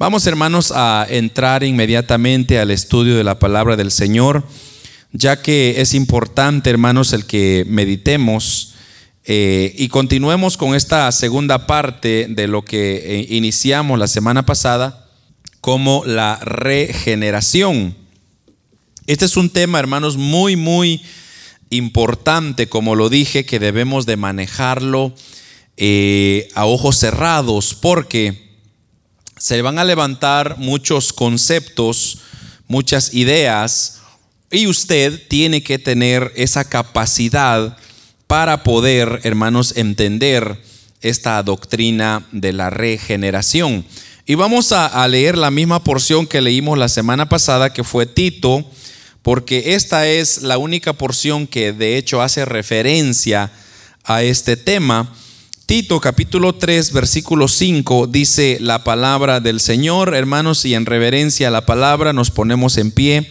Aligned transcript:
Vamos 0.00 0.26
hermanos 0.26 0.72
a 0.74 1.06
entrar 1.10 1.62
inmediatamente 1.62 2.58
al 2.58 2.70
estudio 2.70 3.18
de 3.18 3.22
la 3.22 3.38
palabra 3.38 3.76
del 3.76 3.90
Señor, 3.90 4.44
ya 5.12 5.42
que 5.42 5.82
es 5.82 5.92
importante 5.92 6.70
hermanos 6.70 7.12
el 7.12 7.26
que 7.26 7.66
meditemos 7.68 8.76
eh, 9.26 9.74
y 9.76 9.88
continuemos 9.88 10.56
con 10.56 10.74
esta 10.74 11.12
segunda 11.12 11.66
parte 11.66 12.28
de 12.30 12.48
lo 12.48 12.64
que 12.64 12.96
eh, 12.96 13.26
iniciamos 13.28 13.98
la 13.98 14.08
semana 14.08 14.46
pasada 14.46 15.06
como 15.60 16.02
la 16.06 16.36
regeneración. 16.36 17.94
Este 19.06 19.26
es 19.26 19.36
un 19.36 19.50
tema 19.50 19.80
hermanos 19.80 20.16
muy, 20.16 20.56
muy 20.56 21.02
importante, 21.68 22.70
como 22.70 22.94
lo 22.94 23.10
dije, 23.10 23.44
que 23.44 23.58
debemos 23.58 24.06
de 24.06 24.16
manejarlo 24.16 25.12
eh, 25.76 26.48
a 26.54 26.64
ojos 26.64 26.96
cerrados, 26.96 27.74
porque 27.74 28.49
se 29.40 29.62
van 29.62 29.78
a 29.78 29.84
levantar 29.84 30.58
muchos 30.58 31.14
conceptos, 31.14 32.18
muchas 32.68 33.14
ideas, 33.14 34.00
y 34.50 34.66
usted 34.66 35.26
tiene 35.28 35.62
que 35.62 35.78
tener 35.78 36.30
esa 36.36 36.68
capacidad 36.68 37.78
para 38.26 38.62
poder, 38.62 39.20
hermanos, 39.24 39.72
entender 39.76 40.62
esta 41.00 41.42
doctrina 41.42 42.26
de 42.32 42.52
la 42.52 42.68
regeneración. 42.68 43.86
Y 44.26 44.34
vamos 44.34 44.72
a, 44.72 44.86
a, 44.86 45.08
leer 45.08 45.38
la 45.38 45.50
misma 45.50 45.82
porción 45.82 46.26
que 46.26 46.42
leímos 46.42 46.76
la 46.76 46.90
semana 46.90 47.30
pasada, 47.30 47.72
que 47.72 47.82
fue 47.82 48.04
Tito 48.04 48.70
porque 49.22 49.74
esta 49.74 50.06
es 50.06 50.42
la 50.42 50.58
única 50.58 50.92
porción 50.92 51.46
que 51.46 51.72
de 51.72 51.96
hecho 51.96 52.22
hace 52.22 52.44
referencia 52.44 53.50
a 54.04 54.22
este 54.22 54.56
tema. 54.56 55.14
Tito 55.70 56.00
capítulo 56.00 56.56
3 56.56 56.92
versículo 56.92 57.46
5 57.46 58.08
dice 58.08 58.58
la 58.60 58.82
palabra 58.82 59.38
del 59.38 59.60
Señor, 59.60 60.16
hermanos, 60.16 60.64
y 60.64 60.74
en 60.74 60.84
reverencia 60.84 61.46
a 61.46 61.52
la 61.52 61.64
palabra 61.64 62.12
nos 62.12 62.32
ponemos 62.32 62.76
en 62.76 62.90
pie. 62.90 63.30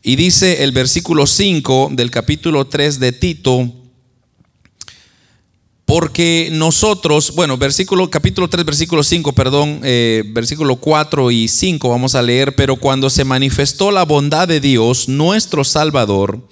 Y 0.00 0.14
dice 0.14 0.62
el 0.62 0.70
versículo 0.70 1.26
5 1.26 1.88
del 1.90 2.12
capítulo 2.12 2.68
3 2.68 3.00
de 3.00 3.10
Tito, 3.10 3.72
porque 5.84 6.50
nosotros, 6.52 7.34
bueno, 7.34 7.58
versículo, 7.58 8.08
capítulo 8.10 8.48
3, 8.48 8.64
versículo 8.64 9.02
5, 9.02 9.32
perdón, 9.32 9.80
eh, 9.82 10.22
versículo 10.28 10.76
4 10.76 11.32
y 11.32 11.48
5 11.48 11.88
vamos 11.88 12.14
a 12.14 12.22
leer, 12.22 12.54
pero 12.54 12.76
cuando 12.76 13.10
se 13.10 13.24
manifestó 13.24 13.90
la 13.90 14.04
bondad 14.04 14.46
de 14.46 14.60
Dios, 14.60 15.08
nuestro 15.08 15.64
Salvador, 15.64 16.48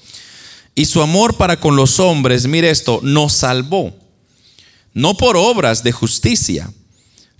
y 0.74 0.86
su 0.86 1.00
amor 1.02 1.36
para 1.36 1.60
con 1.60 1.76
los 1.76 2.00
hombres, 2.00 2.48
mire 2.48 2.70
esto, 2.70 2.98
nos 3.04 3.32
salvó, 3.34 4.03
no 4.94 5.16
por 5.16 5.36
obras 5.36 5.82
de 5.82 5.92
justicia 5.92 6.70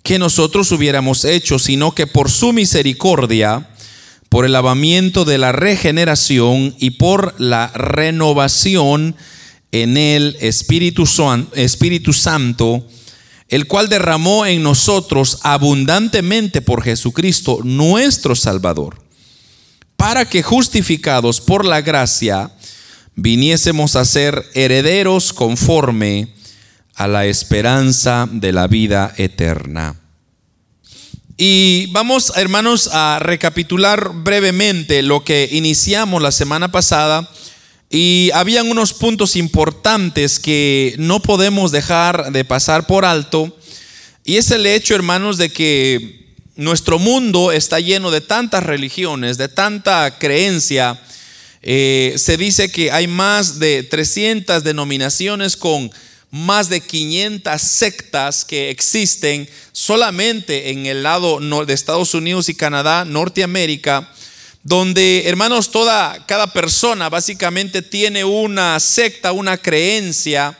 que 0.02 0.18
nosotros 0.18 0.70
hubiéramos 0.70 1.24
hecho, 1.24 1.58
sino 1.58 1.94
que 1.94 2.06
por 2.06 2.30
su 2.30 2.52
misericordia, 2.52 3.70
por 4.28 4.44
el 4.44 4.52
lavamiento 4.52 5.24
de 5.24 5.38
la 5.38 5.52
regeneración 5.52 6.74
y 6.78 6.90
por 6.90 7.34
la 7.40 7.68
renovación 7.68 9.16
en 9.72 9.96
el 9.96 10.36
Espíritu, 10.40 11.04
Espíritu 11.54 12.12
Santo, 12.12 12.86
el 13.48 13.66
cual 13.66 13.88
derramó 13.88 14.44
en 14.44 14.62
nosotros 14.62 15.38
abundantemente 15.42 16.60
por 16.60 16.82
Jesucristo, 16.82 17.60
nuestro 17.62 18.34
Salvador, 18.34 19.02
para 19.96 20.28
que 20.28 20.42
justificados 20.42 21.40
por 21.40 21.64
la 21.64 21.80
gracia, 21.80 22.52
viniésemos 23.14 23.96
a 23.96 24.04
ser 24.04 24.44
herederos 24.54 25.32
conforme 25.32 26.28
a 26.96 27.08
la 27.08 27.26
esperanza 27.26 28.28
de 28.30 28.52
la 28.52 28.66
vida 28.66 29.12
eterna. 29.16 29.96
Y 31.36 31.86
vamos, 31.86 32.32
hermanos, 32.36 32.88
a 32.92 33.18
recapitular 33.20 34.12
brevemente 34.14 35.02
lo 35.02 35.24
que 35.24 35.48
iniciamos 35.50 36.22
la 36.22 36.30
semana 36.30 36.70
pasada 36.70 37.28
y 37.90 38.30
habían 38.34 38.70
unos 38.70 38.92
puntos 38.92 39.34
importantes 39.34 40.38
que 40.38 40.94
no 40.98 41.20
podemos 41.20 41.72
dejar 41.72 42.30
de 42.32 42.44
pasar 42.44 42.86
por 42.86 43.04
alto. 43.04 43.56
Y 44.24 44.36
es 44.36 44.50
el 44.52 44.66
hecho, 44.66 44.94
hermanos, 44.94 45.36
de 45.36 45.50
que 45.50 46.24
nuestro 46.56 47.00
mundo 47.00 47.50
está 47.50 47.80
lleno 47.80 48.10
de 48.12 48.20
tantas 48.20 48.62
religiones, 48.62 49.36
de 49.36 49.48
tanta 49.48 50.18
creencia. 50.18 51.00
Eh, 51.62 52.14
se 52.16 52.36
dice 52.36 52.70
que 52.70 52.92
hay 52.92 53.06
más 53.08 53.58
de 53.58 53.82
300 53.82 54.62
denominaciones 54.62 55.56
con 55.56 55.90
más 56.34 56.68
de 56.68 56.80
500 56.80 57.62
sectas 57.62 58.44
que 58.44 58.68
existen 58.68 59.48
solamente 59.70 60.70
en 60.70 60.84
el 60.86 61.04
lado 61.04 61.38
de 61.64 61.72
Estados 61.72 62.12
Unidos 62.12 62.48
y 62.48 62.56
Canadá, 62.56 63.04
Norteamérica 63.04 64.10
donde, 64.64 65.24
hermanos, 65.26 65.70
toda, 65.70 66.24
cada 66.26 66.48
persona 66.48 67.08
básicamente 67.08 67.82
tiene 67.82 68.24
una 68.24 68.80
secta, 68.80 69.30
una 69.30 69.58
creencia, 69.58 70.58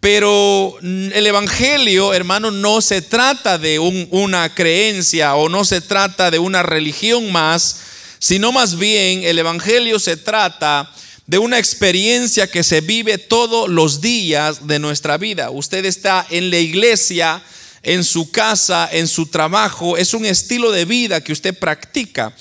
pero 0.00 0.76
el 0.82 1.24
Evangelio, 1.24 2.12
hermanos, 2.12 2.54
no 2.54 2.80
se 2.80 3.00
trata 3.00 3.58
de 3.58 3.78
una 3.78 4.54
creencia 4.54 5.36
o 5.36 5.48
no 5.48 5.64
se 5.64 5.82
trata 5.82 6.32
de 6.32 6.40
una 6.40 6.64
religión 6.64 7.30
más, 7.30 7.80
sino 8.18 8.50
más 8.50 8.76
bien 8.76 9.22
el 9.22 9.38
Evangelio 9.38 10.00
se 10.00 10.16
trata 10.16 10.90
de 11.26 11.38
una 11.38 11.58
experiencia 11.58 12.46
que 12.46 12.62
se 12.62 12.80
vive 12.80 13.18
todos 13.18 13.68
los 13.68 14.00
días 14.00 14.66
de 14.66 14.78
nuestra 14.78 15.18
vida. 15.18 15.50
Usted 15.50 15.84
está 15.84 16.26
en 16.30 16.50
la 16.50 16.58
iglesia, 16.58 17.42
en 17.82 18.04
su 18.04 18.30
casa, 18.30 18.88
en 18.92 19.08
su 19.08 19.26
trabajo, 19.26 19.96
es 19.96 20.14
un 20.14 20.24
estilo 20.24 20.70
de 20.70 20.84
vida 20.84 21.22
que 21.22 21.32
usted 21.32 21.58
practica. 21.58 22.34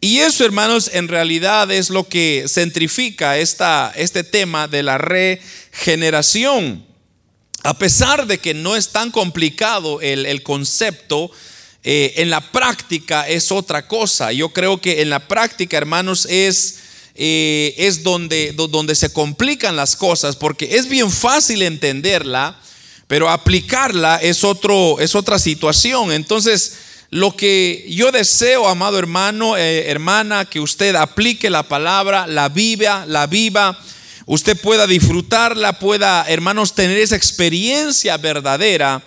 Y 0.00 0.18
eso, 0.18 0.44
hermanos, 0.44 0.90
en 0.92 1.08
realidad 1.08 1.70
es 1.72 1.90
lo 1.90 2.08
que 2.08 2.44
centrifica 2.46 3.38
esta, 3.38 3.92
este 3.96 4.22
tema 4.22 4.68
de 4.68 4.84
la 4.84 4.98
regeneración. 4.98 6.86
A 7.64 7.76
pesar 7.76 8.26
de 8.28 8.38
que 8.38 8.54
no 8.54 8.76
es 8.76 8.90
tan 8.90 9.10
complicado 9.10 10.00
el, 10.00 10.42
concepto, 10.44 11.32
eh, 11.82 12.14
en 12.16 12.30
la 12.30 12.40
práctica 12.52 13.26
es 13.28 13.50
otra 13.50 13.88
cosa. 13.88 14.30
Yo 14.30 14.50
creo 14.50 14.80
que 14.80 15.02
en 15.02 15.10
la 15.10 15.26
práctica, 15.26 15.76
hermanos, 15.76 16.26
es, 16.30 16.78
eh, 17.20 17.74
es 17.78 18.04
donde, 18.04 18.52
donde 18.52 18.94
se 18.94 19.12
complican 19.12 19.74
las 19.74 19.96
cosas, 19.96 20.36
porque 20.36 20.76
es 20.76 20.88
bien 20.88 21.10
fácil 21.10 21.62
entenderla, 21.62 22.56
pero 23.08 23.28
aplicarla 23.28 24.18
es, 24.22 24.44
otro, 24.44 25.00
es 25.00 25.16
otra 25.16 25.40
situación. 25.40 26.12
Entonces, 26.12 26.74
lo 27.10 27.34
que 27.34 27.84
yo 27.88 28.12
deseo, 28.12 28.68
amado 28.68 29.00
hermano, 29.00 29.56
eh, 29.56 29.90
hermana, 29.90 30.44
que 30.44 30.60
usted 30.60 30.94
aplique 30.94 31.50
la 31.50 31.64
palabra, 31.64 32.28
la 32.28 32.48
viva, 32.50 33.04
la 33.04 33.26
viva, 33.26 33.76
usted 34.26 34.56
pueda 34.56 34.86
disfrutarla, 34.86 35.80
pueda, 35.80 36.24
hermanos, 36.28 36.76
tener 36.76 36.98
esa 36.98 37.16
experiencia 37.16 38.16
verdadera 38.16 39.02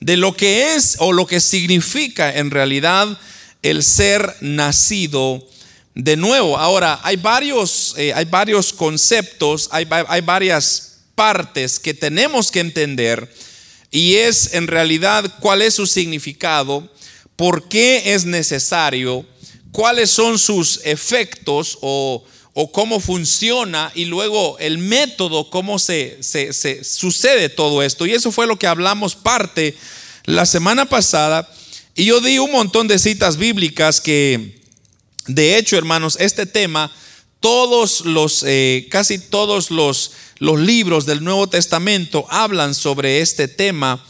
de 0.00 0.18
lo 0.18 0.36
que 0.36 0.74
es 0.74 0.96
o 0.98 1.14
lo 1.14 1.26
que 1.26 1.40
significa 1.40 2.30
en 2.30 2.50
realidad 2.50 3.18
el 3.62 3.82
ser 3.82 4.36
nacido 4.42 5.48
de 5.94 6.16
nuevo. 6.16 6.58
Ahora, 6.58 7.00
hay 7.02 7.16
varios, 7.16 7.94
eh, 7.96 8.12
hay 8.12 8.24
varios 8.24 8.72
conceptos, 8.72 9.68
hay, 9.70 9.86
hay 10.08 10.20
varias 10.20 10.98
partes 11.14 11.78
que 11.78 11.94
tenemos 11.94 12.50
que 12.50 12.60
entender 12.60 13.32
y 13.90 14.16
es 14.16 14.54
en 14.54 14.66
realidad 14.66 15.38
cuál 15.40 15.62
es 15.62 15.74
su 15.74 15.86
significado 15.86 16.88
por 17.36 17.68
qué 17.68 18.14
es 18.14 18.24
necesario, 18.24 19.24
cuáles 19.72 20.10
son 20.10 20.38
sus 20.38 20.80
efectos 20.84 21.78
o, 21.80 22.24
cómo 22.72 23.00
funciona 23.00 23.90
y 23.94 24.04
luego 24.04 24.56
el 24.60 24.78
método, 24.78 25.50
cómo 25.50 25.80
se, 25.80 26.22
se, 26.22 26.84
sucede 26.84 27.48
todo 27.48 27.82
esto. 27.82 28.06
Y 28.06 28.12
eso 28.12 28.30
fue 28.30 28.46
lo 28.46 28.58
que 28.58 28.68
hablamos 28.68 29.16
parte 29.16 29.74
la 30.24 30.46
semana 30.46 30.88
pasada. 30.88 31.52
Y 31.96 32.04
yo 32.04 32.20
di 32.20 32.38
un 32.38 32.52
montón 32.52 32.86
de 32.86 33.00
citas 33.00 33.36
bíblicas 33.36 34.00
que, 34.00 34.63
de 35.26 35.56
hecho, 35.56 35.76
hermanos, 35.76 36.16
este 36.20 36.46
tema, 36.46 36.90
todos 37.40 38.04
los, 38.04 38.42
eh, 38.46 38.88
casi 38.90 39.18
todos 39.18 39.70
los, 39.70 40.12
los 40.38 40.58
libros 40.58 41.06
del 41.06 41.24
Nuevo 41.24 41.46
Testamento 41.46 42.26
hablan 42.30 42.74
sobre 42.74 43.20
este 43.20 43.48
tema 43.48 44.04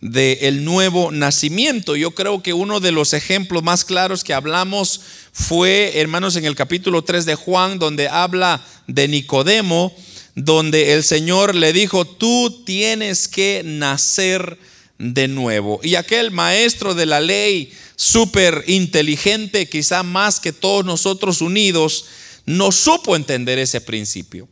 del 0.00 0.64
nuevo 0.64 1.10
nacimiento. 1.10 1.96
Yo 1.96 2.12
creo 2.12 2.42
que 2.42 2.52
uno 2.52 2.80
de 2.80 2.92
los 2.92 3.14
ejemplos 3.14 3.62
más 3.62 3.84
claros 3.84 4.24
que 4.24 4.34
hablamos 4.34 5.00
fue, 5.32 5.98
hermanos, 6.00 6.36
en 6.36 6.44
el 6.44 6.54
capítulo 6.54 7.02
3 7.02 7.24
de 7.26 7.34
Juan, 7.34 7.78
donde 7.78 8.08
habla 8.08 8.64
de 8.86 9.08
Nicodemo, 9.08 9.94
donde 10.34 10.92
el 10.92 11.02
Señor 11.02 11.54
le 11.54 11.72
dijo, 11.72 12.04
tú 12.04 12.62
tienes 12.64 13.26
que 13.26 13.62
nacer 13.64 14.58
de 14.98 15.28
nuevo. 15.28 15.80
Y 15.82 15.94
aquel 15.94 16.30
maestro 16.30 16.94
de 16.94 17.06
la 17.06 17.20
ley, 17.20 17.72
súper 17.96 18.64
inteligente, 18.66 19.68
quizá 19.68 20.02
más 20.02 20.40
que 20.40 20.52
todos 20.52 20.84
nosotros 20.84 21.40
unidos, 21.40 22.06
no 22.46 22.72
supo 22.72 23.16
entender 23.16 23.58
ese 23.58 23.80
principio. 23.80 24.48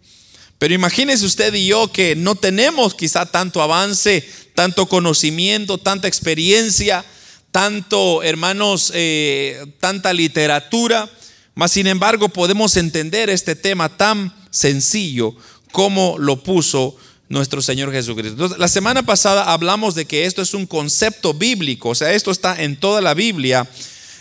Pero 0.58 0.74
imagínese 0.74 1.26
usted 1.26 1.52
y 1.54 1.66
yo 1.66 1.92
que 1.92 2.16
no 2.16 2.34
tenemos 2.34 2.94
quizá 2.94 3.26
tanto 3.26 3.60
avance 3.60 4.24
tanto 4.56 4.86
conocimiento, 4.86 5.78
tanta 5.78 6.08
experiencia, 6.08 7.04
tanto, 7.52 8.24
hermanos, 8.24 8.90
eh, 8.94 9.64
tanta 9.78 10.12
literatura, 10.12 11.08
mas 11.54 11.72
sin 11.72 11.86
embargo 11.86 12.28
podemos 12.30 12.76
entender 12.76 13.30
este 13.30 13.54
tema 13.54 13.96
tan 13.96 14.34
sencillo 14.50 15.36
como 15.70 16.16
lo 16.18 16.42
puso 16.42 16.96
nuestro 17.28 17.60
Señor 17.60 17.92
Jesucristo. 17.92 18.54
la 18.56 18.68
semana 18.68 19.04
pasada 19.04 19.52
hablamos 19.52 19.94
de 19.94 20.04
que 20.04 20.26
esto 20.26 20.42
es 20.42 20.54
un 20.54 20.66
concepto 20.66 21.34
bíblico, 21.34 21.90
o 21.90 21.94
sea, 21.94 22.12
esto 22.12 22.30
está 22.30 22.62
en 22.62 22.76
toda 22.76 23.00
la 23.00 23.14
Biblia. 23.14 23.68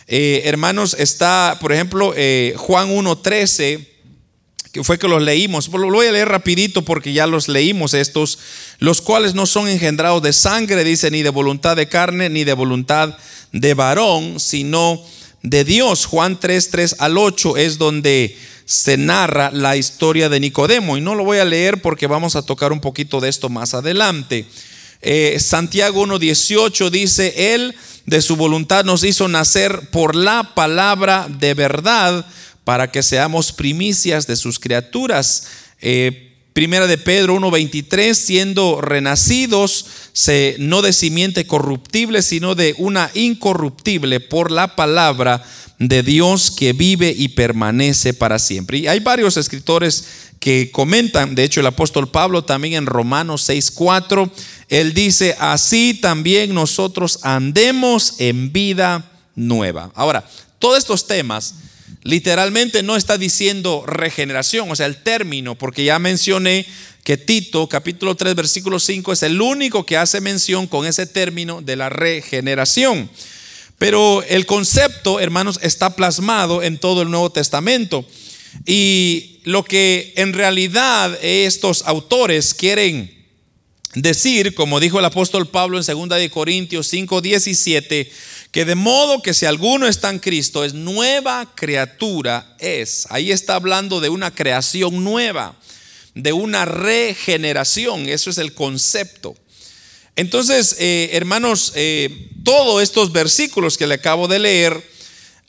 Eh, 0.07 0.44
hermanos, 0.46 0.96
está, 1.00 1.57
por 1.60 1.72
ejemplo, 1.72 2.13
eh, 2.16 2.54
Juan 2.57 2.90
1.13, 2.90 3.88
que 4.72 4.84
fue 4.84 5.00
que 5.00 5.07
los 5.07 5.22
leímos. 5.22 5.69
Lo 5.69 5.90
voy 5.92 6.07
a 6.07 6.12
leer 6.12 6.28
rapidito 6.28 6.84
porque 6.84 7.13
ya 7.13 7.25
los 7.28 7.48
leímos 7.48 7.94
estos, 7.94 8.38
los 8.80 9.02
cuales 9.02 9.34
no 9.34 9.46
son 9.46 9.68
engendrados 9.68 10.22
de 10.22 10.34
sangre, 10.34 10.84
dice, 10.84 11.10
ni 11.10 11.24
de 11.24 11.30
voluntad 11.30 11.75
de 11.75 11.88
carne, 11.88 12.30
ni 12.30 12.44
de 12.44 12.54
voluntad 12.54 13.18
de 13.52 13.74
varón, 13.74 14.40
sino 14.40 15.02
de 15.42 15.63
Dios. 15.63 16.06
Juan 16.06 16.40
3, 16.40 16.69
3 16.69 16.96
al 17.00 17.18
8 17.18 17.57
es 17.57 17.78
donde 17.78 18.38
se 18.65 18.97
narra 18.97 19.51
la 19.51 19.77
historia 19.77 20.27
de 20.27 20.39
Nicodemo. 20.39 20.97
Y 20.97 21.01
no 21.01 21.15
lo 21.15 21.23
voy 21.23 21.38
a 21.38 21.45
leer 21.45 21.81
porque 21.81 22.07
vamos 22.07 22.35
a 22.35 22.41
tocar 22.41 22.71
un 22.71 22.81
poquito 22.81 23.21
de 23.21 23.29
esto 23.29 23.50
más 23.50 23.73
adelante. 23.73 24.45
Eh, 25.01 25.38
Santiago 25.39 26.06
1.18 26.06 26.89
dice, 26.89 27.53
Él 27.53 27.75
de 28.06 28.21
su 28.21 28.35
voluntad 28.35 28.83
nos 28.83 29.03
hizo 29.03 29.27
nacer 29.27 29.89
por 29.91 30.15
la 30.15 30.56
palabra 30.56 31.27
de 31.29 31.53
verdad 31.53 32.25
para 32.63 32.91
que 32.91 33.03
seamos 33.03 33.51
primicias 33.51 34.25
de 34.27 34.35
sus 34.35 34.59
criaturas. 34.59 35.47
Eh, 35.81 36.34
primera 36.56 36.88
de 36.88 36.98
Pedro 36.98 37.36
1.23, 37.36 38.13
siendo 38.13 38.80
renacidos, 38.80 39.88
se, 40.13 40.56
no 40.57 40.81
de 40.81 40.94
simiente 40.94 41.46
corruptible, 41.46 42.22
sino 42.22 42.56
de 42.56 42.74
una 42.78 43.12
incorruptible 43.13 44.22
por 44.22 44.52
la 44.52 44.74
palabra 44.74 45.44
de 45.80 46.02
Dios 46.02 46.52
que 46.52 46.72
vive 46.72 47.13
y 47.13 47.28
permanece 47.28 48.13
para 48.13 48.40
siempre. 48.40 48.78
Y 48.78 48.88
hay 48.88 49.02
varios 49.02 49.36
escritores 49.36 50.06
que 50.40 50.72
comentan, 50.72 51.36
de 51.36 51.44
hecho 51.44 51.60
el 51.60 51.66
apóstol 51.66 52.10
Pablo 52.10 52.46
también 52.46 52.75
en 52.75 52.86
Romanos 52.86 53.50
6:4, 53.50 54.31
él 54.69 54.94
dice, 54.94 55.36
así 55.38 55.94
también 55.94 56.54
nosotros 56.54 57.19
andemos 57.24 58.16
en 58.19 58.54
vida 58.54 59.12
nueva. 59.36 59.92
Ahora, 59.94 60.25
todos 60.57 60.78
estos 60.78 61.06
temas 61.06 61.56
literalmente 62.06 62.84
no 62.84 62.96
está 62.96 63.18
diciendo 63.18 63.84
regeneración, 63.86 64.69
o 64.69 64.75
sea, 64.75 64.86
el 64.86 65.02
término, 65.02 65.56
porque 65.56 65.84
ya 65.84 65.98
mencioné 65.98 66.68
que 67.04 67.18
Tito 67.18 67.68
capítulo 67.68 68.16
3 68.16 68.36
versículo 68.36 68.80
5 68.80 69.12
es 69.12 69.24
el 69.24 69.42
único 69.42 69.88
que 69.88 69.98
hace 69.98 70.22
mención 70.22 70.68
con 70.68 70.86
ese 70.86 71.07
término 71.07 71.62
de 71.62 71.75
la 71.75 71.90
regeneración. 71.90 73.10
Pero 73.80 74.24
el 74.24 74.46
concepto, 74.46 75.19
hermanos, 75.19 75.60
está 75.63 75.96
plasmado 75.96 76.62
en 76.62 76.78
todo 76.78 77.02
el 77.02 77.10
Nuevo 77.10 77.31
Testamento. 77.31 78.06
Y 78.66 79.40
lo 79.44 79.63
que 79.63 80.13
en 80.16 80.34
realidad 80.34 81.18
estos 81.22 81.84
autores 81.86 82.54
quieren 82.54 83.12
decir, 83.96 84.54
como 84.54 84.80
dijo 84.80 85.00
el 85.00 85.06
apóstol 85.06 85.48
Pablo 85.48 85.80
en 85.80 85.86
2 85.86 86.10
de 86.19 86.30
Corintios 86.30 86.88
5, 86.88 87.22
17, 87.22 88.12
que 88.56 88.63
de 88.63 88.75
modo 88.75 89.22
que 89.22 89.34
si 89.34 89.46
alguno 89.46 89.86
está 89.86 90.10
en 90.10 90.19
Cristo 90.19 90.63
es 90.63 90.74
nueva 90.74 91.52
criatura 91.56 92.56
es. 92.57 93.06
Ahí 93.10 93.34
está 93.34 93.56
hablando 93.56 94.00
de 94.00 94.07
una 94.07 94.34
creación 94.34 95.04
nueva, 95.04 95.60
de 96.13 96.31
una 96.31 96.63
regeneración, 96.63 98.07
eso 98.07 98.30
es 98.30 98.38
el 98.38 98.54
concepto. 98.54 99.36
Entonces, 100.16 100.78
eh, 100.80 101.10
hermanos, 101.12 101.74
eh, 101.75 102.30
todos 102.46 102.81
estos 102.81 103.12
versículos 103.12 103.78
que 103.78 103.88
le 103.88 103.96
acabo 103.96 104.30
de 104.30 104.40
leer 104.40 104.90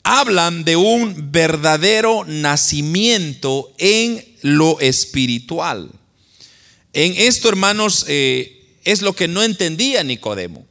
hablan 0.03 0.65
de 0.65 0.75
un 0.75 1.31
verdadero 1.31 2.25
nacimiento 2.25 3.73
en 3.77 4.21
lo 4.41 4.81
espiritual. 4.81 5.89
En 6.91 7.13
esto, 7.15 7.47
hermanos, 7.47 8.03
eh, 8.09 8.65
es 8.83 9.01
lo 9.01 9.13
que 9.13 9.29
no 9.29 9.43
entendía 9.43 10.03
Nicodemo. 10.03 10.67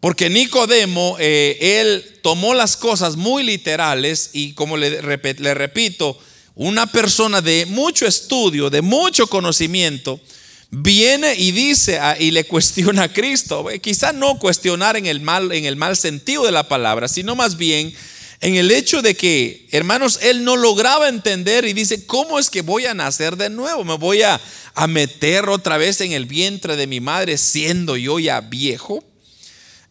Porque 0.00 0.30
Nicodemo, 0.30 1.16
él 1.18 2.18
tomó 2.22 2.54
las 2.54 2.76
cosas 2.76 3.16
muy 3.16 3.42
literales 3.42 4.30
y 4.32 4.54
como 4.54 4.78
le, 4.78 5.00
repito, 5.02 6.18
una 6.54 6.86
persona 6.86 7.42
de 7.42 7.66
mucho 7.66 8.06
estudio, 8.06 8.70
de 8.70 8.80
mucho 8.80 9.26
conocimiento, 9.26 10.18
viene 10.70 11.34
y 11.34 11.52
dice 11.52 12.00
y 12.18 12.30
le 12.30 12.44
cuestiona 12.48 13.04
a 13.04 13.12
Cristo. 13.12 13.66
Quizá 13.82 14.12
no 14.12 14.38
cuestionar 14.38 14.96
en 14.96 15.04
el 15.04 15.20
mal, 15.20 15.52
en 15.52 15.66
el 15.66 15.76
mal 15.76 15.96
sentido 15.96 16.44
de 16.44 16.52
la 16.52 16.66
palabra, 16.66 17.06
sino 17.06 17.36
más 17.36 17.58
bien 17.58 17.92
en 18.40 18.54
el 18.54 18.70
hecho 18.70 19.02
de 19.02 19.14
que, 19.14 19.68
hermanos, 19.70 20.18
él 20.22 20.44
no 20.44 20.56
lograba 20.56 21.10
entender 21.10 21.66
y 21.66 21.74
dice, 21.74 22.06
¿cómo 22.06 22.38
es 22.38 22.48
que 22.48 22.62
voy 22.62 22.86
a 22.86 22.94
nacer 22.94 23.36
de 23.36 23.50
nuevo? 23.50 23.84
Me 23.84 23.98
voy 23.98 24.22
a 24.22 24.40
meter 24.88 25.50
otra 25.50 25.76
vez 25.76 26.00
en 26.00 26.12
el 26.12 26.24
vientre 26.24 26.76
de 26.76 26.86
mi 26.86 27.00
madre 27.00 27.36
siendo 27.36 27.98
yo 27.98 28.18
ya 28.18 28.40
viejo. 28.40 29.04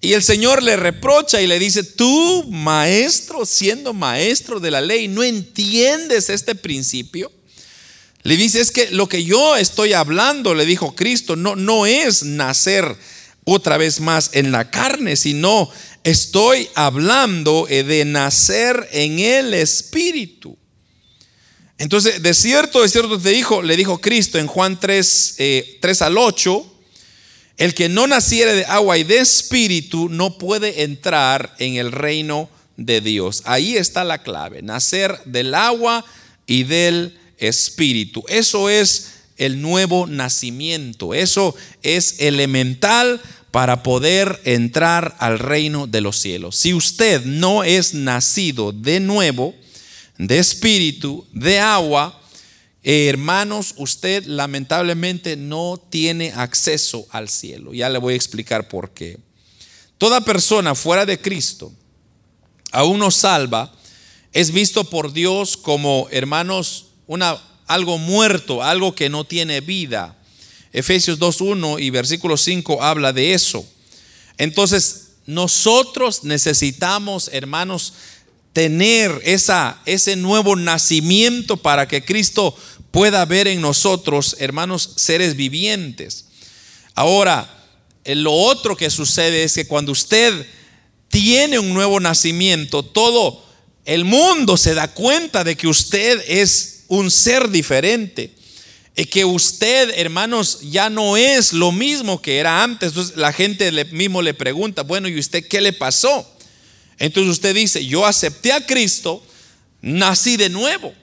Y 0.02 0.14
el 0.14 0.24
Señor 0.24 0.64
le 0.64 0.78
reprocha 0.78 1.42
y 1.42 1.48
le 1.48 1.60
dice, 1.60 1.84
tú, 1.84 2.46
maestro, 2.50 3.46
siendo 3.46 3.94
maestro 3.94 4.60
de 4.60 4.72
la 4.72 4.80
ley, 4.80 5.10
¿no 5.10 5.24
entiendes 5.24 6.30
este 6.30 6.56
principio? 6.56 7.32
Le 8.24 8.38
dice, 8.38 8.62
es 8.62 8.72
que 8.72 8.92
lo 8.92 9.10
que 9.10 9.24
yo 9.26 9.58
estoy 9.58 9.94
hablando, 9.94 10.56
le 10.56 10.66
dijo 10.66 10.96
Cristo, 10.96 11.36
no, 11.36 11.56
no 11.56 11.86
es 11.86 12.24
nacer 12.24 12.96
otra 13.44 13.78
vez 13.78 14.00
más 14.00 14.32
en 14.34 14.52
la 14.52 14.70
carne, 14.72 15.16
sino 15.16 15.70
estoy 16.04 16.70
hablando 16.76 17.68
eh, 17.70 17.84
de 17.84 18.06
nacer 18.06 18.88
en 18.92 19.20
el 19.20 19.54
Espíritu. 19.54 20.58
Entonces, 21.78 22.22
de 22.22 22.34
cierto, 22.34 22.82
de 22.82 22.90
cierto 22.90 23.20
te 23.20 23.30
dijo, 23.30 23.62
le 23.62 23.76
dijo 23.76 24.00
Cristo 24.00 24.38
en 24.38 24.48
Juan 24.48 24.80
3, 24.80 25.36
3 25.80 26.02
eh, 26.02 26.04
al 26.04 26.18
8, 26.18 26.79
el 27.60 27.74
que 27.74 27.90
no 27.90 28.08
naciere 28.08 28.56
de 28.56 28.66
agua 28.66 28.98
y 28.98 29.04
de 29.04 29.20
espíritu 29.20 30.08
no 30.08 30.38
puede 30.38 30.84
entrar 30.84 31.54
en 31.60 31.76
el 31.76 31.92
reino 31.92 32.50
de 32.78 33.02
Dios. 33.02 33.44
Ahí 33.44 33.76
está 33.76 34.06
la 34.06 34.24
clave, 34.24 34.62
nacer 34.62 35.20
del 35.26 35.54
agua 35.54 36.06
y 36.48 36.64
del 36.64 37.20
espíritu. 37.38 38.24
Eso 38.30 38.70
es 38.70 39.12
el 39.38 39.62
nuevo 39.62 40.08
nacimiento. 40.08 41.14
Eso 41.14 41.54
es 41.84 42.22
elemental 42.22 43.22
para 43.52 43.84
poder 43.84 44.40
entrar 44.46 45.18
al 45.20 45.38
reino 45.38 45.86
de 45.86 46.00
los 46.00 46.18
cielos. 46.18 46.56
Si 46.56 46.74
usted 46.74 47.26
no 47.26 47.66
es 47.66 47.94
nacido 47.94 48.72
de 48.72 49.02
nuevo, 49.02 49.54
de 50.18 50.40
espíritu, 50.40 51.28
de 51.34 51.60
agua, 51.60 52.19
hermanos, 52.92 53.76
usted 53.78 54.26
lamentablemente 54.26 55.36
no 55.36 55.80
tiene 55.90 56.32
acceso 56.36 57.06
al 57.12 57.30
cielo. 57.30 57.74
Ya 57.74 57.88
le 57.88 58.00
voy 58.00 58.14
a 58.14 58.18
explicar 58.18 58.68
por 58.68 58.92
qué. 58.92 59.20
Toda 60.00 60.22
persona 60.22 60.74
fuera 60.74 61.06
de 61.06 61.22
Cristo, 61.22 61.72
aún 62.72 62.98
no 62.98 63.12
salva, 63.12 63.72
es 64.32 64.52
visto 64.52 64.86
por 64.86 65.14
Dios 65.14 65.56
como, 65.56 66.08
hermanos, 66.10 66.88
una, 67.06 67.38
algo 67.68 68.00
muerto, 68.00 68.64
algo 68.64 68.96
que 68.96 69.10
no 69.10 69.24
tiene 69.24 69.62
vida. 69.62 70.18
Efesios 70.74 71.20
2.1 71.20 71.80
y 71.82 71.92
versículo 71.92 72.38
5 72.38 72.82
habla 72.82 73.14
de 73.14 73.34
eso. 73.34 73.66
Entonces, 74.40 75.10
nosotros 75.28 76.24
necesitamos, 76.24 77.30
hermanos, 77.34 77.94
tener 78.54 79.22
esa, 79.24 79.80
ese 79.86 80.16
nuevo 80.16 80.56
nacimiento 80.56 81.58
para 81.58 81.88
que 81.88 82.04
Cristo 82.04 82.56
pueda 82.92 83.26
ver 83.26 83.48
en 83.48 83.62
nosotros, 83.62 84.36
hermanos, 84.40 84.94
seres 84.98 85.36
vivientes. 85.36 86.26
Ahora, 86.96 87.50
eh, 88.04 88.16
lo 88.16 88.34
otro 88.34 88.76
que 88.76 88.90
sucede 88.90 89.44
es 89.44 89.54
que 89.54 89.68
cuando 89.68 89.92
usted 89.92 90.46
tiene 91.10 91.60
un 91.60 91.74
nuevo 91.74 92.00
nacimiento, 92.00 92.84
todo 92.84 93.46
el 93.86 94.06
mundo 94.06 94.58
se 94.58 94.74
da 94.74 94.88
cuenta 94.88 95.44
de 95.44 95.56
que 95.56 95.68
usted 95.68 96.24
es 96.28 96.84
un 96.88 97.10
ser 97.10 97.50
diferente. 97.50 98.36
Y 98.96 99.06
que 99.06 99.24
usted, 99.24 99.94
hermanos, 99.96 100.60
ya 100.62 100.90
no 100.90 101.16
es 101.16 101.54
lo 101.54 101.72
mismo 101.72 102.22
que 102.22 102.38
era 102.38 102.64
antes. 102.64 102.90
Entonces 102.90 103.16
la 103.16 103.32
gente 103.32 103.72
mismo 103.86 104.22
le 104.22 104.34
pregunta, 104.34 104.84
bueno, 104.84 105.08
¿y 105.08 105.18
usted 105.18 105.48
qué 105.48 105.62
le 105.62 105.72
pasó? 105.72 106.30
Entonces 106.98 107.32
usted 107.32 107.56
dice, 107.56 107.86
yo 107.86 108.06
acepté 108.06 108.52
a 108.52 108.66
Cristo, 108.66 109.24
nací 109.82 110.36
de 110.36 110.50
nuevo. 110.50 110.94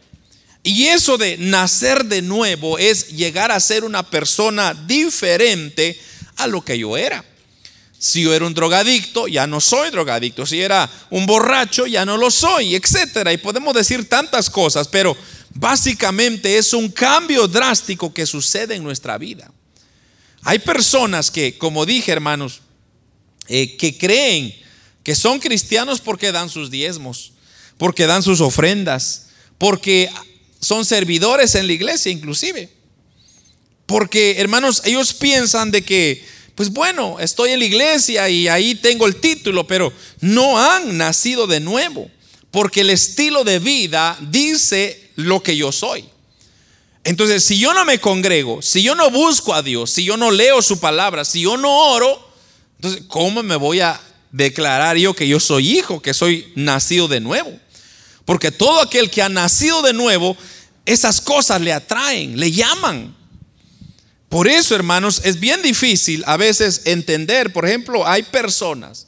Y 0.67 0.87
eso 0.89 1.17
de 1.17 1.37
nacer 1.39 2.05
de 2.05 2.23
nuevo 2.23 2.79
es 2.79 3.09
llegar 3.09 3.53
a 3.53 3.61
ser 3.61 3.85
una 3.85 4.03
persona 4.03 4.75
diferente 4.75 5.99
a 6.37 6.47
lo 6.47 6.63
que 6.63 6.79
yo 6.79 6.97
era. 6.97 7.25
Si 7.99 8.23
yo 8.23 8.35
era 8.35 8.47
un 8.47 8.53
drogadicto, 8.53 9.27
ya 9.27 9.47
no 9.47 9.61
soy 9.61 9.91
drogadicto. 9.91 10.45
Si 10.45 10.61
era 10.61 10.91
un 11.11 11.25
borracho, 11.25 11.87
ya 11.87 12.05
no 12.05 12.17
lo 12.17 12.31
soy, 12.31 12.75
etcétera. 12.75 13.33
Y 13.33 13.39
podemos 13.39 13.75
decir 13.75 14.09
tantas 14.09 14.51
cosas, 14.51 14.89
pero 14.89 15.17
Básicamente 15.59 16.59
es 16.59 16.75
un 16.75 16.91
cambio 16.91 17.49
drástico 17.49 18.13
que 18.13 18.27
sucede 18.27 18.75
en 18.75 18.83
nuestra 18.85 19.17
vida. 19.17 19.51
Hay 20.43 20.59
personas 20.59 21.31
que, 21.31 21.57
como 21.57 21.87
dije 21.87 22.13
hermanos, 22.13 22.61
eh, 23.49 23.77
que 23.77 23.97
creen 23.97 24.55
que 25.03 25.15
son 25.15 25.39
cristianos 25.39 26.01
porque 26.01 26.31
dan 26.31 26.51
sus 26.51 26.71
diezmos, 26.71 27.33
porque 27.79 28.07
dan 28.07 28.23
sus 28.23 28.43
ofrendas, 28.43 29.29
porque 29.57 30.11
son 30.67 30.85
servidores 30.85 31.55
en 31.55 31.69
la 31.69 31.75
iglesia 31.75 32.11
inclusive. 32.11 32.69
Porque, 33.87 34.35
hermanos, 34.39 34.83
ellos 34.85 35.15
piensan 35.15 35.71
de 35.71 35.83
que, 35.83 36.25
pues 36.57 36.71
bueno, 36.71 37.21
estoy 37.21 37.53
en 37.53 37.61
la 37.61 37.67
iglesia 37.67 38.29
y 38.29 38.49
ahí 38.49 38.75
tengo 38.75 39.07
el 39.07 39.15
título, 39.15 39.65
pero 39.69 39.93
no 40.21 40.59
han 40.59 40.99
nacido 40.99 41.47
de 41.47 41.61
nuevo, 41.61 42.11
porque 42.51 42.81
el 42.81 42.91
estilo 42.91 43.45
de 43.45 43.61
vida 43.61 44.19
dice 44.21 45.13
lo 45.15 45.41
que 45.41 45.57
yo 45.57 45.71
soy. 45.71 46.05
Entonces, 47.05 47.45
si 47.45 47.61
yo 47.61 47.73
no 47.73 47.85
me 47.85 48.01
congrego, 48.01 48.61
si 48.61 48.83
yo 48.83 48.97
no 48.97 49.09
busco 49.11 49.55
a 49.55 49.63
Dios, 49.63 49.93
si 49.93 50.03
yo 50.03 50.17
no 50.17 50.33
leo 50.33 50.63
su 50.63 50.81
palabra, 50.81 51.25
si 51.25 51.43
yo 51.43 51.57
no 51.57 51.93
oro, 51.93 52.29
entonces, 52.75 53.05
¿cómo 53.07 53.45
me 53.45 53.55
voy 53.55 53.79
a 53.79 54.01
declarar 54.33 54.97
yo 54.97 55.15
que 55.15 55.29
yo 55.29 55.39
soy 55.39 55.79
hijo, 55.79 56.03
que 56.03 56.13
soy 56.13 56.53
nacido 56.57 57.07
de 57.07 57.21
nuevo? 57.21 57.57
Porque 58.27 58.51
todo 58.51 58.83
aquel 58.83 59.09
que 59.09 59.23
ha 59.23 59.29
nacido 59.29 59.81
de 59.83 59.93
nuevo, 59.93 60.37
esas 60.87 61.21
cosas 61.21 61.61
le 61.61 61.73
atraen, 61.73 62.39
le 62.39 62.51
llaman. 62.51 63.15
Por 64.29 64.49
eso, 64.49 64.75
hermanos, 64.75 65.21
es 65.25 65.39
bien 65.39 65.63
difícil 65.63 66.23
a 66.27 66.37
veces 66.37 66.83
entender, 66.85 67.53
por 67.53 67.67
ejemplo, 67.67 68.07
hay 68.07 68.23
personas 68.23 69.07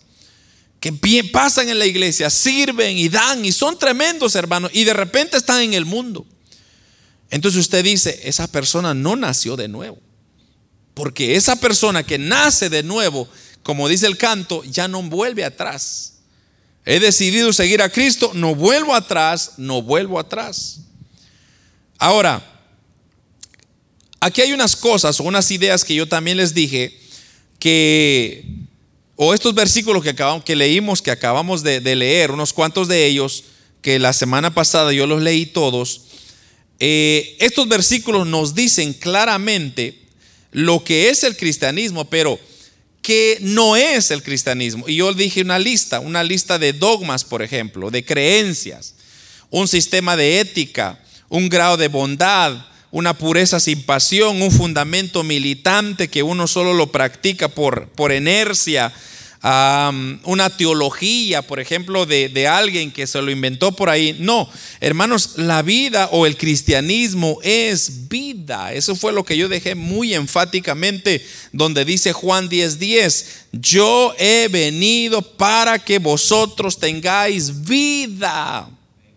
que 0.80 0.92
pasan 1.32 1.68
en 1.68 1.78
la 1.78 1.86
iglesia, 1.86 2.30
sirven 2.30 2.96
y 2.96 3.08
dan 3.08 3.44
y 3.44 3.52
son 3.52 3.78
tremendos, 3.78 4.34
hermanos, 4.34 4.70
y 4.74 4.84
de 4.84 4.92
repente 4.92 5.36
están 5.36 5.60
en 5.60 5.74
el 5.74 5.84
mundo. 5.84 6.26
Entonces 7.30 7.60
usted 7.60 7.84
dice, 7.84 8.20
esa 8.24 8.46
persona 8.46 8.94
no 8.94 9.16
nació 9.16 9.56
de 9.56 9.68
nuevo. 9.68 9.98
Porque 10.94 11.36
esa 11.36 11.56
persona 11.56 12.04
que 12.04 12.18
nace 12.18 12.70
de 12.70 12.82
nuevo, 12.82 13.28
como 13.62 13.88
dice 13.88 14.06
el 14.06 14.16
canto, 14.16 14.64
ya 14.64 14.88
no 14.88 15.02
vuelve 15.02 15.44
atrás. 15.44 16.14
He 16.84 17.00
decidido 17.00 17.52
seguir 17.52 17.82
a 17.82 17.90
Cristo, 17.90 18.32
no 18.34 18.54
vuelvo 18.54 18.94
atrás, 18.94 19.52
no 19.58 19.82
vuelvo 19.82 20.18
atrás. 20.18 20.80
Ahora, 21.98 22.42
aquí 24.20 24.40
hay 24.40 24.52
unas 24.52 24.76
cosas 24.76 25.18
o 25.18 25.24
unas 25.24 25.50
ideas 25.50 25.84
que 25.84 25.96
yo 25.96 26.06
también 26.06 26.36
les 26.36 26.54
dije 26.54 26.96
que, 27.58 28.44
o 29.16 29.34
estos 29.34 29.52
versículos 29.52 30.04
que, 30.04 30.10
acabamos, 30.10 30.44
que 30.44 30.54
leímos, 30.54 31.02
que 31.02 31.10
acabamos 31.10 31.64
de, 31.64 31.80
leer, 31.80 32.30
unos 32.30 32.52
cuantos 32.52 32.86
de 32.86 33.04
ellos, 33.06 33.44
que 33.82 33.98
la 33.98 34.12
semana 34.12 34.54
pasada 34.54 34.92
yo 34.92 35.08
los 35.08 35.22
leí 35.22 35.46
todos, 35.46 36.02
eh, 36.78 37.36
estos 37.40 37.66
versículos 37.66 38.28
nos 38.28 38.54
dicen 38.54 38.92
claramente 38.92 39.98
lo 40.52 40.84
que 40.84 41.10
es 41.10 41.24
el 41.24 41.36
cristianismo, 41.36 42.04
pero 42.04 42.38
que 43.02 43.38
no 43.40 43.74
es 43.74 44.12
el 44.12 44.22
cristianismo. 44.22 44.88
Y 44.88 44.96
yo 44.96 45.12
dije 45.14 45.42
una 45.42 45.58
lista, 45.58 45.98
una 45.98 46.22
lista 46.22 46.60
de 46.60 46.72
dogmas, 46.72 47.24
por 47.24 47.42
ejemplo, 47.42 47.90
de 47.90 48.04
creencias, 48.04 48.94
un 49.50 49.66
sistema 49.66 50.16
de 50.16 50.38
ética, 50.38 51.02
un 51.28 51.48
grado 51.48 51.76
de 51.76 51.88
bondad, 51.88 52.66
una 52.90 53.14
pureza 53.14 53.60
sin 53.60 53.82
pasión, 53.82 54.40
un 54.40 54.50
fundamento 54.50 55.22
militante 55.22 56.08
que 56.08 56.22
uno 56.22 56.46
solo 56.46 56.72
lo 56.72 56.90
practica 56.90 57.48
por, 57.48 57.88
por 57.88 58.12
inercia, 58.12 58.92
una 59.40 60.50
teología, 60.56 61.42
por 61.42 61.60
ejemplo, 61.60 62.06
de, 62.06 62.28
de, 62.28 62.48
alguien 62.48 62.90
que 62.90 63.06
se 63.06 63.22
lo 63.22 63.30
inventó 63.30 63.70
por 63.70 63.88
ahí. 63.88 64.16
No, 64.18 64.48
hermanos, 64.80 65.34
la 65.36 65.62
vida 65.62 66.08
o 66.10 66.26
el 66.26 66.36
cristianismo 66.36 67.38
es 67.42 68.08
vida. 68.08 68.72
Eso 68.72 68.96
fue 68.96 69.12
lo 69.12 69.24
que 69.24 69.36
yo 69.36 69.48
dejé 69.48 69.76
muy 69.76 70.14
enfáticamente 70.14 71.24
donde 71.52 71.84
dice 71.84 72.12
Juan 72.12 72.48
10:10, 72.48 72.78
10, 72.78 73.26
yo 73.52 74.12
he 74.18 74.48
venido 74.48 75.22
para 75.22 75.78
que 75.78 75.98
vosotros 75.98 76.78
tengáis 76.78 77.64
vida. 77.64 78.68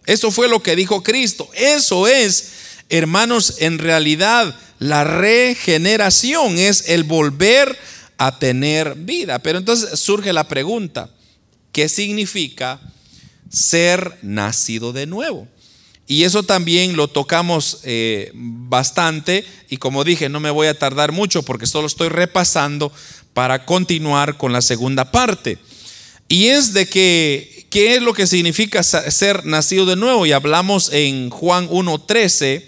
Eso 0.06 0.32
fue 0.32 0.48
lo 0.48 0.64
que 0.64 0.76
dijo 0.76 1.04
Cristo. 1.04 1.50
Eso 1.54 2.08
es, 2.08 2.52
hermanos, 2.90 3.56
en 3.60 3.78
realidad 3.78 4.56
la 4.80 5.04
regeneración 5.04 6.58
es 6.58 6.90
el 6.90 7.04
volver 7.04 7.78
a 8.18 8.40
tener 8.40 8.96
vida. 8.96 9.40
Pero 9.40 9.58
entonces 9.58 10.00
surge 10.00 10.34
la 10.34 10.48
pregunta, 10.48 11.10
¿qué 11.72 11.88
significa 11.90 12.80
ser 13.50 14.18
nacido 14.22 14.94
de 14.94 15.06
nuevo? 15.06 15.48
Y 16.08 16.24
eso 16.24 16.44
también 16.44 16.98
lo 16.98 17.08
tocamos 17.08 17.80
eh, 17.84 18.32
bastante 18.34 19.46
y 19.70 19.78
como 19.78 20.04
dije, 20.04 20.28
no 20.28 20.40
me 20.40 20.50
voy 20.50 20.68
a 20.68 20.78
tardar 20.78 21.14
mucho 21.14 21.42
porque 21.44 21.66
solo 21.66 21.88
estoy 21.88 22.10
repasando 22.10 22.92
para 23.34 23.66
continuar 23.66 24.38
con 24.38 24.52
la 24.52 24.62
segunda 24.62 25.10
parte. 25.12 25.58
Y 26.28 26.48
es 26.48 26.74
de 26.74 26.88
que 26.88 27.61
¿Qué 27.72 27.96
es 27.96 28.02
lo 28.02 28.14
que 28.14 28.28
significa 28.28 28.84
ser 28.84 29.46
nacido 29.46 29.86
de 29.86 29.96
nuevo? 29.96 30.26
Y 30.26 30.34
hablamos 30.34 30.92
en 30.92 31.30
Juan 31.30 31.70
1.13, 31.70 32.66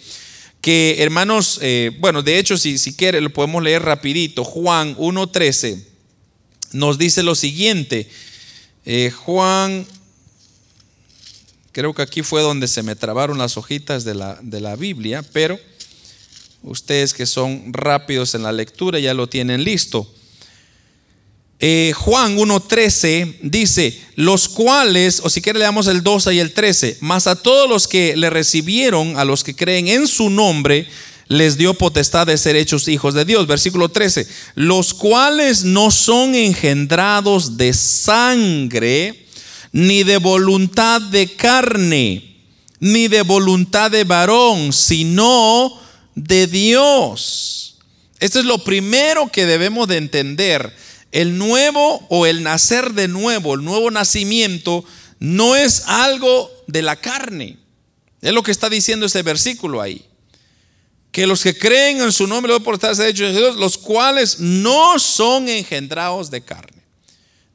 que 0.61 0.95
hermanos, 0.99 1.59
eh, 1.61 1.91
bueno, 1.99 2.21
de 2.21 2.39
hecho, 2.39 2.57
si, 2.57 2.77
si 2.77 2.95
quiere, 2.95 3.19
lo 3.19 3.29
podemos 3.29 3.61
leer 3.61 3.83
rapidito. 3.83 4.45
Juan 4.45 4.95
1.13 4.95 5.83
nos 6.71 6.97
dice 6.97 7.21
lo 7.21 7.35
siguiente. 7.35 8.09
Eh, 8.85 9.11
Juan, 9.11 9.85
creo 11.73 11.93
que 11.93 12.01
aquí 12.01 12.21
fue 12.23 12.41
donde 12.41 12.69
se 12.69 12.81
me 12.81 12.95
trabaron 12.95 13.37
las 13.37 13.57
hojitas 13.57 14.05
de 14.05 14.15
la, 14.15 14.39
de 14.41 14.61
la 14.61 14.77
Biblia, 14.77 15.21
pero 15.33 15.59
ustedes 16.61 17.13
que 17.13 17.25
son 17.25 17.73
rápidos 17.73 18.35
en 18.35 18.43
la 18.43 18.53
lectura 18.53 18.99
ya 18.99 19.13
lo 19.13 19.27
tienen 19.27 19.65
listo. 19.65 20.09
Eh, 21.65 21.93
Juan 21.95 22.35
1.13 22.35 23.35
dice, 23.41 23.97
los 24.17 24.49
cuales, 24.49 25.21
o 25.23 25.29
si 25.29 25.41
quiere 25.41 25.59
leamos 25.59 25.87
el 25.87 26.03
12 26.03 26.33
y 26.33 26.39
el 26.39 26.51
13, 26.51 26.97
mas 26.99 27.25
a 27.25 27.41
todos 27.41 27.69
los 27.69 27.87
que 27.87 28.17
le 28.17 28.29
recibieron, 28.29 29.17
a 29.17 29.23
los 29.23 29.45
que 29.45 29.55
creen 29.55 29.87
en 29.87 30.07
su 30.07 30.29
nombre, 30.29 30.89
les 31.29 31.57
dio 31.57 31.73
potestad 31.73 32.27
de 32.27 32.37
ser 32.37 32.57
hechos 32.57 32.89
hijos 32.89 33.13
de 33.13 33.23
Dios. 33.23 33.47
Versículo 33.47 33.87
13, 33.87 34.27
los 34.55 34.93
cuales 34.93 35.63
no 35.63 35.89
son 35.89 36.35
engendrados 36.35 37.55
de 37.55 37.71
sangre, 37.71 39.25
ni 39.71 40.03
de 40.03 40.17
voluntad 40.17 40.99
de 40.99 41.33
carne, 41.33 42.39
ni 42.81 43.07
de 43.07 43.21
voluntad 43.21 43.89
de 43.89 44.03
varón, 44.03 44.73
sino 44.73 45.79
de 46.13 46.45
Dios. 46.45 47.77
Esto 48.19 48.39
es 48.39 48.45
lo 48.45 48.57
primero 48.57 49.31
que 49.31 49.45
debemos 49.45 49.87
de 49.87 49.95
entender 49.95 50.83
el 51.13 51.37
nuevo 51.37 52.05
o 52.09 52.25
el 52.25 52.41
nacer 52.41 52.93
de 52.93 53.07
nuevo, 53.07 53.53
el 53.53 53.63
nuevo 53.63 53.91
nacimiento, 53.91 54.83
no 55.19 55.55
es 55.55 55.83
algo 55.87 56.51
de 56.65 56.81
la 56.81 56.95
carne. 56.95 57.57
Es 58.21 58.33
lo 58.33 58.41
que 58.41 58.51
está 58.51 58.67
diciendo 58.67 59.05
este 59.05 59.21
versículo 59.21 59.79
ahí. 59.79 60.03
Que 61.11 61.27
los 61.27 61.43
que 61.43 61.55
creen 61.55 62.01
en 62.01 62.11
su 62.11 62.25
nombre 62.25 62.59
por 62.61 62.73
estar 62.73 62.93
hechos 62.93 63.31
de 63.31 63.39
Dios, 63.39 63.55
los 63.57 63.77
cuales 63.77 64.39
no 64.39 64.97
son 64.97 65.47
engendrados 65.47 66.31
de 66.31 66.41
carne, 66.41 66.81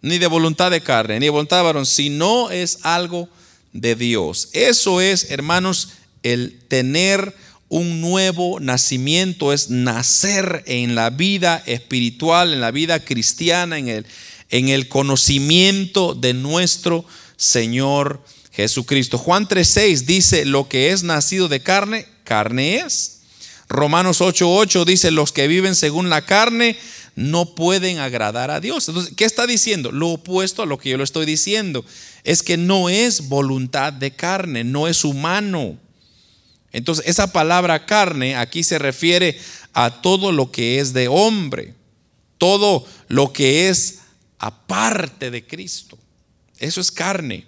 ni 0.03 0.19
de 0.19 0.29
voluntad 0.29 0.71
de 0.71 0.81
carne, 0.81 1.19
ni 1.19 1.27
de 1.27 1.31
voluntad 1.31 1.57
de 1.57 1.65
varón, 1.65 1.85
sino 1.85 2.51
es 2.51 2.79
algo 2.83 3.29
de 3.73 3.97
Dios. 3.97 4.51
Eso 4.53 5.01
es, 5.01 5.33
hermanos, 5.33 5.89
el 6.23 6.61
tener 6.69 7.35
un 7.69 8.01
nuevo 8.01 8.61
nacimiento, 8.61 9.53
es 9.53 9.71
nacer 9.71 10.63
en 10.67 10.95
la 10.95 11.11
vida 11.11 11.63
espiritual, 11.67 12.53
en 12.53 12.61
la 12.61 12.71
vida 12.71 13.05
cristiana, 13.05 13.79
en 13.79 13.89
el, 13.89 14.07
en 14.51 14.69
el 14.69 14.89
conocimiento 14.89 16.15
de 16.15 16.35
nuestro 16.35 17.05
Señor 17.37 18.23
Jesucristo. 18.53 19.19
Juan 19.19 19.47
3:6 19.47 20.05
dice, 20.07 20.45
lo 20.45 20.69
que 20.69 20.91
es 20.93 21.03
nacido 21.03 21.49
de 21.49 21.61
carne, 21.61 22.07
carne 22.25 22.77
es. 22.79 23.21
Romanos 23.69 24.21
8:8 24.21 24.85
dice, 24.85 25.11
los 25.11 25.33
que 25.33 25.47
viven 25.47 25.75
según 25.75 26.09
la 26.09 26.25
carne 26.25 26.77
no 27.17 27.55
pueden 27.55 27.99
agradar 27.99 28.51
a 28.51 28.61
Dios. 28.61 28.89
Entonces, 28.89 29.13
¿qué 29.17 29.25
está 29.25 29.47
diciendo? 29.47 29.93
Lo 29.93 30.09
opuesto 30.09 30.63
a 30.63 30.67
lo 30.67 30.79
que 30.79 30.91
yo 30.91 30.97
lo 30.97 31.05
estoy 31.05 31.27
diciendo. 31.27 31.85
Es 32.25 32.43
que 32.43 32.57
no 32.57 32.89
es 32.89 33.29
voluntad 33.29 33.93
de 33.93 34.13
carne, 34.13 34.65
no 34.65 34.89
es 34.89 35.05
humano. 35.05 35.77
Entonces, 36.73 37.07
esa 37.07 37.33
palabra 37.33 37.87
carne 37.87 38.37
aquí 38.37 38.63
se 38.63 38.79
refiere 38.79 39.39
a 39.73 40.03
todo 40.03 40.33
lo 40.33 40.51
que 40.51 40.81
es 40.81 40.93
de 40.93 41.09
hombre, 41.09 41.75
todo 42.37 42.87
lo 43.09 43.33
que 43.33 43.69
es 43.69 44.01
aparte 44.39 45.31
de 45.31 45.47
Cristo. 45.47 45.99
Eso 46.59 46.81
es 46.81 46.91
carne. 46.91 47.47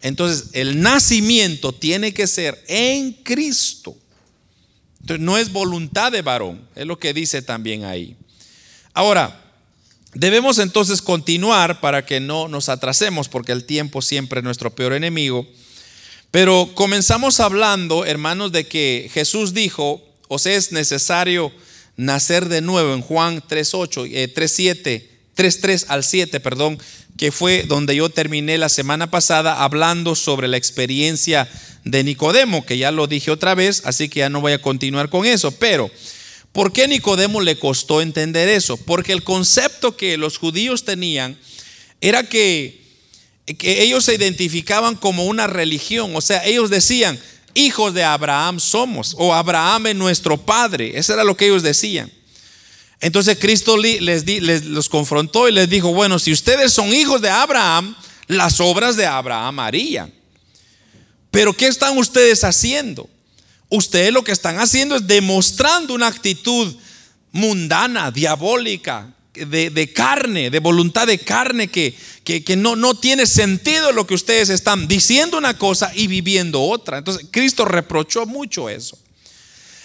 Entonces, 0.00 0.50
el 0.52 0.80
nacimiento 0.82 1.72
tiene 1.72 2.12
que 2.12 2.26
ser 2.26 2.62
en 2.66 3.12
Cristo. 3.12 3.96
Entonces, 5.00 5.24
no 5.24 5.38
es 5.38 5.52
voluntad 5.52 6.12
de 6.12 6.22
varón, 6.22 6.66
es 6.74 6.86
lo 6.86 6.98
que 6.98 7.14
dice 7.14 7.42
también 7.42 7.84
ahí. 7.84 8.16
Ahora, 8.94 9.42
debemos 10.14 10.58
entonces 10.58 11.00
continuar 11.00 11.80
para 11.80 12.04
que 12.04 12.20
no 12.20 12.48
nos 12.48 12.68
atrasemos, 12.68 13.28
porque 13.28 13.52
el 13.52 13.64
tiempo 13.64 14.02
siempre 14.02 14.40
es 14.40 14.44
nuestro 14.44 14.74
peor 14.74 14.92
enemigo. 14.92 15.48
Pero 16.32 16.70
comenzamos 16.74 17.40
hablando, 17.40 18.06
hermanos, 18.06 18.52
de 18.52 18.66
que 18.66 19.10
Jesús 19.12 19.52
dijo, 19.52 20.02
os 20.28 20.46
es 20.46 20.72
necesario 20.72 21.52
nacer 21.96 22.48
de 22.48 22.62
nuevo 22.62 22.94
en 22.94 23.02
Juan 23.02 23.42
3.8, 23.42 24.32
3.7, 24.34 25.04
3.3 25.36 25.84
al 25.88 26.02
7, 26.02 26.40
perdón. 26.40 26.78
que 27.18 27.30
fue 27.30 27.64
donde 27.64 27.94
yo 27.94 28.08
terminé 28.08 28.56
la 28.56 28.70
semana 28.70 29.10
pasada 29.10 29.62
hablando 29.62 30.14
sobre 30.14 30.48
la 30.48 30.56
experiencia 30.56 31.46
de 31.84 32.02
Nicodemo, 32.02 32.64
que 32.64 32.78
ya 32.78 32.90
lo 32.90 33.06
dije 33.06 33.30
otra 33.30 33.54
vez, 33.54 33.82
así 33.84 34.08
que 34.08 34.20
ya 34.20 34.30
no 34.30 34.40
voy 34.40 34.52
a 34.52 34.62
continuar 34.62 35.10
con 35.10 35.26
eso. 35.26 35.52
Pero, 35.52 35.90
¿por 36.52 36.72
qué 36.72 36.88
Nicodemo 36.88 37.42
le 37.42 37.58
costó 37.58 38.00
entender 38.00 38.48
eso? 38.48 38.78
Porque 38.78 39.12
el 39.12 39.22
concepto 39.22 39.98
que 39.98 40.16
los 40.16 40.38
judíos 40.38 40.86
tenían 40.86 41.36
era 42.00 42.22
que, 42.22 42.81
que 43.54 43.82
ellos 43.82 44.04
se 44.04 44.14
identificaban 44.14 44.96
como 44.96 45.24
una 45.24 45.46
religión, 45.46 46.14
o 46.14 46.20
sea, 46.20 46.44
ellos 46.44 46.70
decían, 46.70 47.18
hijos 47.54 47.94
de 47.94 48.04
Abraham 48.04 48.60
somos, 48.60 49.14
o 49.18 49.34
Abraham 49.34 49.88
es 49.88 49.96
nuestro 49.96 50.36
padre, 50.36 50.92
eso 50.98 51.12
era 51.12 51.24
lo 51.24 51.36
que 51.36 51.46
ellos 51.46 51.62
decían. 51.62 52.10
Entonces 53.00 53.36
Cristo 53.38 53.76
les, 53.76 54.26
les, 54.26 54.64
los 54.64 54.88
confrontó 54.88 55.48
y 55.48 55.52
les 55.52 55.68
dijo, 55.68 55.92
bueno, 55.92 56.18
si 56.18 56.32
ustedes 56.32 56.72
son 56.72 56.92
hijos 56.92 57.20
de 57.20 57.30
Abraham, 57.30 57.96
las 58.28 58.60
obras 58.60 58.96
de 58.96 59.06
Abraham 59.06 59.58
harían. 59.58 60.12
Pero 61.32 61.52
¿qué 61.52 61.66
están 61.66 61.98
ustedes 61.98 62.44
haciendo? 62.44 63.10
Ustedes 63.68 64.12
lo 64.12 64.22
que 64.22 64.32
están 64.32 64.60
haciendo 64.60 64.94
es 64.96 65.06
demostrando 65.06 65.94
una 65.94 66.06
actitud 66.06 66.76
mundana, 67.32 68.10
diabólica, 68.10 69.12
de, 69.34 69.92
carne, 69.92 70.50
de 70.50 70.58
voluntad 70.58 71.06
de 71.06 71.18
carne, 71.18 71.68
que, 71.68 71.94
que, 72.24 72.56
no, 72.56 72.76
no 72.76 72.94
tiene 72.94 73.26
sentido 73.26 73.92
lo 73.92 74.06
que 74.06 74.14
ustedes 74.14 74.50
están 74.50 74.88
diciendo 74.88 75.38
una 75.38 75.56
cosa 75.56 75.92
y 75.94 76.06
viviendo 76.06 76.62
otra. 76.62 76.98
Entonces 76.98 77.26
Cristo 77.30 77.64
reprochó 77.64 78.26
mucho 78.26 78.68
eso. 78.68 78.98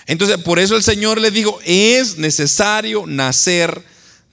Entonces 0.06 0.38
por 0.38 0.60
eso 0.60 0.76
el 0.76 0.84
Señor 0.84 1.20
le 1.20 1.32
dijo, 1.32 1.60
es 1.66 2.18
necesario 2.18 3.06
nacer 3.08 3.84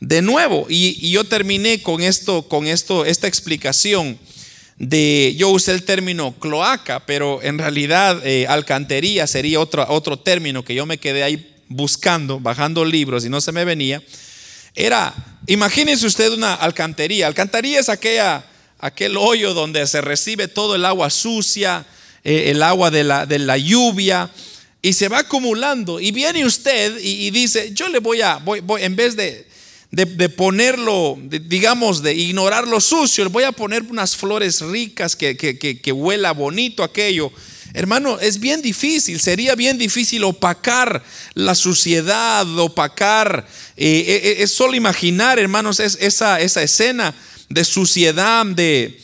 de 0.00 0.22
nuevo. 0.22 0.66
Y, 0.68 0.98
y 1.00 1.10
yo 1.10 1.24
terminé 1.24 1.82
con 1.82 2.02
esto, 2.02 2.48
con 2.48 2.66
esto, 2.66 3.04
esta 3.04 3.26
explicación 3.26 4.18
de, 4.78 5.34
yo 5.36 5.50
usé 5.50 5.72
el 5.72 5.84
término 5.84 6.34
cloaca, 6.38 7.06
pero 7.06 7.42
en 7.42 7.58
realidad 7.58 8.20
eh, 8.26 8.46
alcantería 8.48 9.26
sería 9.26 9.60
otro, 9.60 9.86
otro 9.88 10.18
término 10.18 10.64
que 10.64 10.74
yo 10.74 10.86
me 10.86 10.98
quedé 10.98 11.22
ahí 11.22 11.54
buscando, 11.68 12.40
bajando 12.40 12.84
libros 12.84 13.24
y 13.24 13.28
no 13.28 13.40
se 13.40 13.52
me 13.52 13.64
venía. 13.64 14.02
Era, 14.74 15.14
imagínense 15.46 16.06
usted 16.06 16.32
una 16.32 16.54
alcantería. 16.54 17.26
Alcantería 17.26 17.80
es 17.80 17.88
aquella, 17.88 18.44
aquel 18.78 19.16
hoyo 19.16 19.54
donde 19.54 19.86
se 19.86 20.00
recibe 20.00 20.48
todo 20.48 20.74
el 20.74 20.84
agua 20.84 21.10
sucia, 21.10 21.86
eh, 22.24 22.50
el 22.50 22.62
agua 22.62 22.90
de 22.90 23.04
la, 23.04 23.26
de 23.26 23.38
la, 23.38 23.56
lluvia, 23.56 24.30
y 24.82 24.92
se 24.94 25.08
va 25.08 25.20
acumulando. 25.20 26.00
Y 26.00 26.10
viene 26.10 26.44
usted 26.44 26.98
y, 27.00 27.30
dice, 27.30 27.72
yo 27.72 27.88
le 27.88 28.00
voy 28.00 28.20
a, 28.20 28.36
voy, 28.38 28.62
en 28.80 28.96
vez 28.96 29.16
de, 29.16 29.46
de, 29.90 30.28
ponerlo, 30.28 31.16
digamos, 31.20 32.02
de 32.02 32.14
ignorar 32.14 32.66
lo 32.66 32.80
sucio, 32.80 33.24
le 33.24 33.30
voy 33.30 33.44
a 33.44 33.52
poner 33.52 33.82
unas 33.82 34.16
flores 34.16 34.60
ricas 34.60 35.14
que, 35.14 35.36
que, 35.36 35.92
huela 35.92 36.32
bonito 36.32 36.82
aquello. 36.82 37.32
Hermano, 37.76 38.20
es 38.20 38.38
bien 38.38 38.62
difícil, 38.62 39.20
sería 39.20 39.56
bien 39.56 39.78
difícil 39.78 40.22
opacar 40.22 41.02
la 41.34 41.56
suciedad, 41.56 42.46
opacar, 42.56 43.48
eh, 43.76 44.04
eh, 44.06 44.20
eh, 44.22 44.36
es 44.44 44.54
solo 44.54 44.76
imaginar, 44.76 45.40
hermanos, 45.40 45.80
es, 45.80 45.98
esa, 46.00 46.40
esa 46.40 46.62
escena 46.62 47.12
de 47.48 47.64
suciedad, 47.64 48.46
de, 48.46 48.96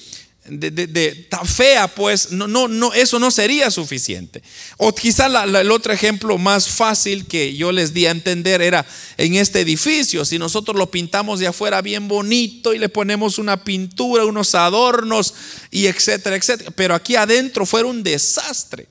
de, 0.51 0.71
de, 0.71 1.15
tan 1.29 1.47
fea, 1.47 1.89
pues 1.89 2.33
no, 2.33 2.47
no, 2.47 2.69
no, 2.69 2.93
eso 2.93 3.19
no 3.19 3.31
sería 3.31 3.71
suficiente. 3.71 4.43
O 4.77 4.95
quizá 4.95 5.27
el 5.27 5.71
otro 5.71 5.93
ejemplo 5.93 6.37
más 6.39 6.69
fácil 6.69 7.27
que 7.27 7.55
yo 7.57 7.73
les 7.73 7.95
di 7.95 8.07
a 8.07 8.11
entender 8.11 8.61
era 8.61 8.85
en 9.17 9.37
este 9.37 9.61
edificio. 9.61 10.25
Si 10.25 10.39
nosotros 10.39 10.77
lo 10.77 10.91
pintamos 10.91 11.41
de 11.41 11.47
afuera 11.47 11.81
bien 11.83 12.09
bonito 12.09 12.75
y 12.75 12.79
le 12.79 12.89
ponemos 12.89 13.39
una 13.39 13.63
pintura, 13.65 14.25
unos 14.25 14.55
adornos 14.55 15.35
y 15.71 15.87
etcétera, 15.87 16.37
etcétera. 16.37 16.71
Pero 16.73 16.95
aquí 16.95 17.17
adentro 17.17 17.65
fuera 17.65 17.89
un 17.89 18.03
desastre. 18.03 18.89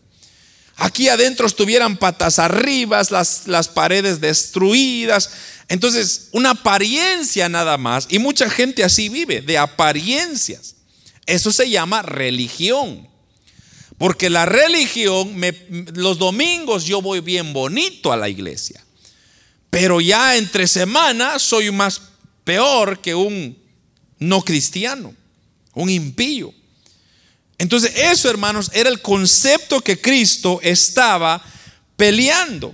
Aquí 0.75 1.09
adentro 1.09 1.45
estuvieran 1.45 1.97
patas 1.97 2.39
arriba, 2.39 3.01
las, 3.09 3.48
las 3.48 3.67
paredes 3.67 4.22
destruidas. 4.22 5.29
Entonces, 5.67 6.29
una 6.31 6.51
apariencia 6.51 7.50
nada 7.50 7.77
más. 7.77 8.07
Y 8.09 8.17
mucha 8.19 8.50
gente 8.50 8.83
así 8.83 9.09
vive, 9.09 9.41
de 9.41 9.57
apariencias. 9.57 10.75
Eso 11.29 11.51
se 11.51 11.70
llama 11.70 12.01
religión. 12.01 13.07
Porque 14.00 14.31
la 14.31 14.46
religión, 14.46 15.39
los 15.94 16.18
domingos 16.18 16.85
yo 16.85 17.01
voy 17.01 17.20
bien 17.20 17.53
bonito 17.53 18.11
a 18.11 18.18
la 18.18 18.29
iglesia. 18.29 18.83
Pero 19.70 20.01
ya 20.01 20.37
entre 20.37 20.68
semanas 20.68 21.44
soy 21.44 21.70
más 21.72 22.01
peor 22.44 23.00
que 23.00 23.13
un 23.13 23.55
no 24.18 24.42
cristiano, 24.42 25.13
un 25.75 25.92
impío. 25.92 26.51
Entonces 27.59 27.92
eso, 27.96 28.27
hermanos, 28.29 28.72
era 28.74 28.89
el 28.89 29.01
concepto 29.01 29.81
que 29.81 30.01
Cristo 30.01 30.59
estaba 30.63 31.46
peleando. 31.96 32.74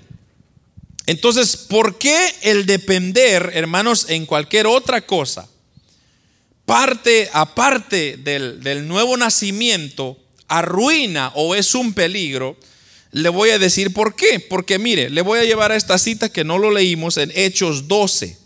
Entonces, 1.08 1.58
¿por 1.58 1.98
qué 1.98 2.36
el 2.41 2.65
depender, 2.65 3.52
hermanos, 3.54 4.06
en 4.10 4.26
cualquier 4.26 4.68
otra 4.68 5.02
cosa? 5.02 5.50
Parte, 6.65 7.30
aparte 7.34 8.17
del, 8.17 8.88
nuevo 8.88 9.17
nacimiento, 9.17 10.17
arruina 10.47 11.32
o 11.36 11.56
es 11.56 11.75
un 11.75 11.93
peligro, 11.93 12.58
le 13.12 13.30
voy 13.30 13.51
a 13.51 13.60
decir 13.60 13.93
por 13.93 14.15
qué. 14.15 14.39
Porque 14.39 14.80
mire, 14.80 15.10
le 15.10 15.21
voy 15.21 15.39
a 15.39 15.45
llevar 15.45 15.71
a 15.71 15.75
esta 15.75 15.97
cita 15.97 16.30
que 16.30 16.43
no 16.43 16.58
lo 16.58 16.71
leímos 16.71 17.17
en 17.17 17.32
Hechos 17.36 17.88
12. 17.88 18.38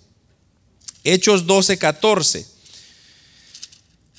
Hechos 1.04 1.48
12, 1.48 1.78
14. 1.78 2.46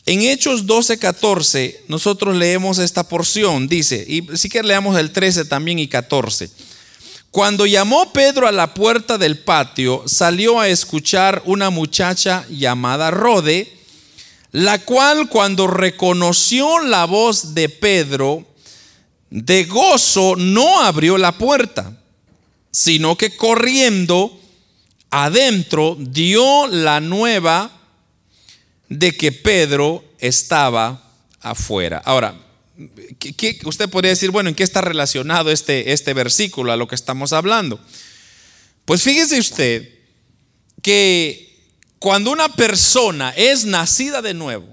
En 0.07 0.23
Hechos 0.23 0.67
12, 0.67 0.99
14, 0.99 1.85
nosotros 1.87 2.35
leemos 2.35 2.79
esta 2.79 3.07
porción, 3.07 3.69
dice, 3.69 4.05
y 4.09 4.27
si 4.37 4.49
que 4.49 4.63
leamos 4.63 4.99
el 4.99 5.13
13 5.13 5.45
también 5.45 5.79
y 5.79 5.89
14. 5.89 6.51
Cuando 7.31 7.65
llamó 7.65 8.13
Pedro 8.13 8.49
a 8.49 8.53
la 8.53 8.75
puerta 8.75 9.19
del 9.19 9.39
patio, 9.39 10.03
salió 10.07 10.59
a 10.59 10.69
escuchar 10.69 11.43
una 11.45 11.71
muchacha 11.71 12.45
llamada 12.49 13.13
Rode, 13.13 13.80
la 14.53 14.79
cual 14.85 15.29
cuando 15.29 15.67
reconoció 15.67 16.81
la 16.81 17.05
voz 17.05 17.55
de 17.55 17.69
Pedro, 17.69 18.47
de 19.31 19.65
gozo 19.65 20.35
no 20.37 20.83
abrió 20.83 21.17
la 21.19 21.39
puerta, 21.39 21.97
sino 22.73 23.17
que 23.17 23.37
corriendo 23.37 24.41
adentro 25.11 25.97
dio 25.99 26.67
la 26.67 27.01
nueva 27.01 27.71
de 28.89 29.17
que 29.17 29.33
Pedro 29.33 30.05
estaba 30.19 31.03
afuera. 31.41 32.03
Ahora, 32.05 32.35
usted 33.65 33.89
podría 33.89 34.11
decir, 34.11 34.31
bueno, 34.31 34.49
¿en 34.49 34.55
qué 34.55 34.65
está 34.65 34.81
relacionado 34.81 35.51
este, 35.51 35.93
este 35.93 36.13
versículo 36.13 36.73
a 36.73 36.77
lo 36.77 36.89
que 36.89 36.95
estamos 36.97 37.33
hablando? 37.33 37.81
Pues 38.85 39.03
fíjese 39.03 39.39
usted 39.39 39.89
que 40.83 41.50
cuando 42.01 42.31
una 42.31 42.49
persona 42.49 43.31
es 43.37 43.67
nacida 43.67 44.23
de 44.23 44.33
nuevo, 44.33 44.67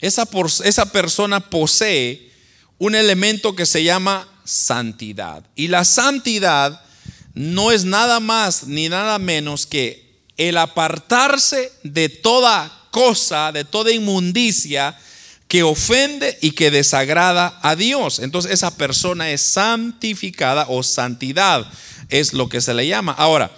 esa, 0.00 0.26
esa 0.64 0.90
persona 0.90 1.38
posee 1.38 2.32
un 2.78 2.94
elemento 2.94 3.54
que 3.54 3.66
se 3.66 3.84
llama 3.84 4.26
santidad. 4.44 5.44
Y 5.54 5.68
la 5.68 5.84
santidad 5.84 6.82
no 7.34 7.72
es 7.72 7.84
nada 7.84 8.20
más 8.20 8.66
ni 8.66 8.88
nada 8.88 9.18
menos 9.18 9.66
que 9.66 10.22
el 10.38 10.56
apartarse 10.56 11.72
de 11.82 12.08
toda 12.08 12.72
cosa, 12.90 13.52
de 13.52 13.64
toda 13.66 13.92
inmundicia 13.92 14.98
que 15.48 15.62
ofende 15.62 16.38
y 16.40 16.52
que 16.52 16.70
desagrada 16.70 17.60
a 17.62 17.76
Dios. 17.76 18.18
Entonces 18.18 18.52
esa 18.52 18.74
persona 18.74 19.30
es 19.30 19.42
santificada 19.42 20.64
o 20.70 20.82
santidad, 20.82 21.70
es 22.08 22.32
lo 22.32 22.48
que 22.48 22.62
se 22.62 22.72
le 22.72 22.86
llama. 22.86 23.12
Ahora, 23.12 23.50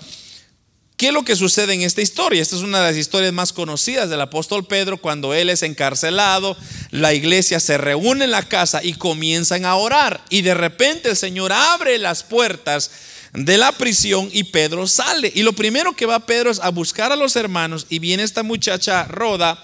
¿Qué 0.98 1.06
es 1.06 1.12
lo 1.12 1.24
que 1.24 1.36
sucede 1.36 1.74
en 1.74 1.82
esta 1.82 2.02
historia? 2.02 2.42
Esta 2.42 2.56
es 2.56 2.62
una 2.62 2.80
de 2.80 2.88
las 2.88 2.96
historias 2.96 3.32
más 3.32 3.52
conocidas 3.52 4.10
del 4.10 4.20
apóstol 4.20 4.66
Pedro 4.66 4.96
cuando 4.98 5.32
él 5.32 5.48
es 5.48 5.62
encarcelado, 5.62 6.56
la 6.90 7.14
iglesia 7.14 7.60
se 7.60 7.78
reúne 7.78 8.24
en 8.24 8.32
la 8.32 8.48
casa 8.48 8.82
y 8.82 8.94
comienzan 8.94 9.64
a 9.64 9.76
orar 9.76 10.20
y 10.28 10.42
de 10.42 10.54
repente 10.54 11.10
el 11.10 11.16
Señor 11.16 11.52
abre 11.52 11.98
las 11.98 12.24
puertas 12.24 12.90
de 13.32 13.58
la 13.58 13.70
prisión 13.70 14.28
y 14.32 14.42
Pedro 14.42 14.88
sale. 14.88 15.30
Y 15.32 15.44
lo 15.44 15.52
primero 15.52 15.94
que 15.94 16.04
va 16.04 16.26
Pedro 16.26 16.50
es 16.50 16.58
a 16.58 16.70
buscar 16.70 17.12
a 17.12 17.16
los 17.16 17.36
hermanos 17.36 17.86
y 17.88 18.00
viene 18.00 18.24
esta 18.24 18.42
muchacha 18.42 19.04
Roda 19.04 19.62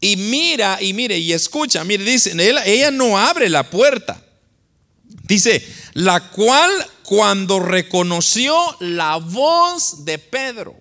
y 0.00 0.16
mira 0.16 0.78
y 0.80 0.92
mire 0.92 1.18
y 1.18 1.32
escucha, 1.32 1.82
mire, 1.82 2.04
dice, 2.04 2.34
ella 2.66 2.92
no 2.92 3.18
abre 3.18 3.48
la 3.48 3.68
puerta. 3.68 4.22
Dice, 5.24 5.66
la 5.94 6.30
cual 6.30 6.70
cuando 7.02 7.60
reconoció 7.60 8.54
la 8.80 9.16
voz 9.16 10.04
de 10.04 10.18
Pedro, 10.18 10.74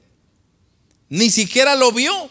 ni 1.09 1.29
siquiera 1.29 1.75
lo 1.75 1.91
vio. 1.91 2.29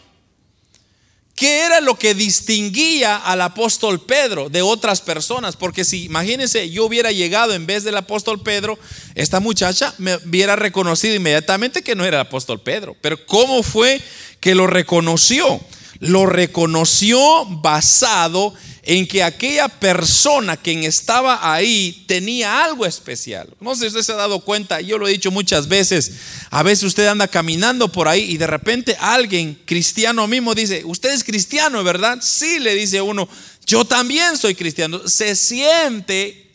¿Qué 1.35 1.61
era 1.61 1.81
lo 1.81 1.97
que 1.97 2.13
distinguía 2.13 3.17
al 3.17 3.41
apóstol 3.41 3.99
Pedro 4.01 4.49
de 4.49 4.61
otras 4.61 5.01
personas? 5.01 5.55
Porque 5.55 5.83
si, 5.83 6.03
imagínense, 6.03 6.69
yo 6.69 6.85
hubiera 6.85 7.11
llegado 7.11 7.53
en 7.53 7.65
vez 7.65 7.83
del 7.83 7.97
apóstol 7.97 8.43
Pedro, 8.43 8.77
esta 9.15 9.39
muchacha 9.39 9.95
me 9.97 10.17
hubiera 10.17 10.55
reconocido 10.55 11.15
inmediatamente 11.15 11.81
que 11.81 11.95
no 11.95 12.05
era 12.05 12.17
el 12.17 12.27
apóstol 12.27 12.61
Pedro. 12.61 12.95
Pero 13.01 13.25
¿cómo 13.25 13.63
fue 13.63 14.01
que 14.39 14.53
lo 14.53 14.67
reconoció? 14.67 15.59
lo 16.01 16.25
reconoció 16.25 17.45
basado 17.45 18.53
en 18.53 18.55
que 18.83 19.21
aquella 19.21 19.67
persona 19.67 20.57
quien 20.57 20.83
estaba 20.83 21.53
ahí 21.53 22.03
tenía 22.07 22.63
algo 22.63 22.85
especial. 22.85 23.47
No 23.59 23.75
sé 23.75 23.81
si 23.81 23.87
usted 23.87 24.01
se 24.01 24.11
ha 24.13 24.15
dado 24.15 24.39
cuenta, 24.39 24.81
yo 24.81 24.97
lo 24.97 25.07
he 25.07 25.11
dicho 25.11 25.29
muchas 25.29 25.67
veces, 25.67 26.13
a 26.49 26.63
veces 26.63 26.85
usted 26.85 27.05
anda 27.05 27.27
caminando 27.27 27.91
por 27.91 28.07
ahí 28.07 28.23
y 28.23 28.37
de 28.37 28.47
repente 28.47 28.97
alguien 28.99 29.59
cristiano 29.65 30.27
mismo 30.27 30.55
dice, 30.55 30.81
usted 30.83 31.11
es 31.13 31.23
cristiano, 31.23 31.83
¿verdad? 31.83 32.19
Sí, 32.21 32.59
le 32.59 32.73
dice 32.73 33.01
uno, 33.01 33.29
yo 33.67 33.85
también 33.85 34.35
soy 34.35 34.55
cristiano. 34.55 35.07
Se 35.07 35.35
siente, 35.35 36.49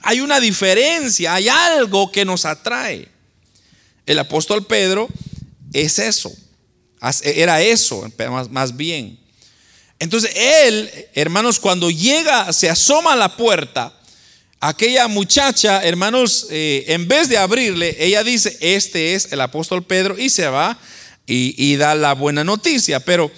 hay 0.00 0.20
una 0.20 0.40
diferencia, 0.40 1.34
hay 1.34 1.48
algo 1.48 2.10
que 2.10 2.24
nos 2.24 2.46
atrae. 2.46 3.06
El 4.06 4.18
apóstol 4.18 4.66
Pedro 4.66 5.08
es 5.74 5.98
eso, 5.98 6.32
era 7.22 7.60
eso, 7.60 8.10
más 8.50 8.76
bien. 8.76 9.23
Entonces 9.98 10.32
él, 10.34 10.90
hermanos, 11.14 11.60
cuando 11.60 11.90
llega, 11.90 12.52
se 12.52 12.68
asoma 12.68 13.12
a 13.12 13.16
la 13.16 13.36
puerta, 13.36 13.92
aquella 14.60 15.08
muchacha, 15.08 15.84
hermanos, 15.84 16.48
eh, 16.50 16.84
en 16.88 17.06
vez 17.06 17.28
de 17.28 17.38
abrirle, 17.38 17.96
ella 17.98 18.24
dice, 18.24 18.56
este 18.60 19.14
es 19.14 19.32
el 19.32 19.40
apóstol 19.40 19.84
Pedro 19.84 20.18
y 20.18 20.30
se 20.30 20.46
va 20.48 20.78
y, 21.26 21.54
y 21.56 21.76
da 21.76 21.94
la 21.94 22.14
buena 22.14 22.44
noticia. 22.44 23.00
Pero 23.00 23.30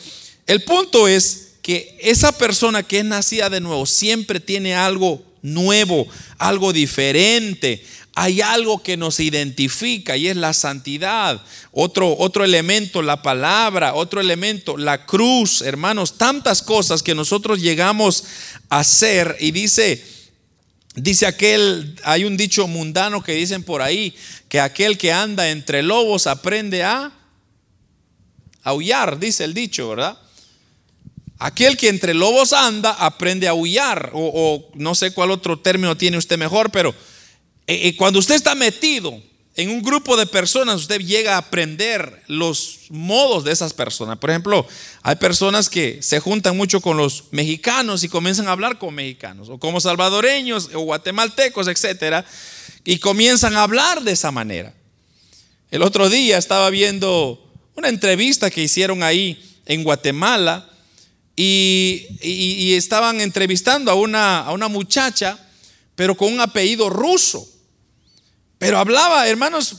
el 0.46 0.62
punto 0.62 1.08
es 1.08 1.48
que 1.62 1.96
esa 2.00 2.32
persona 2.32 2.82
que 2.82 3.00
es 3.00 3.04
nacida 3.04 3.50
de 3.50 3.60
nuevo 3.60 3.86
siempre 3.86 4.40
tiene 4.40 4.74
algo 4.74 5.22
nuevo, 5.42 6.06
algo 6.38 6.72
diferente. 6.72 7.84
Hay 8.18 8.40
algo 8.40 8.82
que 8.82 8.96
nos 8.96 9.20
identifica 9.20 10.16
y 10.16 10.28
es 10.28 10.36
la 10.36 10.54
santidad. 10.54 11.42
Otro, 11.70 12.16
otro 12.16 12.44
elemento, 12.44 13.02
la 13.02 13.20
palabra. 13.20 13.92
Otro 13.92 14.22
elemento, 14.22 14.78
la 14.78 15.04
cruz. 15.04 15.60
Hermanos, 15.60 16.16
tantas 16.16 16.62
cosas 16.62 17.02
que 17.02 17.14
nosotros 17.14 17.60
llegamos 17.60 18.24
a 18.70 18.78
hacer. 18.78 19.36
Y 19.38 19.50
dice, 19.50 20.02
dice 20.94 21.26
aquel, 21.26 22.00
hay 22.04 22.24
un 22.24 22.38
dicho 22.38 22.66
mundano 22.66 23.22
que 23.22 23.32
dicen 23.32 23.62
por 23.62 23.82
ahí, 23.82 24.16
que 24.48 24.60
aquel 24.60 24.96
que 24.96 25.12
anda 25.12 25.50
entre 25.50 25.82
lobos 25.82 26.26
aprende 26.26 26.84
a 26.84 27.12
aullar, 28.62 29.18
dice 29.18 29.44
el 29.44 29.52
dicho, 29.52 29.90
¿verdad? 29.90 30.18
Aquel 31.38 31.76
que 31.76 31.90
entre 31.90 32.14
lobos 32.14 32.54
anda 32.54 32.92
aprende 32.92 33.46
a 33.46 33.50
aullar, 33.50 34.10
o, 34.14 34.70
no 34.74 34.94
sé 34.94 35.12
cuál 35.12 35.32
otro 35.32 35.58
término 35.58 35.98
tiene 35.98 36.16
usted 36.16 36.38
mejor, 36.38 36.70
pero 36.70 36.94
eh, 37.66 37.88
eh, 37.88 37.96
cuando 37.96 38.18
usted 38.18 38.34
está 38.34 38.54
metido 38.54 39.20
en 39.56 39.70
un 39.70 39.82
grupo 39.82 40.18
de 40.18 40.26
personas, 40.26 40.82
usted 40.82 41.00
llega 41.00 41.34
a 41.34 41.38
aprender 41.38 42.22
los 42.26 42.80
modos 42.90 43.42
de 43.44 43.52
esas 43.52 43.72
personas. 43.72 44.18
Por 44.18 44.28
ejemplo, 44.28 44.66
hay 45.02 45.16
personas 45.16 45.70
que 45.70 46.02
se 46.02 46.20
juntan 46.20 46.56
mucho 46.56 46.82
con 46.82 46.98
los 46.98 47.24
mexicanos 47.30 48.04
y 48.04 48.08
comienzan 48.08 48.48
a 48.48 48.52
hablar 48.52 48.78
con 48.78 48.94
mexicanos, 48.94 49.48
o 49.48 49.58
como 49.58 49.80
salvadoreños 49.80 50.68
o 50.74 50.80
guatemaltecos, 50.80 51.68
etcétera, 51.68 52.26
y 52.84 52.98
comienzan 52.98 53.56
a 53.56 53.62
hablar 53.62 54.02
de 54.02 54.12
esa 54.12 54.30
manera. 54.30 54.74
El 55.70 55.82
otro 55.82 56.10
día 56.10 56.36
estaba 56.36 56.68
viendo 56.68 57.42
una 57.74 57.88
entrevista 57.88 58.50
que 58.50 58.62
hicieron 58.62 59.02
ahí 59.02 59.58
en 59.64 59.84
Guatemala 59.84 60.68
y, 61.34 62.74
estaban 62.74 63.22
entrevistando 63.22 63.90
a 63.90 63.94
una, 63.94 64.40
a 64.40 64.52
una 64.52 64.68
muchacha, 64.68 65.38
pero 65.94 66.14
con 66.14 66.32
un 66.32 66.40
apellido 66.40 66.90
ruso. 66.90 67.48
Pero 68.58 68.78
hablaba, 68.78 69.28
hermanos, 69.28 69.76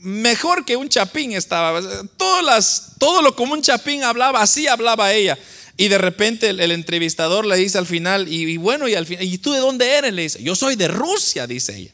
mejor 0.00 0.64
que 0.64 0.76
un 0.76 0.88
chapín 0.88 1.32
estaba. 1.32 1.80
Todas 2.16 2.44
las, 2.44 2.92
todo 2.98 3.22
lo 3.22 3.34
como 3.36 3.54
un 3.54 3.62
chapín 3.62 4.02
hablaba, 4.02 4.42
así 4.42 4.66
hablaba 4.66 5.12
ella. 5.12 5.38
Y 5.76 5.88
de 5.88 5.98
repente 5.98 6.50
el, 6.50 6.70
entrevistador 6.70 7.44
le 7.46 7.56
dice 7.56 7.78
al 7.78 7.86
final, 7.86 8.32
y, 8.32 8.56
bueno, 8.56 8.86
y 8.86 8.94
al 8.94 9.06
final, 9.06 9.24
¿y 9.24 9.38
tú 9.38 9.52
de 9.52 9.58
dónde 9.58 9.88
eres? 9.90 10.12
Le 10.12 10.22
dice, 10.22 10.42
yo 10.42 10.54
soy 10.54 10.76
de 10.76 10.88
Rusia, 10.88 11.46
dice 11.46 11.76
ella. 11.76 11.90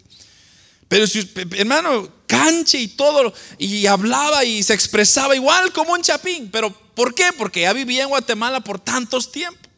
Pero 0.89 1.07
si, 1.07 1.31
hermano, 1.57 2.09
canche 2.27 2.79
y 2.79 2.89
todo, 2.89 3.33
y 3.59 3.87
hablaba 3.87 4.45
y 4.45 4.63
se 4.63 4.75
expresaba 4.75 5.35
igual 5.35 5.73
como 5.73 5.93
un 5.93 6.03
chapín, 6.03 6.51
pero 6.51 6.75
¿Por 7.01 7.15
qué? 7.15 7.33
Porque 7.33 7.63
ya 7.63 7.73
vivía 7.73 8.03
en 8.03 8.11
Guatemala 8.11 8.61
por 8.61 8.79
tantos 8.79 9.33
tiempos. 9.33 9.70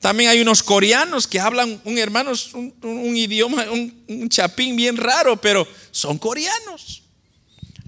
También 0.00 0.30
hay 0.30 0.40
unos 0.40 0.62
coreanos 0.62 1.26
que 1.26 1.40
hablan 1.40 1.80
un 1.84 1.98
hermano, 1.98 2.32
un, 2.52 3.16
idioma, 3.16 3.64
un, 3.70 4.28
chapín 4.28 4.76
bien 4.76 4.96
raro, 4.96 5.40
pero 5.40 5.66
son 5.90 6.18
coreanos. 6.18 7.02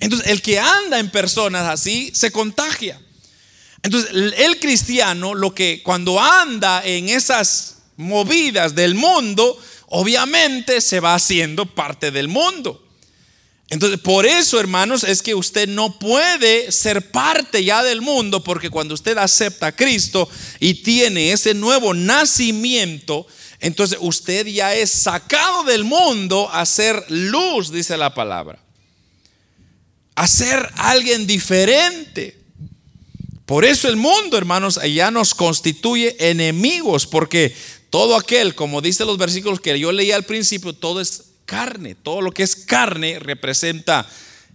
Entonces, 0.01 0.29
el 0.29 0.43
que 0.43 0.59
anda 0.59 0.99
en 0.99 1.11
personas 1.11 1.69
así 1.69 2.11
se 2.15 2.31
contagia. 2.31 3.01
Entonces, 3.83 4.11
el 4.13 4.59
cristiano, 4.59 5.35
lo 5.35 5.55
que 5.55 5.83
cuando 5.83 6.21
anda 6.21 6.85
en 6.85 7.09
esas 7.09 7.79
movidas 7.97 8.75
del 8.75 8.95
mundo, 8.95 9.61
obviamente 9.89 10.81
se 10.81 11.01
va 11.01 11.15
haciendo 11.15 11.67
parte 11.67 12.11
del 12.11 12.29
mundo. 12.29 12.88
Entonces, 13.71 14.01
por 14.01 14.25
eso, 14.25 14.59
hermanos, 14.59 15.05
es 15.05 15.21
que 15.23 15.35
usted 15.35 15.69
no 15.69 15.99
puede 15.99 16.73
ser 16.73 17.11
parte 17.11 17.63
ya 17.63 17.83
del 17.83 18.01
mundo, 18.01 18.43
porque 18.43 18.71
cuando 18.71 18.95
usted 18.95 19.19
acepta 19.19 19.67
a 19.69 19.77
Cristo 19.77 20.29
y 20.59 20.75
tiene 20.75 21.33
ese 21.33 21.53
nuevo 21.53 21.93
nacimiento, 21.93 23.27
entonces 23.61 23.99
usted 24.01 24.47
ya 24.47 24.75
es 24.75 24.91
sacado 24.91 25.65
del 25.65 25.85
mundo 25.85 26.49
a 26.51 26.65
ser 26.65 27.05
luz, 27.11 27.71
dice 27.71 27.99
la 27.99 28.15
palabra. 28.15 28.59
A 30.15 30.27
ser 30.27 30.71
alguien 30.77 31.27
diferente. 31.27 32.39
Por 33.45 33.67
eso 33.67 33.89
el 33.89 33.97
mundo, 33.97 34.39
hermanos, 34.39 34.81
ya 34.83 35.11
nos 35.11 35.35
constituye 35.35 36.17
enemigos, 36.31 37.07
porque 37.07 37.55
todo 37.91 38.17
aquel, 38.17 38.55
como 38.55 38.81
dice 38.81 39.05
los 39.05 39.19
versículos 39.19 39.61
que 39.61 39.79
yo 39.79 39.93
leí 39.93 40.11
al 40.11 40.25
principio, 40.25 40.73
todo 40.73 41.01
es 41.03 41.28
carne. 41.49 41.95
Todo 41.95 42.21
lo 42.21 42.31
que 42.31 42.43
es 42.43 42.55
carne 42.55 43.19
representa 43.19 44.07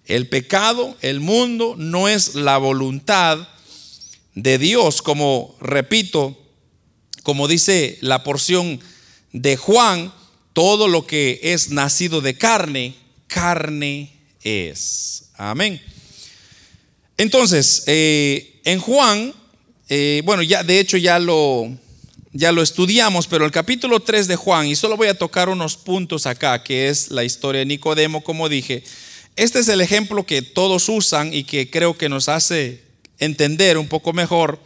el 0.06 0.28
pecado, 0.28 0.96
el 1.02 1.20
mundo, 1.20 1.74
no 1.76 2.08
es 2.08 2.36
la 2.36 2.58
voluntad 2.60 3.48
de 4.36 4.60
Dios, 4.60 5.02
como 5.02 5.58
repito, 5.60 6.38
como 7.24 7.48
dice 7.48 7.98
la 8.02 8.24
porción 8.24 8.80
de 9.32 9.58
Juan, 9.58 10.14
todo 10.54 10.88
lo 10.88 11.08
que 11.08 11.40
es 11.42 11.72
nacido 11.72 12.22
de 12.22 12.38
carne, 12.38 12.94
carne 13.28 14.14
es. 14.44 15.32
Amén. 15.36 15.82
Entonces, 17.18 17.84
eh, 17.88 18.62
en 18.66 18.80
Juan, 18.80 19.34
eh, 19.90 20.22
bueno, 20.26 20.44
ya 20.44 20.64
de 20.64 20.80
hecho 20.80 20.98
ya 20.98 21.18
lo, 21.18 21.76
ya 22.34 22.52
lo 22.52 22.64
estudiamos, 22.64 23.28
pero 23.28 23.46
el 23.46 23.52
capítulo 23.52 24.00
3 24.00 24.28
de 24.28 24.36
Juan, 24.36 24.66
y 24.66 24.76
solo 24.76 24.98
voy 24.98 25.08
a 25.08 25.18
tocar 25.18 25.50
unos 25.50 25.78
puntos 25.78 26.26
acá, 26.26 26.64
que 26.64 26.90
es 26.90 27.12
la 27.12 27.24
historia 27.24 27.60
de 27.60 27.66
Nicodemo, 27.66 28.24
como 28.24 28.50
dije. 28.50 28.84
Este 29.36 29.60
es 29.60 29.68
el 29.68 29.82
ejemplo 29.82 30.26
que 30.26 30.42
todos 30.42 30.90
usan 30.90 31.34
y 31.34 31.44
que 31.44 31.70
creo 31.70 31.96
que 31.96 32.10
nos 32.10 32.30
hace 32.30 32.84
entender 33.20 33.78
un 33.78 33.88
poco 33.88 34.14
mejor. 34.14 34.60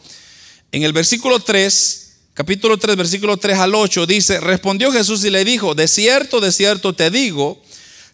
En 0.71 0.83
el 0.83 0.93
versículo 0.93 1.41
3, 1.41 2.15
capítulo 2.33 2.77
3, 2.77 2.95
versículo 2.95 3.35
3 3.35 3.57
al 3.57 3.75
8, 3.75 4.05
dice, 4.05 4.39
respondió 4.39 4.91
Jesús 4.91 5.25
y 5.25 5.29
le 5.29 5.43
dijo, 5.43 5.75
de 5.75 5.89
cierto, 5.89 6.39
de 6.39 6.53
cierto 6.53 6.93
te 6.93 7.11
digo, 7.11 7.61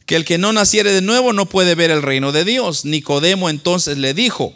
que 0.08 0.16
el 0.16 0.26
que 0.26 0.40
no 0.40 0.52
naciere 0.52 0.92
de 0.92 1.02
nuevo 1.02 1.32
no 1.32 1.48
puede 1.48 1.76
ver 1.76 1.92
el 1.92 2.02
reino 2.02 2.32
de 2.32 2.44
Dios. 2.44 2.86
Nicodemo 2.86 3.50
entonces 3.50 4.00
le 4.00 4.16
dijo, 4.16 4.54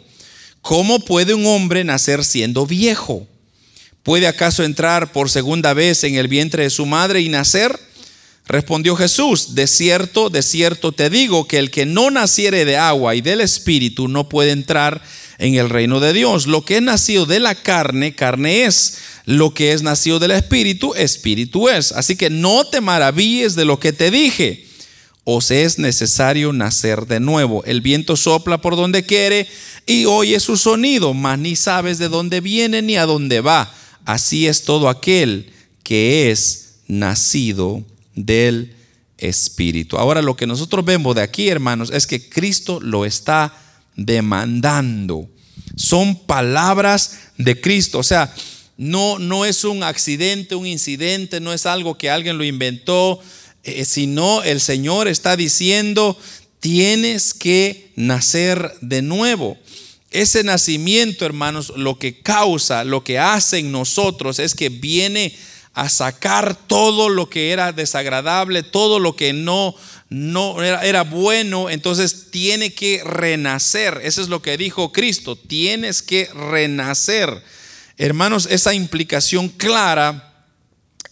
¿cómo 0.60 1.00
puede 1.00 1.34
un 1.34 1.46
hombre 1.46 1.84
nacer 1.84 2.24
siendo 2.24 2.66
viejo? 2.66 3.26
¿Puede 4.08 4.26
acaso 4.26 4.64
entrar 4.64 5.12
por 5.12 5.28
segunda 5.28 5.74
vez 5.74 6.02
en 6.02 6.14
el 6.14 6.28
vientre 6.28 6.62
de 6.62 6.70
su 6.70 6.86
madre 6.86 7.20
y 7.20 7.28
nacer? 7.28 7.78
Respondió 8.46 8.96
Jesús, 8.96 9.54
de 9.54 9.66
cierto, 9.66 10.30
de 10.30 10.42
cierto 10.42 10.92
te 10.92 11.10
digo 11.10 11.46
que 11.46 11.58
el 11.58 11.70
que 11.70 11.84
no 11.84 12.10
naciere 12.10 12.64
de 12.64 12.78
agua 12.78 13.16
y 13.16 13.20
del 13.20 13.42
espíritu 13.42 14.08
no 14.08 14.26
puede 14.30 14.52
entrar 14.52 15.02
en 15.36 15.56
el 15.56 15.68
reino 15.68 16.00
de 16.00 16.14
Dios. 16.14 16.46
Lo 16.46 16.64
que 16.64 16.76
es 16.76 16.82
nacido 16.82 17.26
de 17.26 17.38
la 17.38 17.54
carne, 17.54 18.14
carne 18.14 18.64
es. 18.64 18.96
Lo 19.26 19.52
que 19.52 19.72
es 19.72 19.82
nacido 19.82 20.18
del 20.18 20.30
espíritu, 20.30 20.94
espíritu 20.94 21.68
es. 21.68 21.92
Así 21.92 22.16
que 22.16 22.30
no 22.30 22.64
te 22.64 22.80
maravilles 22.80 23.56
de 23.56 23.66
lo 23.66 23.78
que 23.78 23.92
te 23.92 24.10
dije. 24.10 24.64
Os 25.24 25.50
es 25.50 25.78
necesario 25.78 26.54
nacer 26.54 27.04
de 27.04 27.20
nuevo. 27.20 27.62
El 27.66 27.82
viento 27.82 28.16
sopla 28.16 28.56
por 28.56 28.74
donde 28.74 29.04
quiere 29.04 29.46
y 29.84 30.06
oye 30.06 30.40
su 30.40 30.56
sonido, 30.56 31.12
mas 31.12 31.38
ni 31.38 31.56
sabes 31.56 31.98
de 31.98 32.08
dónde 32.08 32.40
viene 32.40 32.80
ni 32.80 32.96
a 32.96 33.04
dónde 33.04 33.42
va 33.42 33.74
Así 34.08 34.46
es 34.46 34.62
todo 34.62 34.88
aquel 34.88 35.52
que 35.82 36.30
es 36.30 36.76
nacido 36.86 37.84
del 38.14 38.74
Espíritu. 39.18 39.98
Ahora 39.98 40.22
lo 40.22 40.34
que 40.34 40.46
nosotros 40.46 40.82
vemos 40.82 41.14
de 41.14 41.20
aquí, 41.20 41.50
hermanos, 41.50 41.90
es 41.92 42.06
que 42.06 42.26
Cristo 42.26 42.80
lo 42.80 43.04
está 43.04 43.54
demandando. 43.96 45.28
Son 45.76 46.16
palabras 46.20 47.18
de 47.36 47.60
Cristo. 47.60 47.98
O 47.98 48.02
sea, 48.02 48.34
no, 48.78 49.18
no 49.18 49.44
es 49.44 49.64
un 49.64 49.82
accidente, 49.82 50.54
un 50.54 50.66
incidente, 50.66 51.38
no 51.38 51.52
es 51.52 51.66
algo 51.66 51.98
que 51.98 52.08
alguien 52.08 52.38
lo 52.38 52.44
inventó, 52.44 53.20
eh, 53.62 53.84
sino 53.84 54.42
el 54.42 54.62
Señor 54.62 55.06
está 55.06 55.36
diciendo, 55.36 56.18
tienes 56.60 57.34
que 57.34 57.92
nacer 57.94 58.72
de 58.80 59.02
nuevo. 59.02 59.58
Ese 60.10 60.42
nacimiento, 60.42 61.26
hermanos, 61.26 61.72
lo 61.76 61.98
que 61.98 62.20
causa, 62.20 62.84
lo 62.84 63.04
que 63.04 63.18
hace 63.18 63.58
en 63.58 63.70
nosotros 63.72 64.38
es 64.38 64.54
que 64.54 64.70
viene 64.70 65.36
a 65.74 65.88
sacar 65.88 66.56
todo 66.66 67.08
lo 67.08 67.28
que 67.28 67.52
era 67.52 67.72
desagradable, 67.72 68.62
todo 68.62 68.98
lo 68.98 69.14
que 69.14 69.32
no, 69.32 69.74
no 70.08 70.62
era, 70.62 70.84
era, 70.84 71.04
bueno, 71.04 71.70
entonces 71.70 72.30
tiene 72.30 72.72
que 72.72 73.02
renacer. 73.04 74.00
Eso 74.02 74.22
es 74.22 74.28
lo 74.28 74.42
que 74.42 74.56
dijo 74.56 74.92
Cristo, 74.92 75.36
tienes 75.36 76.02
que 76.02 76.28
renacer. 76.34 77.42
Hermanos, 77.98 78.48
esa 78.50 78.74
implicación 78.74 79.48
clara 79.48 80.46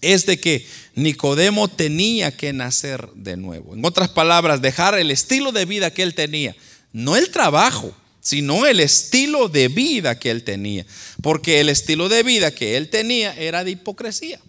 es 0.01 0.25
de 0.27 0.41
que 0.41 0.67
Nicodemo 0.95 1.69
tenía 1.69 2.35
que 2.35 2.53
nacer 2.53 3.09
de 3.15 3.37
nuevo. 3.37 3.75
En 3.75 3.85
otras 3.85 4.09
palabras, 4.09 4.63
dejar 4.63 4.99
el 4.99 5.11
estilo 5.11 5.53
de 5.53 5.67
vida 5.67 5.93
que 5.93 6.03
él 6.03 6.15
tenía, 6.15 6.57
no 6.93 7.17
el 7.17 7.31
trabajo, 7.31 7.95
sino 8.27 8.67
el 8.67 8.81
estilo 8.81 9.49
de 9.49 9.69
vida 9.69 10.19
que 10.19 10.33
él 10.33 10.43
tenía. 10.43 10.85
Porque 11.23 11.61
el 11.61 11.69
estilo 11.69 12.09
de 12.09 12.25
vida 12.25 12.53
que 12.53 12.77
él 12.77 12.89
tenía 12.91 13.33
era 13.37 13.63
de 13.63 13.71
hipocresía. 13.71 14.41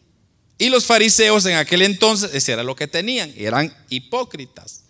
Y 0.58 0.70
los 0.70 0.88
fariseos 0.88 1.46
en 1.46 1.58
aquel 1.58 1.84
entonces, 1.84 2.32
ese 2.34 2.54
era 2.54 2.64
lo 2.64 2.76
que 2.76 2.88
tenían, 2.88 3.32
eran 3.38 3.72
hipócritas. 3.90 4.82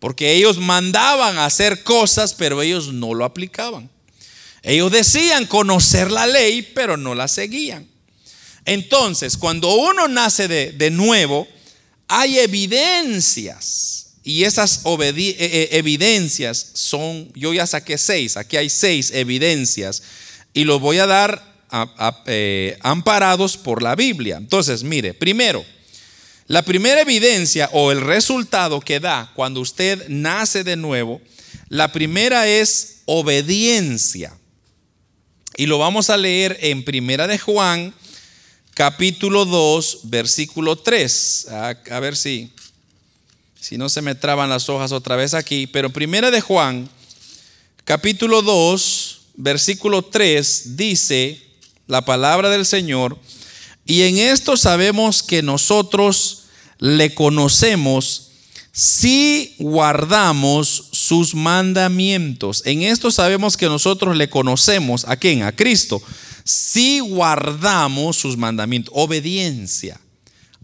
Porque 0.00 0.32
ellos 0.32 0.58
mandaban 0.58 1.38
hacer 1.38 1.84
cosas, 1.84 2.34
pero 2.34 2.60
ellos 2.62 2.92
no 2.92 3.14
lo 3.14 3.24
aplicaban. 3.24 3.88
Ellos 4.64 4.90
decían 4.90 5.46
conocer 5.46 6.10
la 6.10 6.26
ley, 6.26 6.62
pero 6.62 6.96
no 6.96 7.14
la 7.14 7.28
seguían. 7.28 7.86
Entonces, 8.64 9.36
cuando 9.36 9.72
uno 9.72 10.08
nace 10.08 10.48
de, 10.48 10.72
de 10.72 10.90
nuevo, 10.90 11.46
hay 12.08 12.40
evidencias 12.40 13.99
y 14.22 14.44
esas 14.44 14.82
eh, 14.84 15.14
eh, 15.16 15.68
evidencias 15.72 16.72
son, 16.74 17.32
yo 17.34 17.54
ya 17.54 17.66
saqué 17.66 17.96
seis, 17.96 18.36
aquí 18.36 18.56
hay 18.56 18.68
seis 18.68 19.10
evidencias 19.12 20.02
y 20.52 20.64
los 20.64 20.80
voy 20.80 20.98
a 20.98 21.06
dar 21.06 21.42
eh, 22.26 22.76
amparados 22.80 23.56
por 23.56 23.82
la 23.82 23.94
Biblia. 23.94 24.36
Entonces, 24.36 24.82
mire, 24.82 25.14
primero, 25.14 25.64
la 26.48 26.62
primera 26.62 27.00
evidencia 27.00 27.70
o 27.72 27.92
el 27.92 28.00
resultado 28.00 28.80
que 28.80 29.00
da 29.00 29.32
cuando 29.34 29.60
usted 29.60 30.06
nace 30.08 30.64
de 30.64 30.76
nuevo, 30.76 31.20
la 31.68 31.92
primera 31.92 32.46
es 32.46 33.02
obediencia. 33.06 34.36
Y 35.56 35.66
lo 35.66 35.78
vamos 35.78 36.10
a 36.10 36.16
leer 36.16 36.58
en 36.60 36.84
Primera 36.84 37.26
de 37.26 37.38
Juan, 37.38 37.94
capítulo 38.74 39.44
2, 39.44 40.00
versículo 40.04 40.76
3. 40.76 41.46
a 41.50 42.00
ver 42.00 42.16
si 42.16 42.52
si 43.60 43.76
no 43.76 43.90
se 43.90 44.00
me 44.00 44.14
traban 44.14 44.48
las 44.48 44.70
hojas 44.70 44.90
otra 44.90 45.16
vez 45.16 45.34
aquí, 45.34 45.66
pero 45.66 45.90
primera 45.90 46.30
de 46.30 46.40
Juan, 46.40 46.88
capítulo 47.84 48.40
2, 48.40 49.20
versículo 49.34 50.02
3, 50.02 50.76
dice 50.76 51.42
la 51.86 52.04
palabra 52.04 52.48
del 52.48 52.64
Señor, 52.64 53.18
y 53.84 54.02
en 54.02 54.16
esto 54.16 54.56
sabemos 54.56 55.22
que 55.22 55.42
nosotros 55.42 56.44
le 56.78 57.14
conocemos 57.14 58.28
si 58.72 59.56
guardamos 59.58 60.88
sus 60.92 61.34
mandamientos. 61.34 62.62
En 62.64 62.82
esto 62.82 63.10
sabemos 63.10 63.56
que 63.56 63.66
nosotros 63.66 64.16
le 64.16 64.30
conocemos 64.30 65.04
a 65.06 65.16
quién? 65.16 65.42
A 65.42 65.52
Cristo. 65.52 66.00
Si 66.44 67.00
guardamos 67.00 68.16
sus 68.16 68.36
mandamientos. 68.36 68.94
Obediencia. 68.96 70.00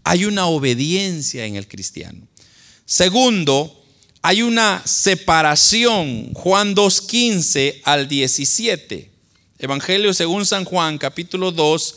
Hay 0.03 0.23
una 0.25 0.45
obediencia 0.45 1.45
en 1.45 1.57
el 1.57 1.67
cristiano. 1.67 2.27
Segundo, 2.89 3.83
hay 4.21 4.41
una 4.41 4.81
separación, 4.85 6.33
Juan 6.33 6.73
2.15 6.73 7.81
al 7.83 8.07
17. 8.07 9.11
Evangelio 9.59 10.13
según 10.13 10.45
San 10.45 10.63
Juan, 10.63 10.97
capítulo 10.97 11.51
2, 11.51 11.95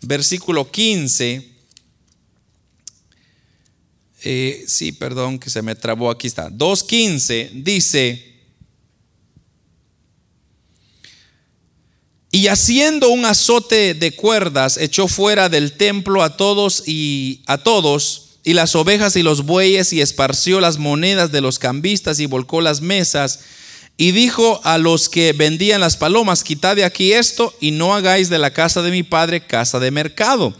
versículo 0.00 0.70
15. 0.70 1.46
Eh, 4.22 4.64
sí, 4.66 4.92
perdón, 4.92 5.38
que 5.38 5.50
se 5.50 5.60
me 5.60 5.74
trabó, 5.74 6.10
aquí 6.10 6.26
está. 6.26 6.48
2.15 6.48 7.50
dice, 7.62 8.32
y 12.32 12.46
haciendo 12.46 13.10
un 13.10 13.26
azote 13.26 13.92
de 13.92 14.16
cuerdas, 14.16 14.78
echó 14.78 15.06
fuera 15.06 15.50
del 15.50 15.76
templo 15.76 16.22
a 16.22 16.38
todos 16.38 16.84
y 16.86 17.42
a 17.44 17.58
todos 17.58 18.29
y 18.44 18.54
las 18.54 18.74
ovejas 18.74 19.16
y 19.16 19.22
los 19.22 19.44
bueyes 19.44 19.92
y 19.92 20.00
esparció 20.00 20.60
las 20.60 20.78
monedas 20.78 21.32
de 21.32 21.40
los 21.40 21.58
cambistas 21.58 22.20
y 22.20 22.26
volcó 22.26 22.60
las 22.60 22.80
mesas 22.80 23.40
y 23.96 24.12
dijo 24.12 24.60
a 24.64 24.78
los 24.78 25.10
que 25.10 25.34
vendían 25.34 25.82
las 25.82 25.98
palomas, 25.98 26.42
quitad 26.42 26.74
de 26.74 26.84
aquí 26.84 27.12
esto 27.12 27.54
y 27.60 27.72
no 27.72 27.94
hagáis 27.94 28.30
de 28.30 28.38
la 28.38 28.52
casa 28.52 28.80
de 28.80 28.90
mi 28.90 29.02
padre 29.02 29.46
casa 29.46 29.78
de 29.78 29.90
mercado. 29.90 30.54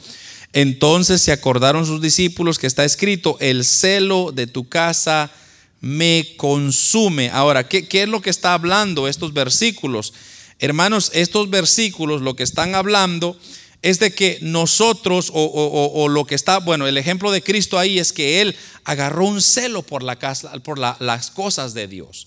Entonces 0.53 1.23
se 1.23 1.33
acordaron 1.33 1.87
sus 1.87 2.03
discípulos 2.03 2.59
que 2.59 2.67
está 2.67 2.85
escrito, 2.85 3.39
el 3.41 3.65
celo 3.65 4.33
de 4.33 4.47
tu 4.47 4.69
casa 4.69 5.31
me 5.81 6.35
consume. 6.37 7.31
Ahora, 7.31 7.67
¿qué, 7.67 7.89
qué 7.89 8.03
es 8.03 8.09
lo 8.09 8.21
que 8.21 8.29
está 8.29 8.53
hablando 8.53 9.09
estos 9.09 9.33
versículos? 9.33 10.13
Hermanos, 10.59 11.11
estos 11.15 11.49
versículos 11.49 12.21
lo 12.21 12.37
que 12.37 12.43
están 12.43 12.75
hablando 12.75 13.39
es 13.83 13.99
de 13.99 14.13
que 14.13 14.39
nosotros, 14.43 15.31
o, 15.33 16.09
lo 16.09 16.27
que 16.27 16.35
está, 16.35 16.59
bueno, 16.59 16.87
el 16.87 16.99
ejemplo 16.99 17.31
de 17.31 17.43
Cristo 17.43 17.79
ahí 17.79 17.99
es 17.99 18.13
que 18.13 18.43
Él 18.43 18.57
agarró 18.85 19.27
un 19.27 19.41
celo 19.41 19.83
por, 19.83 20.03
la 20.03 20.17
casa, 20.17 20.53
por 20.63 20.79
las 20.79 21.31
cosas 21.31 21.73
de 21.73 21.87
Dios. 21.87 22.27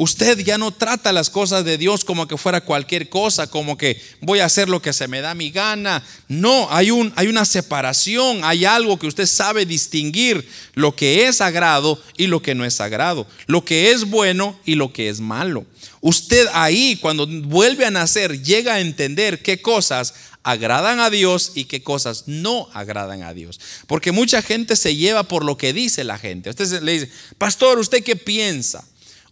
Usted 0.00 0.38
ya 0.38 0.58
no 0.58 0.70
trata 0.70 1.12
las 1.12 1.28
cosas 1.28 1.64
de 1.64 1.76
Dios 1.76 2.04
como 2.04 2.28
que 2.28 2.36
fuera 2.36 2.60
cualquier 2.60 3.08
cosa, 3.08 3.48
como 3.48 3.76
que 3.76 4.00
voy 4.20 4.38
a 4.38 4.44
hacer 4.44 4.68
lo 4.68 4.80
que 4.80 4.92
se 4.92 5.08
me 5.08 5.20
da 5.20 5.34
mi 5.34 5.50
gana. 5.50 6.04
No, 6.28 6.68
hay, 6.70 6.92
un, 6.92 7.12
hay 7.16 7.26
una 7.26 7.44
separación, 7.44 8.44
hay 8.44 8.64
algo 8.64 8.96
que 8.96 9.08
usted 9.08 9.26
sabe 9.26 9.66
distinguir 9.66 10.48
lo 10.74 10.94
que 10.94 11.26
es 11.26 11.38
sagrado 11.38 12.00
y 12.16 12.28
lo 12.28 12.40
que 12.40 12.54
no 12.54 12.64
es 12.64 12.74
sagrado, 12.74 13.26
lo 13.48 13.64
que 13.64 13.90
es 13.90 14.04
bueno 14.04 14.56
y 14.64 14.76
lo 14.76 14.92
que 14.92 15.08
es 15.08 15.18
malo. 15.18 15.66
Usted 16.00 16.46
ahí, 16.52 16.96
cuando 17.00 17.26
vuelve 17.26 17.84
a 17.84 17.90
nacer, 17.90 18.40
llega 18.40 18.74
a 18.74 18.80
entender 18.80 19.42
qué 19.42 19.60
cosas 19.60 20.14
agradan 20.50 20.98
a 20.98 21.10
Dios 21.10 21.52
y 21.54 21.66
qué 21.66 21.82
cosas 21.82 22.24
no 22.26 22.70
agradan 22.72 23.22
a 23.22 23.34
Dios. 23.34 23.60
Porque 23.86 24.12
mucha 24.12 24.40
gente 24.40 24.76
se 24.76 24.96
lleva 24.96 25.24
por 25.24 25.44
lo 25.44 25.58
que 25.58 25.74
dice 25.74 26.04
la 26.04 26.16
gente. 26.16 26.48
Usted 26.48 26.82
le 26.82 26.92
dice, 26.92 27.10
pastor, 27.36 27.78
¿usted 27.78 28.02
qué 28.02 28.16
piensa? 28.16 28.82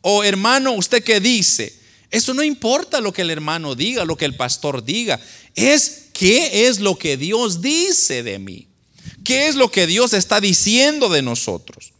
O 0.02 0.24
hermano, 0.24 0.72
¿usted 0.72 1.02
qué 1.02 1.18
dice? 1.18 1.74
Eso 2.10 2.34
no 2.34 2.42
importa 2.42 3.00
lo 3.00 3.14
que 3.14 3.22
el 3.22 3.30
hermano 3.30 3.74
diga, 3.74 4.04
lo 4.04 4.18
que 4.18 4.26
el 4.26 4.36
pastor 4.36 4.84
diga. 4.84 5.18
Es 5.54 6.08
qué 6.12 6.68
es 6.68 6.80
lo 6.80 6.98
que 6.98 7.16
Dios 7.16 7.62
dice 7.62 8.22
de 8.22 8.38
mí. 8.38 8.68
¿Qué 9.24 9.48
es 9.48 9.54
lo 9.54 9.70
que 9.70 9.86
Dios 9.86 10.12
está 10.12 10.38
diciendo 10.42 11.08
de 11.08 11.22
nosotros? 11.22 11.92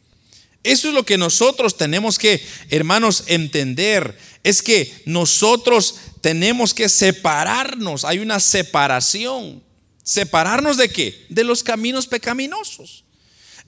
Eso 0.62 0.88
es 0.88 0.94
lo 0.94 1.06
que 1.06 1.16
nosotros 1.16 1.78
tenemos 1.78 2.18
que, 2.18 2.44
hermanos, 2.68 3.24
entender. 3.28 4.18
Es 4.44 4.60
que 4.60 4.92
nosotros 5.06 5.94
tenemos 6.26 6.74
que 6.74 6.88
separarnos. 6.88 8.04
Hay 8.04 8.18
una 8.18 8.40
separación. 8.40 9.62
¿Separarnos 10.02 10.76
de 10.76 10.88
qué? 10.88 11.24
De 11.28 11.44
los 11.44 11.62
caminos 11.62 12.08
pecaminosos. 12.08 13.04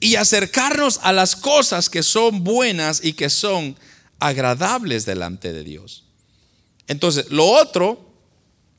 Y 0.00 0.16
acercarnos 0.16 0.98
a 1.04 1.12
las 1.12 1.36
cosas 1.36 1.88
que 1.88 2.02
son 2.02 2.42
buenas 2.42 2.98
y 3.04 3.12
que 3.12 3.30
son 3.30 3.76
agradables 4.18 5.06
delante 5.06 5.52
de 5.52 5.62
Dios. 5.62 6.02
Entonces, 6.88 7.26
lo 7.30 7.46
otro, 7.46 8.12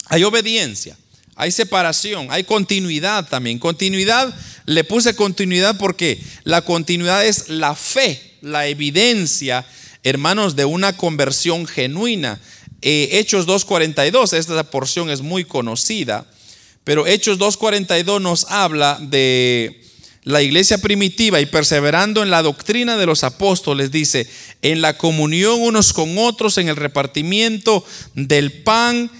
hay 0.08 0.26
obediencia, 0.26 0.98
hay 1.38 1.52
separación, 1.52 2.28
hay 2.32 2.44
continuidad 2.44 3.30
también. 3.30 3.60
Continuidad, 3.60 4.38
le 4.66 4.84
puse 4.84 5.16
continuidad 5.16 5.78
porque 5.78 6.22
la 6.44 6.64
continuidad 6.64 7.26
es 7.26 7.48
la 7.48 7.76
fe, 7.76 8.36
la 8.42 8.68
evidencia, 8.68 9.66
hermanos, 10.04 10.58
de 10.58 10.66
una 10.66 10.98
conversión 10.98 11.66
genuina. 11.66 12.42
Eh, 12.82 13.10
Hechos 13.14 13.46
2.42, 13.46 14.34
esta 14.34 14.64
porción 14.64 15.10
es 15.10 15.22
muy 15.22 15.44
conocida, 15.44 16.26
pero 16.84 17.08
Hechos 17.08 17.38
2.42 17.38 18.22
nos 18.22 18.46
habla 18.50 18.98
de 19.02 19.82
la 20.24 20.42
iglesia 20.42 20.78
primitiva 20.78 21.42
y 21.42 21.46
perseverando 21.46 22.24
en 22.24 22.30
la 22.30 22.42
doctrina 22.42 22.98
de 22.98 23.06
los 23.06 23.24
apóstoles, 23.24 23.92
dice, 23.92 24.30
en 24.62 24.82
la 24.82 24.98
comunión 24.98 25.62
unos 25.62 25.92
con 25.92 26.18
otros, 26.18 26.58
en 26.58 26.70
el 26.70 26.78
repartimiento 26.78 27.86
del 28.14 28.52
pan 28.64 29.12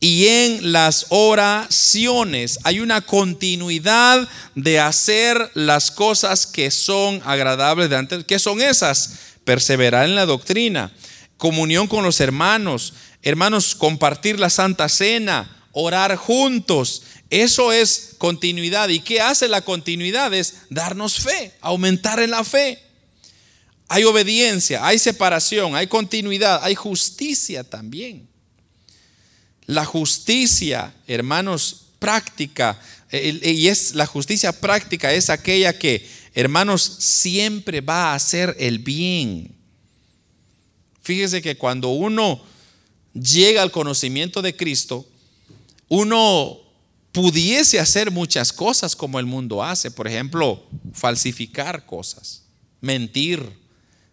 y 0.00 0.26
en 0.28 0.72
las 0.72 1.06
oraciones. 1.08 2.60
Hay 2.62 2.78
una 2.78 3.00
continuidad 3.00 4.28
de 4.54 4.78
hacer 4.78 5.50
las 5.54 5.90
cosas 5.90 6.46
que 6.46 6.70
son 6.70 7.20
agradables 7.24 7.90
delante. 7.90 8.24
¿Qué 8.24 8.38
son 8.38 8.60
esas? 8.60 9.14
Perseverar 9.44 10.04
en 10.04 10.14
la 10.14 10.26
doctrina 10.26 10.92
comunión 11.38 11.86
con 11.86 12.04
los 12.04 12.20
hermanos, 12.20 12.92
hermanos, 13.22 13.74
compartir 13.74 14.38
la 14.38 14.50
Santa 14.50 14.88
Cena, 14.90 15.64
orar 15.72 16.16
juntos. 16.16 17.02
Eso 17.30 17.72
es 17.72 18.16
continuidad. 18.18 18.88
¿Y 18.88 19.00
qué 19.00 19.20
hace 19.20 19.48
la 19.48 19.62
continuidad? 19.62 20.34
Es 20.34 20.54
darnos 20.68 21.20
fe, 21.20 21.54
aumentar 21.60 22.20
en 22.20 22.32
la 22.32 22.44
fe. 22.44 22.82
hay 23.90 24.04
obediencia, 24.04 24.86
hay 24.86 24.98
separación, 24.98 25.74
hay 25.74 25.86
continuidad, 25.86 26.60
hay 26.62 26.74
justicia 26.74 27.64
también. 27.64 28.28
La 29.64 29.86
justicia, 29.86 30.94
hermanos, 31.06 31.86
práctica, 31.98 32.78
y 33.10 33.68
es 33.68 33.94
la 33.94 34.06
justicia 34.06 34.52
práctica 34.52 35.12
es 35.12 35.30
aquella 35.30 35.78
que, 35.78 36.06
hermanos, 36.34 36.82
siempre 36.98 37.80
va 37.80 38.12
a 38.12 38.14
hacer 38.14 38.56
el 38.58 38.78
bien. 38.78 39.57
Fíjese 41.08 41.40
que 41.40 41.56
cuando 41.56 41.88
uno 41.88 42.38
llega 43.14 43.62
al 43.62 43.70
conocimiento 43.70 44.42
de 44.42 44.54
Cristo, 44.54 45.08
uno 45.88 46.58
pudiese 47.12 47.80
hacer 47.80 48.10
muchas 48.10 48.52
cosas 48.52 48.94
como 48.94 49.18
el 49.18 49.24
mundo 49.24 49.64
hace, 49.64 49.90
por 49.90 50.06
ejemplo, 50.06 50.62
falsificar 50.92 51.86
cosas, 51.86 52.42
mentir, 52.82 53.42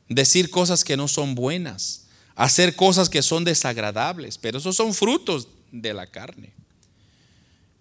decir 0.07 0.49
cosas 0.49 0.85
que 0.85 0.95
no 0.95 1.09
son 1.09 1.35
buenas, 1.35 2.05
hacer 2.33 2.77
cosas 2.77 3.09
que 3.09 3.21
son 3.21 3.43
desagradables, 3.43 4.37
pero 4.37 4.59
esos 4.59 4.77
son 4.77 4.93
frutos 4.93 5.49
de 5.73 5.93
la 5.93 6.07
carne. 6.07 6.53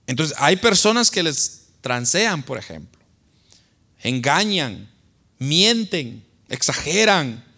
Entonces, 0.08 0.36
hay 0.40 0.56
personas 0.56 1.12
que 1.12 1.22
les 1.22 1.66
transean, 1.82 2.42
por 2.42 2.58
ejemplo, 2.58 3.00
engañan, 4.02 4.90
mienten, 5.38 6.24
exageran. 6.48 7.53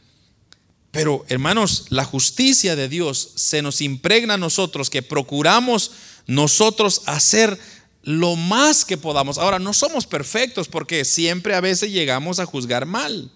Pero, 0.97 1.27
hermanos, 1.29 1.85
la 1.91 2.07
justicia 2.07 2.75
de 2.75 2.89
Dios 2.89 3.33
se 3.35 3.61
nos 3.61 3.83
impregna 3.83 4.35
a 4.35 4.39
nosotros 4.39 4.89
que 4.89 5.03
procuramos 5.03 5.91
nosotros 6.27 7.03
hacer 7.05 7.61
lo 8.03 8.35
más 8.35 8.87
que 8.87 8.97
podamos. 8.97 9.37
Ahora, 9.37 9.59
no 9.59 9.75
somos 9.75 10.07
perfectos 10.07 10.69
porque 10.69 11.05
siempre 11.05 11.55
a 11.55 11.61
veces 11.61 11.91
llegamos 11.91 12.39
a 12.39 12.47
juzgar 12.47 12.87
mal. 12.87 13.31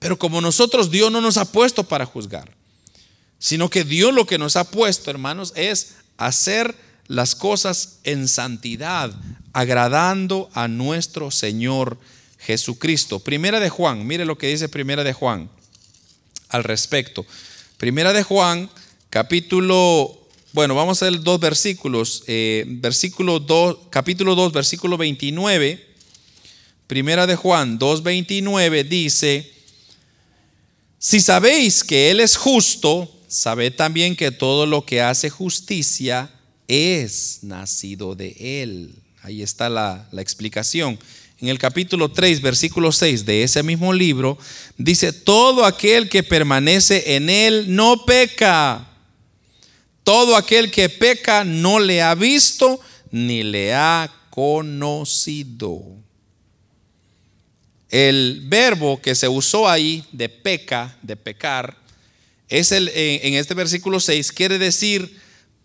Pero 0.00 0.18
como 0.18 0.40
nosotros 0.40 0.90
Dios 0.90 1.12
no 1.12 1.20
nos 1.20 1.36
ha 1.36 1.52
puesto 1.52 1.84
para 1.84 2.04
juzgar, 2.04 2.52
sino 3.38 3.70
que 3.70 3.84
Dios 3.84 4.12
lo 4.12 4.26
que 4.26 4.38
nos 4.38 4.56
ha 4.56 4.68
puesto, 4.72 5.08
hermanos, 5.08 5.52
es 5.54 5.98
hacer 6.16 6.74
las 7.06 7.36
cosas 7.36 8.00
en 8.02 8.26
santidad, 8.26 9.14
agradando 9.52 10.50
a 10.52 10.66
nuestro 10.66 11.30
Señor 11.30 11.96
Jesucristo. 12.40 13.20
Primera 13.20 13.60
de 13.60 13.70
Juan, 13.70 14.04
mire 14.04 14.24
lo 14.24 14.36
que 14.36 14.48
dice 14.48 14.68
Primera 14.68 15.04
de 15.04 15.12
Juan 15.12 15.48
al 16.50 16.64
respecto. 16.64 17.24
Primera 17.78 18.12
de 18.12 18.22
Juan, 18.22 18.68
capítulo, 19.08 20.28
bueno, 20.52 20.74
vamos 20.74 21.02
a 21.02 21.06
ver 21.06 21.20
dos 21.22 21.40
versículos. 21.40 22.24
Eh, 22.26 22.64
versículo 22.66 23.40
2, 23.40 23.78
capítulo 23.90 24.34
2, 24.34 24.52
versículo 24.52 24.98
29. 24.98 25.86
Primera 26.86 27.26
de 27.26 27.36
Juan 27.36 27.78
2.29 27.78 28.84
dice, 28.84 29.50
si 30.98 31.20
sabéis 31.20 31.82
que 31.84 32.10
Él 32.10 32.20
es 32.20 32.36
justo, 32.36 33.10
sabed 33.28 33.72
también 33.74 34.16
que 34.16 34.32
todo 34.32 34.66
lo 34.66 34.84
que 34.84 35.00
hace 35.00 35.30
justicia 35.30 36.30
es 36.68 37.38
nacido 37.42 38.14
de 38.14 38.62
Él. 38.62 38.94
Ahí 39.22 39.42
está 39.42 39.68
la, 39.68 40.08
explicación. 40.18 40.98
En 41.40 41.48
el 41.48 41.58
capítulo 41.58 42.10
3, 42.10 42.42
versículo 42.42 42.92
6 42.92 43.24
de 43.24 43.42
ese 43.42 43.62
mismo 43.62 43.94
libro, 43.94 44.36
dice, 44.76 45.12
todo 45.12 45.64
aquel 45.64 46.10
que 46.10 46.22
permanece 46.22 47.16
en 47.16 47.30
Él 47.30 47.74
no 47.74 48.04
peca. 48.04 48.86
Todo 50.04 50.36
aquel 50.36 50.70
que 50.70 50.90
peca 50.90 51.44
no 51.44 51.80
le 51.80 52.02
ha 52.02 52.14
visto 52.14 52.78
ni 53.10 53.42
le 53.42 53.72
ha 53.74 54.12
conocido. 54.28 55.82
El 57.88 58.42
verbo 58.44 59.00
que 59.00 59.14
se 59.14 59.26
usó 59.26 59.66
ahí 59.66 60.04
de 60.12 60.28
peca, 60.28 60.96
de 61.00 61.16
pecar, 61.16 61.76
es 62.48 62.70
el, 62.72 62.90
en 62.94 63.34
este 63.34 63.54
versículo 63.54 63.98
6, 63.98 64.30
quiere 64.32 64.58
decir 64.58 65.18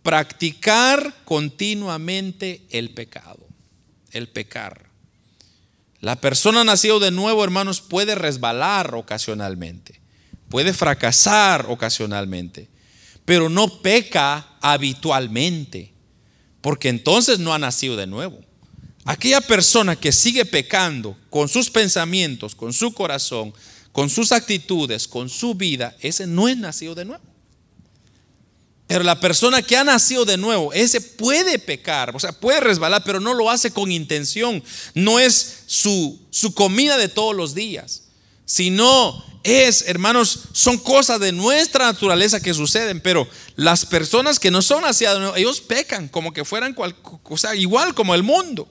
practicar 0.04 1.14
continuamente 1.26 2.62
el 2.70 2.92
pecado, 2.92 3.46
el 4.12 4.30
pecar. 4.30 4.85
La 6.06 6.22
persona 6.22 6.64
nacido 6.64 7.00
de 7.00 7.10
nuevo, 7.10 7.44
hermanos, 7.44 7.82
puede 7.82 8.14
resbalar 8.14 8.94
ocasionalmente, 8.94 10.00
puede 10.50 10.72
fracasar 10.72 11.66
ocasionalmente, 11.68 12.70
pero 13.26 13.50
no 13.50 13.82
peca 13.82 14.48
habitualmente, 14.62 15.96
porque 16.62 16.90
entonces 16.90 17.40
no 17.40 17.56
ha 17.56 17.58
nacido 17.58 17.96
de 17.96 18.06
nuevo. 18.06 18.40
Aquella 19.04 19.42
persona 19.42 19.96
que 19.96 20.12
sigue 20.12 20.46
pecando 20.46 21.18
con 21.32 21.50
sus 21.50 21.72
pensamientos, 21.72 22.54
con 22.54 22.72
su 22.72 22.94
corazón, 22.94 23.52
con 23.92 24.12
sus 24.12 24.32
actitudes, 24.32 25.08
con 25.08 25.28
su 25.28 25.56
vida, 25.56 25.96
ese 26.02 26.28
no 26.28 26.48
es 26.48 26.56
nacido 26.56 26.94
de 26.94 27.06
nuevo. 27.06 27.24
Pero 28.88 29.04
la 29.04 29.20
persona 29.20 29.64
que 29.64 29.78
ha 29.78 29.84
nacido 29.84 30.26
de 30.26 30.38
nuevo, 30.38 30.72
ese 30.72 31.02
puede 31.02 31.58
pecar, 31.58 32.16
o 32.16 32.20
sea, 32.20 32.34
puede 32.34 32.60
resbalar, 32.60 33.04
pero 33.04 33.20
no 33.20 33.34
lo 33.34 33.50
hace 33.50 33.72
con 33.72 33.92
intención. 33.92 34.64
No 34.94 35.20
es 35.20 35.64
su, 35.66 36.20
su 36.30 36.54
comida 36.54 36.98
de 36.98 37.08
todos 37.08 37.36
los 37.36 37.56
días, 37.56 38.04
sino 38.46 39.24
es, 39.44 39.86
hermanos, 39.88 40.40
son 40.54 40.78
cosas 40.78 41.20
de 41.20 41.32
nuestra 41.32 41.86
naturaleza 41.86 42.42
que 42.42 42.54
suceden, 42.54 43.00
pero 43.00 43.28
las 43.56 43.86
personas 43.86 44.40
que 44.40 44.52
no 44.52 44.62
son 44.62 44.84
nacidas 44.84 45.16
de 45.16 45.20
nuevo, 45.20 45.36
ellos 45.36 45.62
pecan 45.62 46.08
como 46.08 46.34
que 46.34 46.46
fueran 46.46 46.74
cual, 46.74 46.96
o 47.24 47.38
sea, 47.38 47.56
igual 47.56 47.96
como 47.96 48.14
el 48.14 48.24
mundo. 48.24 48.68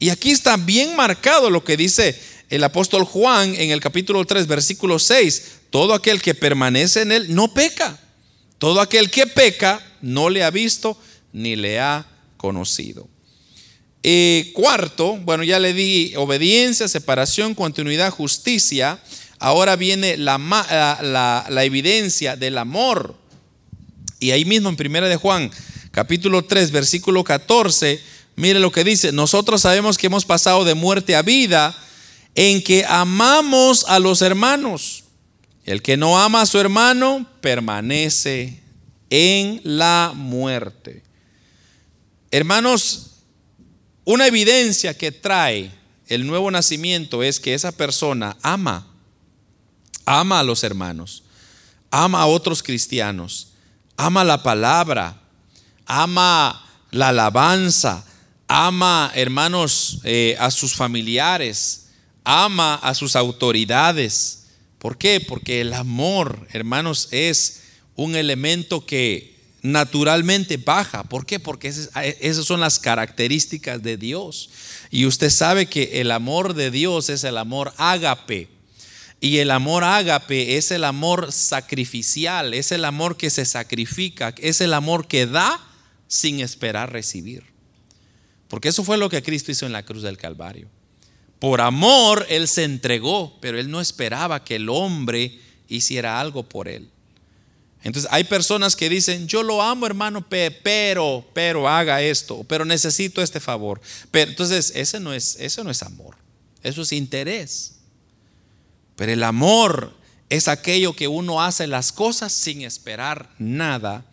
Y 0.00 0.10
aquí 0.10 0.32
está 0.32 0.56
bien 0.56 0.96
marcado 0.96 1.48
lo 1.48 1.62
que 1.62 1.76
dice 1.76 2.20
el 2.48 2.64
apóstol 2.64 3.04
Juan 3.04 3.54
en 3.54 3.70
el 3.70 3.80
capítulo 3.80 4.24
3, 4.24 4.46
versículo 4.46 4.98
6. 4.98 5.42
Todo 5.70 5.94
aquel 5.94 6.20
que 6.20 6.34
permanece 6.34 7.02
en 7.02 7.12
él 7.12 7.34
no 7.34 7.54
peca. 7.54 7.98
Todo 8.62 8.80
aquel 8.80 9.10
que 9.10 9.26
peca 9.26 9.84
no 10.02 10.30
le 10.30 10.44
ha 10.44 10.50
visto 10.52 10.96
ni 11.32 11.56
le 11.56 11.80
ha 11.80 12.06
conocido. 12.36 13.08
Eh, 14.04 14.52
cuarto, 14.54 15.16
bueno, 15.16 15.42
ya 15.42 15.58
le 15.58 15.72
di 15.72 16.14
obediencia, 16.14 16.86
separación, 16.86 17.56
continuidad, 17.56 18.12
justicia. 18.12 19.00
Ahora 19.40 19.74
viene 19.74 20.16
la, 20.16 21.48
evidencia 21.64 22.36
del 22.36 22.56
amor. 22.56 23.16
Y 24.20 24.30
ahí 24.30 24.44
mismo 24.44 24.68
en 24.68 24.76
Primera 24.76 25.08
de 25.08 25.16
Juan, 25.16 25.50
capítulo 25.90 26.44
3, 26.44 26.70
versículo 26.70 27.24
14, 27.24 28.00
mire 28.36 28.60
lo 28.60 28.70
que 28.70 28.84
dice, 28.84 29.10
nosotros 29.10 29.62
sabemos 29.62 29.98
que 29.98 30.06
hemos 30.06 30.24
pasado 30.24 30.64
de 30.64 30.74
muerte 30.74 31.16
a 31.16 31.22
vida 31.22 31.76
en 32.36 32.62
que 32.62 32.84
amamos 32.88 33.86
a 33.88 33.98
los 33.98 34.22
hermanos. 34.22 35.01
El 35.64 35.82
que 35.82 35.96
no 35.96 36.18
ama 36.18 36.40
a 36.40 36.46
su 36.46 36.58
hermano 36.58 37.26
permanece 37.40 38.60
en 39.10 39.60
la 39.64 40.12
muerte. 40.14 41.02
Hermanos, 42.30 43.10
una 44.04 44.26
evidencia 44.26 44.96
que 44.96 45.12
trae 45.12 45.70
el 46.08 46.26
nuevo 46.26 46.50
nacimiento 46.50 47.22
es 47.22 47.38
que 47.38 47.54
esa 47.54 47.72
persona 47.72 48.36
ama, 48.42 48.86
ama 50.04 50.40
a 50.40 50.42
los 50.42 50.64
hermanos, 50.64 51.22
ama 51.90 52.22
a 52.22 52.26
otros 52.26 52.62
cristianos, 52.62 53.52
ama 53.96 54.24
la 54.24 54.42
palabra, 54.42 55.20
ama 55.86 56.64
la 56.90 57.08
alabanza, 57.08 58.04
ama, 58.48 59.12
hermanos, 59.14 60.00
eh, 60.02 60.36
a 60.40 60.50
sus 60.50 60.74
familiares, 60.74 61.86
ama 62.24 62.74
a 62.74 62.94
sus 62.94 63.14
autoridades 63.14 64.41
¿Por 64.82 64.98
qué? 64.98 65.20
Porque 65.20 65.60
el 65.60 65.74
amor, 65.74 66.44
hermanos, 66.50 67.06
es 67.12 67.60
un 67.94 68.16
elemento 68.16 68.84
que 68.84 69.36
naturalmente 69.62 70.56
baja. 70.56 71.04
¿Por 71.04 71.24
qué? 71.24 71.38
Porque 71.38 71.68
esas 71.68 72.44
son 72.44 72.58
las 72.58 72.80
características 72.80 73.80
de 73.80 73.96
Dios. 73.96 74.50
Y 74.90 75.06
usted 75.06 75.30
sabe 75.30 75.66
que 75.66 76.00
el 76.00 76.10
amor 76.10 76.54
de 76.54 76.72
Dios 76.72 77.10
es 77.10 77.22
el 77.22 77.38
amor 77.38 77.72
ágape. 77.76 78.48
Y 79.20 79.38
el 79.38 79.52
amor 79.52 79.84
ágape 79.84 80.56
es 80.56 80.72
el 80.72 80.82
amor 80.82 81.30
sacrificial, 81.30 82.52
es 82.52 82.72
el 82.72 82.84
amor 82.84 83.16
que 83.16 83.30
se 83.30 83.44
sacrifica, 83.44 84.34
es 84.38 84.60
el 84.60 84.74
amor 84.74 85.06
que 85.06 85.26
da 85.26 85.64
sin 86.08 86.40
esperar 86.40 86.92
recibir. 86.92 87.44
Porque 88.48 88.70
eso 88.70 88.82
fue 88.82 88.98
lo 88.98 89.08
que 89.08 89.22
Cristo 89.22 89.52
hizo 89.52 89.64
en 89.64 89.70
la 89.70 89.84
cruz 89.84 90.02
del 90.02 90.16
Calvario. 90.16 90.68
Por 91.42 91.60
amor 91.60 92.24
Él 92.28 92.46
se 92.46 92.62
entregó, 92.62 93.36
pero 93.40 93.58
Él 93.58 93.68
no 93.68 93.80
esperaba 93.80 94.44
que 94.44 94.54
el 94.54 94.68
hombre 94.68 95.40
hiciera 95.66 96.20
algo 96.20 96.44
por 96.44 96.68
Él. 96.68 96.88
Entonces 97.82 98.08
hay 98.12 98.22
personas 98.22 98.76
que 98.76 98.88
dicen, 98.88 99.26
yo 99.26 99.42
lo 99.42 99.60
amo 99.60 99.86
hermano, 99.86 100.24
pero, 100.28 101.26
pero 101.32 101.68
haga 101.68 102.00
esto, 102.00 102.44
pero 102.44 102.64
necesito 102.64 103.20
este 103.20 103.40
favor. 103.40 103.80
Pero 104.12 104.30
entonces 104.30 104.70
ese 104.76 105.00
no 105.00 105.12
es, 105.12 105.34
eso 105.40 105.64
no 105.64 105.72
es 105.72 105.82
amor, 105.82 106.14
eso 106.62 106.82
es 106.82 106.92
interés. 106.92 107.72
Pero 108.94 109.10
el 109.10 109.24
amor 109.24 109.96
es 110.28 110.46
aquello 110.46 110.94
que 110.94 111.08
uno 111.08 111.42
hace 111.42 111.66
las 111.66 111.90
cosas 111.90 112.32
sin 112.32 112.62
esperar 112.62 113.28
nada 113.40 114.04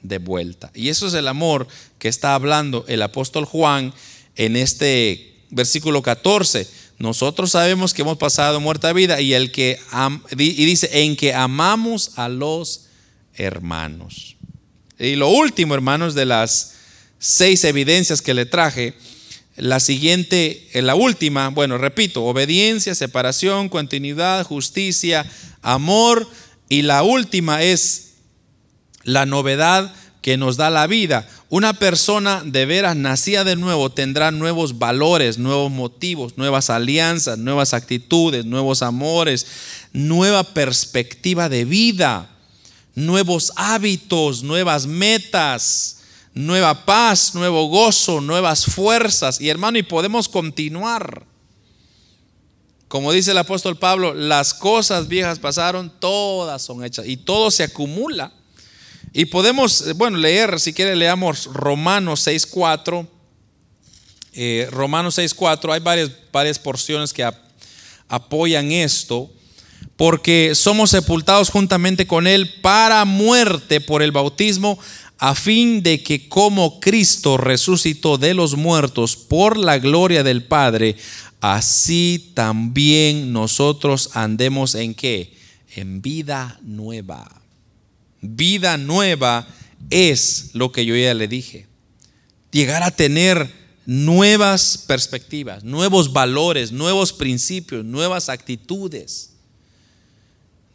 de 0.00 0.16
vuelta. 0.16 0.70
Y 0.74 0.88
eso 0.88 1.08
es 1.08 1.12
el 1.12 1.28
amor 1.28 1.68
que 1.98 2.08
está 2.08 2.34
hablando 2.34 2.86
el 2.88 3.02
apóstol 3.02 3.44
Juan 3.44 3.92
en 4.34 4.56
este 4.56 5.29
versículo 5.50 6.02
14, 6.02 6.66
nosotros 6.98 7.52
sabemos 7.52 7.94
que 7.94 8.02
hemos 8.02 8.18
pasado 8.18 8.60
muerta 8.60 8.92
vida 8.92 9.20
y 9.20 9.32
el 9.32 9.52
que 9.52 9.78
y 10.32 10.64
dice 10.66 10.90
en 11.04 11.16
que 11.16 11.32
amamos 11.32 12.12
a 12.16 12.28
los 12.28 12.86
hermanos. 13.34 14.36
Y 14.98 15.16
lo 15.16 15.28
último, 15.28 15.74
hermanos, 15.74 16.14
de 16.14 16.26
las 16.26 16.74
seis 17.18 17.64
evidencias 17.64 18.20
que 18.20 18.34
le 18.34 18.44
traje, 18.44 18.94
la 19.56 19.80
siguiente, 19.80 20.68
eh, 20.72 20.82
la 20.82 20.94
última, 20.94 21.48
bueno, 21.48 21.78
repito, 21.78 22.24
obediencia, 22.24 22.94
separación, 22.94 23.68
continuidad, 23.68 24.44
justicia, 24.44 25.30
amor 25.62 26.28
y 26.68 26.82
la 26.82 27.02
última 27.02 27.62
es 27.62 28.14
la 29.04 29.26
novedad 29.26 29.94
que 30.22 30.36
nos 30.36 30.56
da 30.56 30.70
la 30.70 30.86
vida. 30.86 31.26
Una 31.48 31.72
persona 31.72 32.42
de 32.44 32.66
veras 32.66 32.96
nacida 32.96 33.44
de 33.44 33.56
nuevo 33.56 33.90
tendrá 33.90 34.30
nuevos 34.30 34.78
valores, 34.78 35.38
nuevos 35.38 35.70
motivos, 35.70 36.36
nuevas 36.36 36.70
alianzas, 36.70 37.38
nuevas 37.38 37.72
actitudes, 37.74 38.44
nuevos 38.44 38.82
amores, 38.82 39.46
nueva 39.92 40.44
perspectiva 40.44 41.48
de 41.48 41.64
vida, 41.64 42.30
nuevos 42.94 43.52
hábitos, 43.56 44.42
nuevas 44.42 44.86
metas, 44.86 46.02
nueva 46.34 46.84
paz, 46.84 47.34
nuevo 47.34 47.66
gozo, 47.68 48.20
nuevas 48.20 48.66
fuerzas. 48.66 49.40
Y 49.40 49.48
hermano, 49.48 49.78
y 49.78 49.82
podemos 49.82 50.28
continuar. 50.28 51.24
Como 52.88 53.12
dice 53.12 53.30
el 53.30 53.38
apóstol 53.38 53.78
Pablo, 53.78 54.14
las 54.14 54.52
cosas 54.52 55.06
viejas 55.08 55.38
pasaron, 55.38 55.92
todas 56.00 56.60
son 56.60 56.84
hechas 56.84 57.06
y 57.06 57.16
todo 57.16 57.50
se 57.50 57.62
acumula. 57.62 58.32
Y 59.12 59.24
podemos, 59.26 59.86
eh, 59.86 59.92
bueno, 59.92 60.18
leer, 60.18 60.60
si 60.60 60.72
quiere, 60.72 60.94
leamos 60.94 61.46
Romanos 61.46 62.26
6.4. 62.26 63.06
Eh, 64.32 64.68
Romanos 64.70 65.18
6.4, 65.18 65.72
hay 65.72 65.80
varias, 65.80 66.10
varias 66.32 66.58
porciones 66.58 67.12
que 67.12 67.28
apoyan 68.08 68.70
esto, 68.70 69.30
porque 69.96 70.52
somos 70.54 70.90
sepultados 70.90 71.50
juntamente 71.50 72.06
con 72.06 72.26
Él 72.26 72.54
para 72.60 73.04
muerte 73.04 73.80
por 73.80 74.02
el 74.02 74.12
bautismo, 74.12 74.78
a 75.18 75.34
fin 75.34 75.82
de 75.82 76.02
que 76.02 76.28
como 76.28 76.80
Cristo 76.80 77.36
resucitó 77.36 78.16
de 78.18 78.34
los 78.34 78.54
muertos 78.54 79.16
por 79.16 79.56
la 79.56 79.78
gloria 79.78 80.22
del 80.22 80.44
Padre, 80.44 80.96
así 81.40 82.30
también 82.34 83.32
nosotros 83.32 84.10
andemos 84.14 84.76
en 84.76 84.94
qué? 84.94 85.34
En 85.74 86.00
vida 86.00 86.58
nueva. 86.62 87.39
Vida 88.20 88.76
nueva 88.76 89.46
es 89.88 90.50
lo 90.52 90.72
que 90.72 90.84
yo 90.84 90.94
ya 90.96 91.14
le 91.14 91.26
dije. 91.26 91.66
Llegar 92.50 92.82
a 92.82 92.90
tener 92.90 93.50
nuevas 93.86 94.76
perspectivas, 94.76 95.64
nuevos 95.64 96.12
valores, 96.12 96.72
nuevos 96.72 97.12
principios, 97.12 97.84
nuevas 97.84 98.28
actitudes, 98.28 99.32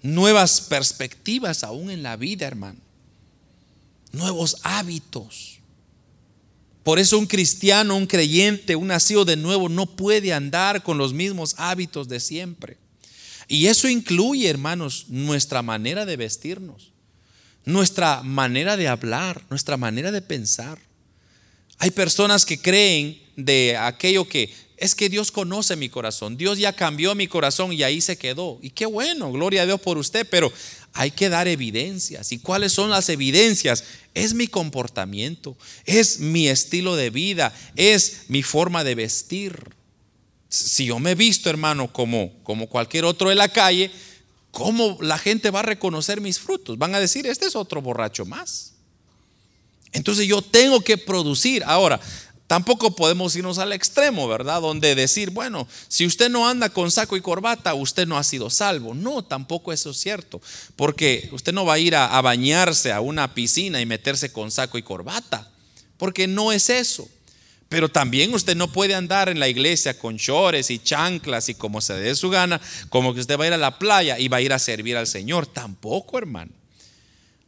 nuevas 0.02 0.62
perspectivas 0.62 1.64
aún 1.64 1.91
en 1.91 2.02
la 2.02 2.16
vida, 2.16 2.48
hermano. 2.48 2.80
Nuevos 4.12 4.58
hábitos. 4.64 5.60
Por 6.84 7.00
eso 7.00 7.20
un 7.20 7.26
cristiano, 7.26 7.96
un 7.96 8.08
creyente, 8.08 8.76
un 8.76 8.88
nacido 8.88 9.26
de 9.26 9.36
nuevo 9.36 9.70
no 9.70 9.86
puede 9.86 10.34
andar 10.34 10.84
con 10.84 10.98
los 10.98 11.14
mismos 11.14 11.56
hábitos 11.58 12.08
de 12.08 12.20
siempre. 12.20 12.78
Y 13.48 13.68
eso 13.68 13.88
incluye, 13.88 14.50
hermanos, 14.50 15.06
nuestra 15.10 15.62
manera 15.62 16.06
de 16.06 16.18
vestirnos 16.18 16.95
nuestra 17.66 18.22
manera 18.24 18.78
de 18.78 18.88
hablar, 18.88 19.43
nuestra 19.49 19.78
manera 19.78 20.11
de 20.11 20.22
pensar. 20.22 20.78
Hay 21.80 21.91
personas 21.91 22.45
que 22.45 22.61
creen 22.61 23.22
de 23.36 23.76
aquello 23.78 24.28
que 24.28 24.53
es 24.78 24.93
que 24.93 25.09
Dios 25.09 25.32
conoce 25.32 25.76
mi 25.76 25.89
corazón, 25.89 26.38
Dios 26.38 26.57
ya 26.57 26.74
cambió 26.74 27.16
mi 27.16 27.28
corazón 27.28 27.72
y 27.72 27.84
ahí 27.84 28.01
se 28.01 28.18
quedó. 28.18 28.59
Y 28.61 28.72
qué 28.72 28.86
bueno, 28.86 29.32
gloria 29.32 29.61
a 29.61 29.66
Dios 29.66 29.80
por 29.80 29.97
usted, 29.97 30.28
pero 30.30 30.51
hay 30.93 31.11
que 31.11 31.30
dar 31.30 31.47
evidencias. 31.47 32.32
¿Y 32.32 32.39
cuáles 32.39 32.74
son 32.74 32.89
las 32.89 33.09
evidencias? 33.09 33.84
Es 34.13 34.34
mi 34.34 34.47
comportamiento, 34.47 35.57
es 35.86 36.20
mi 36.20 36.47
estilo 36.49 36.95
de 36.95 37.09
vida, 37.09 37.53
es 37.76 38.24
mi 38.28 38.43
forma 38.43 38.84
de 38.84 38.95
vestir. 38.95 39.76
Si 40.49 40.86
yo 40.86 40.99
me 40.99 41.11
he 41.11 41.16
visto, 41.16 41.49
hermano, 41.49 41.91
como, 41.91 42.34
como 42.43 42.68
cualquier 42.68 43.05
otro 43.05 43.32
en 43.32 43.38
la 43.38 43.49
calle, 43.49 43.91
¿cómo 44.56 44.97
la 45.01 45.18
gente 45.18 45.51
va 45.51 45.60
a 45.60 45.64
reconocer 45.64 46.22
mis 46.22 46.39
frutos? 46.39 46.78
Van 46.78 46.95
a 46.95 46.99
decir, 47.01 47.28
este 47.28 47.45
es 47.45 47.58
otro 47.58 47.82
borracho 47.82 48.26
más. 48.26 48.72
Entonces 49.91 50.28
yo 50.28 50.41
tengo 50.41 50.80
que 50.80 50.97
producir. 50.97 51.62
Ahora, 51.66 51.99
tampoco 52.47 52.95
podemos 52.95 53.36
irnos 53.36 53.58
al 53.58 53.74
extremo, 53.74 54.30
¿verdad? 54.30 54.62
Donde 54.62 54.95
decir, 54.95 55.32
bueno, 55.32 55.68
si 55.89 56.06
usted 56.06 56.30
no 56.30 56.47
anda 56.47 56.70
con 56.70 56.89
saco 56.89 57.18
y 57.18 57.22
corbata, 57.22 57.74
usted 57.74 58.08
no 58.08 58.18
ha 58.18 58.24
sido 58.24 58.49
salvo. 58.49 58.93
No, 58.93 59.26
tampoco 59.26 59.74
eso 59.74 59.89
es 59.89 59.97
cierto. 59.97 60.41
Porque 60.78 61.28
usted 61.34 61.51
no 61.51 61.66
va 61.66 61.74
a 61.74 61.80
ir 61.80 61.93
a, 61.93 62.18
a 62.18 62.22
bañarse 62.22 62.93
a 62.93 63.01
una 63.01 63.34
piscina 63.34 63.82
y 63.82 63.86
meterse 63.86 64.32
con 64.32 64.51
saco 64.51 64.78
y 64.78 64.84
corbata. 64.84 65.51
Porque 65.97 66.28
no 66.28 66.53
es 66.53 66.70
eso. 66.70 67.10
Pero 67.70 67.89
también 67.89 68.34
usted 68.34 68.55
no 68.55 68.72
puede 68.72 68.93
andar 68.93 69.28
en 69.28 69.39
la 69.39 69.47
iglesia 69.47 69.97
con 69.97 70.18
chores 70.18 70.70
y 70.70 70.80
chanclas 70.80 71.49
y 71.49 71.55
como 71.55 71.82
se 71.82 71.93
dé 71.93 72.16
su 72.16 72.30
gana, 72.30 72.61
como 72.89 73.13
que 73.13 73.22
usted 73.22 73.39
va 73.39 73.45
a 73.45 73.47
ir 73.47 73.53
a 73.53 73.57
la 73.57 73.80
playa 73.80 74.20
y 74.20 74.28
va 74.28 74.38
a 74.38 74.41
ir 74.41 74.53
a 74.53 74.59
servir 74.59 74.97
al 74.97 75.07
Señor. 75.07 75.47
Tampoco, 75.47 76.18
hermano. 76.18 76.51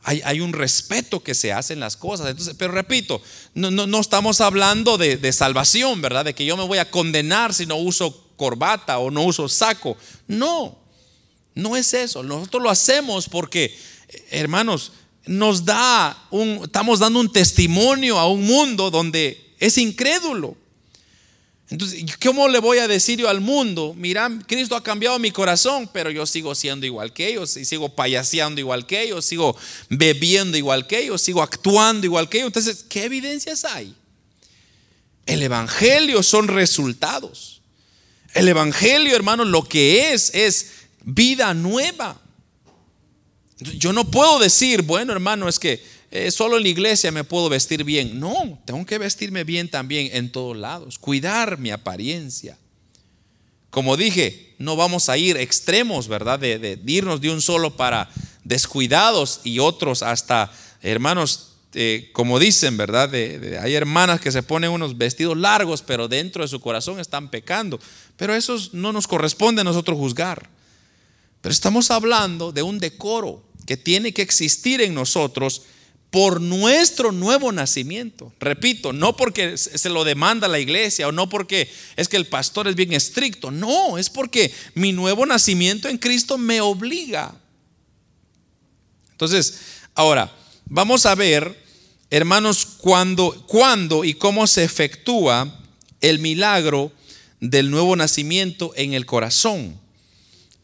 Hay, 0.04 0.40
un 0.40 0.54
respeto 0.54 1.22
que 1.22 1.36
se 1.36 1.52
hace 1.52 1.74
en 1.74 1.82
las 1.82 1.98
cosas. 1.98 2.34
Pero 2.58 2.72
repito, 2.72 3.22
no, 3.54 3.70
no, 3.72 4.00
estamos 4.00 4.40
hablando 4.40 4.98
de, 4.98 5.18
de, 5.18 5.34
salvación, 5.34 6.02
¿verdad? 6.02 6.24
De 6.24 6.34
que 6.34 6.46
yo 6.46 6.56
me 6.56 6.64
voy 6.64 6.78
a 6.78 6.90
condenar 6.90 7.54
si 7.54 7.66
no 7.66 7.76
uso 7.76 8.26
corbata 8.38 9.00
o 9.00 9.12
no 9.12 9.24
uso 9.24 9.50
saco. 9.50 9.98
No, 10.26 10.80
no 11.56 11.76
es 11.76 11.94
eso. 11.94 12.24
Nosotros 12.24 12.64
lo 12.64 12.70
hacemos 12.70 13.28
porque, 13.28 13.78
hermanos, 14.30 14.94
nos 15.26 15.66
da 15.66 16.18
un, 16.32 16.62
estamos 16.64 17.00
dando 17.00 17.20
un 17.20 17.32
testimonio 17.32 18.18
a 18.18 18.30
un 18.30 18.46
mundo 18.46 18.90
donde 18.90 19.47
es 19.60 19.78
incrédulo. 19.78 20.56
Entonces, 21.70 22.06
¿cómo 22.24 22.48
le 22.48 22.60
voy 22.60 22.78
a 22.78 22.88
decir 22.88 23.20
yo 23.20 23.28
al 23.28 23.42
mundo? 23.42 23.94
Mira, 23.98 24.32
Cristo 24.48 24.76
ha 24.76 24.84
cambiado 24.84 25.20
mi 25.20 25.32
corazón, 25.32 25.90
pero 25.92 26.10
yo 26.10 26.26
sigo 26.26 26.56
siendo 26.56 26.86
igual 26.86 27.12
que 27.12 27.28
ellos, 27.28 27.58
y 27.58 27.66
sigo 27.66 27.90
payaseando 27.90 28.62
igual 28.62 28.86
que 28.86 29.02
ellos, 29.02 29.26
sigo 29.26 29.58
bebiendo 29.90 30.58
igual 30.58 30.88
que 30.88 31.00
ellos, 31.00 31.22
sigo 31.22 31.42
actuando 31.42 32.06
igual 32.06 32.30
que 32.30 32.38
ellos. 32.38 32.48
Entonces, 32.48 32.86
¿qué 32.88 33.04
evidencias 33.04 33.66
hay? 33.66 33.94
El 35.26 35.44
Evangelio 35.44 36.24
son 36.24 36.48
resultados. 36.48 37.62
El 38.34 38.48
Evangelio, 38.48 39.14
hermano, 39.14 39.44
lo 39.44 39.64
que 39.64 40.14
es, 40.14 40.32
es 40.34 40.72
vida 41.04 41.54
nueva. 41.54 42.22
Yo 43.60 43.92
no 43.92 44.10
puedo 44.10 44.40
decir, 44.40 44.84
bueno, 44.84 45.12
hermano, 45.12 45.50
es 45.50 45.60
que 45.60 45.84
eh, 46.10 46.32
solo 46.32 46.58
en 46.58 46.64
la 46.64 46.70
iglesia 46.70 47.12
me 47.12 47.24
puedo 47.24 47.50
vestir 47.50 47.84
bien. 47.84 48.20
No, 48.20 48.60
tengo 48.66 48.86
que 48.86 48.98
vestirme 48.98 49.44
bien 49.44 49.70
también 49.70 50.10
en 50.14 50.32
todos 50.32 50.56
lados, 50.56 50.98
cuidar 50.98 51.58
mi 51.58 51.72
apariencia. 51.72 52.58
Como 53.70 53.98
dije, 53.98 54.56
no 54.58 54.76
vamos 54.76 55.10
a 55.10 55.18
ir 55.18 55.38
extremos, 55.38 56.08
¿verdad? 56.08 56.40
De, 56.40 56.80
irnos 56.86 57.20
de 57.20 57.30
un 57.30 57.42
solo 57.42 57.76
para 57.76 58.10
descuidados 58.44 59.42
y 59.44 59.60
otros 59.60 60.02
hasta, 60.02 60.52
hermanos, 60.82 61.56
eh, 61.74 62.10
como 62.14 62.40
dicen, 62.40 62.78
¿verdad? 62.78 63.14
hay 63.14 63.76
hermanas 63.76 64.22
que 64.22 64.32
se 64.32 64.42
ponen 64.42 64.72
unos 64.72 64.98
vestidos 64.98 65.38
largos, 65.38 65.82
pero 65.82 66.08
dentro 66.08 66.42
de 66.42 66.48
su 66.48 66.62
corazón 66.62 67.02
están 67.02 67.30
pecando. 67.30 67.80
Pero 68.16 68.34
eso 68.34 68.58
no 68.72 68.94
nos 68.94 69.08
corresponde 69.08 69.62
a 69.62 69.66
nosotros 69.66 69.98
juzgar. 69.98 70.50
Pero 71.42 71.52
estamos 71.52 71.92
hablando 71.92 72.54
de 72.54 72.64
un 72.64 72.80
decoro 72.80 73.44
que 73.66 73.76
tiene 73.76 74.14
que 74.14 74.22
existir 74.22 74.82
en 74.82 74.94
nosotros 74.94 75.64
por 76.12 76.40
nuestro 76.42 77.12
nuevo 77.12 77.52
nacimiento. 77.52 78.32
Repito, 78.40 78.94
no 78.94 79.16
porque 79.16 79.58
se 79.58 79.90
lo 79.90 80.04
demanda 80.04 80.48
la 80.48 80.60
iglesia 80.60 81.08
o 81.08 81.12
no 81.12 81.28
porque 81.28 81.70
es 81.96 82.08
que 82.08 82.18
el 82.18 82.28
pastor 82.28 82.68
es 82.68 82.76
bien 82.76 82.94
estricto, 82.94 83.52
no, 83.52 83.98
es 83.98 84.10
porque 84.10 84.54
mi 84.74 84.94
nuevo 84.94 85.26
nacimiento 85.26 85.90
en 85.90 85.98
Cristo 85.98 86.38
me 86.38 86.62
obliga. 86.62 87.36
Entonces, 89.12 89.60
ahora, 89.96 90.32
vamos 90.66 91.06
a 91.06 91.16
ver, 91.16 91.64
hermanos, 92.10 92.66
cuándo, 92.66 93.44
cuándo 93.48 94.06
y 94.06 94.14
cómo 94.14 94.48
se 94.48 94.64
efectúa 94.64 95.60
el 96.02 96.20
milagro 96.20 96.92
del 97.40 97.70
nuevo 97.70 97.96
nacimiento 97.96 98.72
en 98.76 98.94
el 98.94 99.06
corazón 99.06 99.80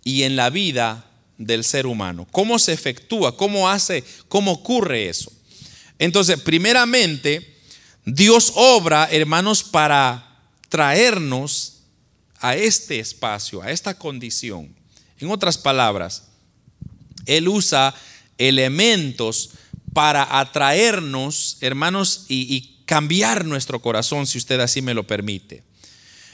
y 0.03 0.23
en 0.23 0.35
la 0.35 0.49
vida 0.49 1.05
del 1.37 1.63
ser 1.63 1.85
humano. 1.85 2.27
¿Cómo 2.31 2.59
se 2.59 2.73
efectúa? 2.73 3.35
¿Cómo 3.37 3.69
hace? 3.69 4.03
¿Cómo 4.27 4.51
ocurre 4.51 5.09
eso? 5.09 5.31
Entonces, 5.99 6.39
primeramente, 6.41 7.55
Dios 8.05 8.53
obra, 8.55 9.07
hermanos, 9.11 9.63
para 9.63 10.39
traernos 10.69 11.81
a 12.39 12.55
este 12.55 12.99
espacio, 12.99 13.61
a 13.61 13.71
esta 13.71 13.97
condición. 13.97 14.75
En 15.19 15.31
otras 15.31 15.57
palabras, 15.57 16.23
Él 17.25 17.47
usa 17.47 17.95
elementos 18.37 19.51
para 19.93 20.39
atraernos, 20.39 21.57
hermanos, 21.61 22.25
y, 22.27 22.69
cambiar 22.85 23.45
nuestro 23.45 23.81
corazón, 23.81 24.27
si 24.27 24.37
usted 24.37 24.59
así 24.59 24.81
me 24.81 24.93
lo 24.93 25.07
permite. 25.07 25.63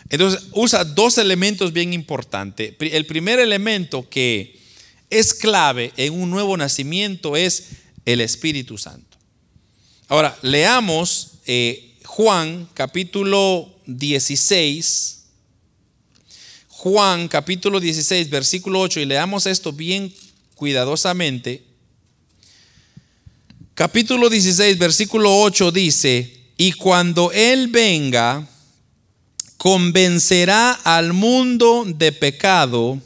Entonces 0.10 0.48
usa 0.54 0.84
dos 0.84 1.20
elementos 1.20 1.74
bien 1.74 1.94
importantes. 1.94 2.74
El 2.80 3.06
primer 3.06 3.38
elemento 3.40 4.10
que 4.10 4.59
es 5.10 5.34
clave 5.34 5.94
en 5.98 6.14
un 6.14 6.30
nuevo 6.30 6.56
nacimiento 6.58 7.36
es 7.36 7.70
el 8.06 8.22
Espíritu 8.22 8.78
Santo. 8.78 9.18
Ahora, 10.08 10.38
leamos 10.42 11.34
eh, 11.46 11.96
Juan 12.06 12.68
capítulo 12.74 13.74
16. 13.86 15.18
Juan 16.68 17.28
capítulo 17.28 17.80
16, 17.80 18.30
versículo 18.30 18.80
8, 18.80 19.02
y 19.02 19.06
leamos 19.06 19.46
esto 19.46 19.74
bien 19.74 20.14
cuidadosamente. 20.56 21.64
Capítulo 23.74 24.30
16, 24.30 24.78
versículo 24.78 25.42
8 25.42 25.72
dice, 25.72 26.40
y 26.58 26.72
cuando 26.74 27.32
Él 27.32 27.68
venga, 27.68 28.48
convencerá 29.58 30.72
al 30.72 31.14
mundo 31.14 31.86
de 31.86 32.12
pecado, 32.12 33.02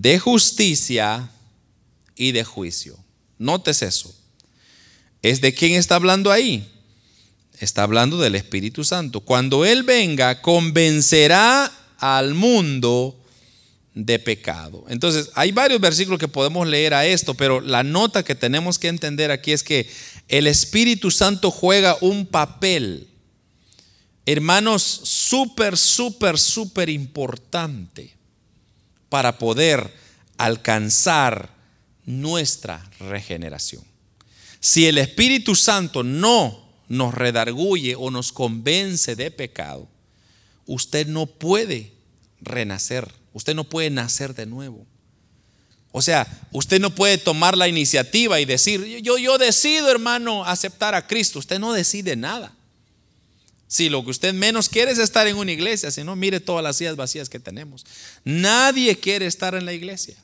de 0.00 0.18
justicia 0.18 1.30
y 2.16 2.32
de 2.32 2.44
juicio. 2.44 2.98
Notes 3.38 3.82
eso. 3.82 4.14
¿Es 5.20 5.42
de 5.42 5.52
quién 5.52 5.74
está 5.74 5.96
hablando 5.96 6.32
ahí? 6.32 6.66
Está 7.58 7.82
hablando 7.82 8.18
del 8.18 8.34
Espíritu 8.34 8.84
Santo. 8.84 9.20
Cuando 9.20 9.66
Él 9.66 9.82
venga, 9.82 10.40
convencerá 10.40 11.70
al 11.98 12.32
mundo 12.32 13.20
de 13.94 14.18
pecado. 14.18 14.86
Entonces, 14.88 15.28
hay 15.34 15.52
varios 15.52 15.80
versículos 15.80 16.18
que 16.18 16.26
podemos 16.26 16.66
leer 16.66 16.94
a 16.94 17.04
esto, 17.04 17.34
pero 17.34 17.60
la 17.60 17.82
nota 17.82 18.24
que 18.24 18.34
tenemos 18.34 18.78
que 18.78 18.88
entender 18.88 19.30
aquí 19.30 19.52
es 19.52 19.62
que 19.62 19.90
el 20.28 20.46
Espíritu 20.46 21.10
Santo 21.10 21.50
juega 21.50 21.98
un 22.00 22.24
papel 22.24 23.08
hermanos, 24.24 24.82
súper, 24.82 25.76
súper, 25.76 26.38
súper 26.38 26.88
importante 26.88 28.21
para 29.12 29.36
poder 29.36 29.92
alcanzar 30.38 31.50
nuestra 32.06 32.82
regeneración. 32.98 33.84
Si 34.58 34.86
el 34.86 34.96
Espíritu 34.96 35.54
Santo 35.54 36.02
no 36.02 36.66
nos 36.88 37.12
redarguye 37.12 37.94
o 37.94 38.10
nos 38.10 38.32
convence 38.32 39.14
de 39.14 39.30
pecado, 39.30 39.86
usted 40.64 41.06
no 41.08 41.26
puede 41.26 41.92
renacer, 42.40 43.12
usted 43.34 43.54
no 43.54 43.64
puede 43.64 43.90
nacer 43.90 44.34
de 44.34 44.46
nuevo. 44.46 44.86
O 45.90 46.00
sea, 46.00 46.26
usted 46.50 46.80
no 46.80 46.94
puede 46.94 47.18
tomar 47.18 47.54
la 47.54 47.68
iniciativa 47.68 48.40
y 48.40 48.46
decir, 48.46 48.82
yo, 49.02 49.18
yo 49.18 49.36
decido, 49.36 49.90
hermano, 49.90 50.46
aceptar 50.46 50.94
a 50.94 51.06
Cristo. 51.06 51.38
Usted 51.38 51.58
no 51.58 51.74
decide 51.74 52.16
nada. 52.16 52.54
Si 53.72 53.88
lo 53.88 54.04
que 54.04 54.10
usted 54.10 54.34
menos 54.34 54.68
quiere 54.68 54.92
es 54.92 54.98
estar 54.98 55.26
en 55.26 55.38
una 55.38 55.50
iglesia, 55.50 55.90
si 55.90 56.04
no, 56.04 56.14
mire 56.14 56.40
todas 56.40 56.62
las 56.62 56.76
sillas 56.76 56.94
vacías 56.94 57.30
que 57.30 57.40
tenemos. 57.40 57.86
Nadie 58.22 58.98
quiere 58.98 59.24
estar 59.24 59.54
en 59.54 59.64
la 59.64 59.72
iglesia. 59.72 60.14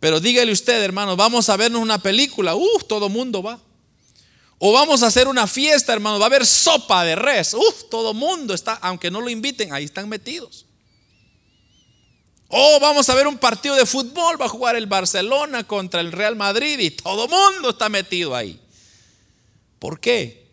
Pero 0.00 0.18
dígale 0.18 0.50
usted, 0.50 0.82
hermano, 0.82 1.14
vamos 1.14 1.48
a 1.48 1.56
vernos 1.56 1.80
una 1.80 2.02
película. 2.02 2.56
Uf, 2.56 2.82
todo 2.88 3.08
mundo 3.08 3.44
va. 3.44 3.60
O 4.58 4.72
vamos 4.72 5.04
a 5.04 5.06
hacer 5.06 5.28
una 5.28 5.46
fiesta, 5.46 5.92
hermano. 5.92 6.18
Va 6.18 6.24
a 6.24 6.26
haber 6.26 6.44
sopa 6.44 7.04
de 7.04 7.14
res. 7.14 7.54
Uf, 7.54 7.84
todo 7.88 8.12
mundo 8.12 8.54
está, 8.54 8.72
aunque 8.72 9.08
no 9.08 9.20
lo 9.20 9.30
inviten, 9.30 9.72
ahí 9.72 9.84
están 9.84 10.08
metidos. 10.08 10.66
O 12.48 12.80
vamos 12.80 13.08
a 13.08 13.14
ver 13.14 13.28
un 13.28 13.38
partido 13.38 13.76
de 13.76 13.86
fútbol. 13.86 14.42
Va 14.42 14.46
a 14.46 14.48
jugar 14.48 14.74
el 14.74 14.88
Barcelona 14.88 15.62
contra 15.62 16.00
el 16.00 16.10
Real 16.10 16.34
Madrid 16.34 16.80
y 16.80 16.90
todo 16.90 17.28
mundo 17.28 17.70
está 17.70 17.88
metido 17.88 18.34
ahí. 18.34 18.60
¿Por 19.78 20.00
qué? 20.00 20.45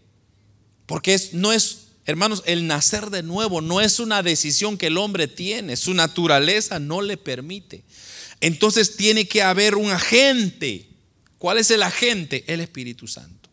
Porque 0.85 1.19
no 1.33 1.53
es, 1.53 1.87
hermanos, 2.05 2.43
el 2.45 2.67
nacer 2.67 3.09
de 3.09 3.23
nuevo 3.23 3.61
no 3.61 3.81
es 3.81 3.99
una 3.99 4.23
decisión 4.23 4.77
que 4.77 4.87
el 4.87 4.97
hombre 4.97 5.27
tiene, 5.27 5.75
su 5.75 5.93
naturaleza 5.93 6.79
no 6.79 7.01
le 7.01 7.17
permite. 7.17 7.83
Entonces 8.41 8.97
tiene 8.97 9.27
que 9.27 9.41
haber 9.41 9.75
un 9.75 9.89
agente. 9.91 10.89
¿Cuál 11.37 11.57
es 11.57 11.71
el 11.71 11.83
agente? 11.83 12.43
El 12.47 12.59
Espíritu 12.59 13.07
Santo. 13.07 13.49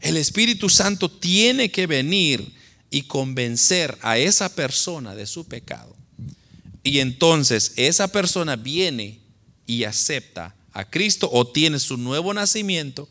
El 0.00 0.16
Espíritu 0.16 0.68
Santo 0.68 1.10
tiene 1.10 1.70
que 1.70 1.86
venir 1.86 2.52
y 2.90 3.02
convencer 3.02 3.96
a 4.02 4.18
esa 4.18 4.54
persona 4.54 5.14
de 5.14 5.26
su 5.26 5.46
pecado. 5.46 5.96
Y 6.82 7.00
entonces 7.00 7.72
esa 7.76 8.08
persona 8.08 8.56
viene 8.56 9.18
y 9.66 9.84
acepta 9.84 10.54
a 10.72 10.88
Cristo 10.88 11.28
o 11.32 11.46
tiene 11.46 11.80
su 11.80 11.96
nuevo 11.96 12.32
nacimiento 12.32 13.08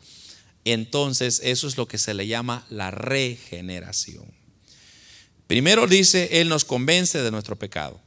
entonces 0.72 1.40
eso 1.44 1.68
es 1.68 1.76
lo 1.76 1.86
que 1.86 1.98
se 1.98 2.14
le 2.14 2.26
llama 2.26 2.66
la 2.70 2.90
regeneración. 2.90 4.26
Primero 5.46 5.86
dice, 5.86 6.40
Él 6.40 6.48
nos 6.48 6.64
convence 6.64 7.22
de 7.22 7.30
nuestro 7.30 7.56
pecado. 7.56 8.00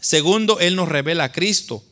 Segundo, 0.00 0.58
Él 0.58 0.74
nos 0.74 0.88
revela 0.88 1.24
a 1.24 1.32
Cristo 1.32 1.84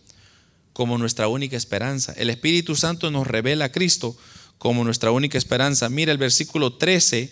como 0.72 0.96
nuestra 0.96 1.28
única 1.28 1.56
esperanza. 1.56 2.14
El 2.16 2.30
Espíritu 2.30 2.76
Santo 2.76 3.10
nos 3.10 3.26
revela 3.26 3.66
a 3.66 3.72
Cristo 3.72 4.16
como 4.58 4.84
nuestra 4.84 5.10
única 5.10 5.36
esperanza. 5.36 5.88
Mira 5.88 6.12
el 6.12 6.18
versículo 6.18 6.74
13 6.74 7.30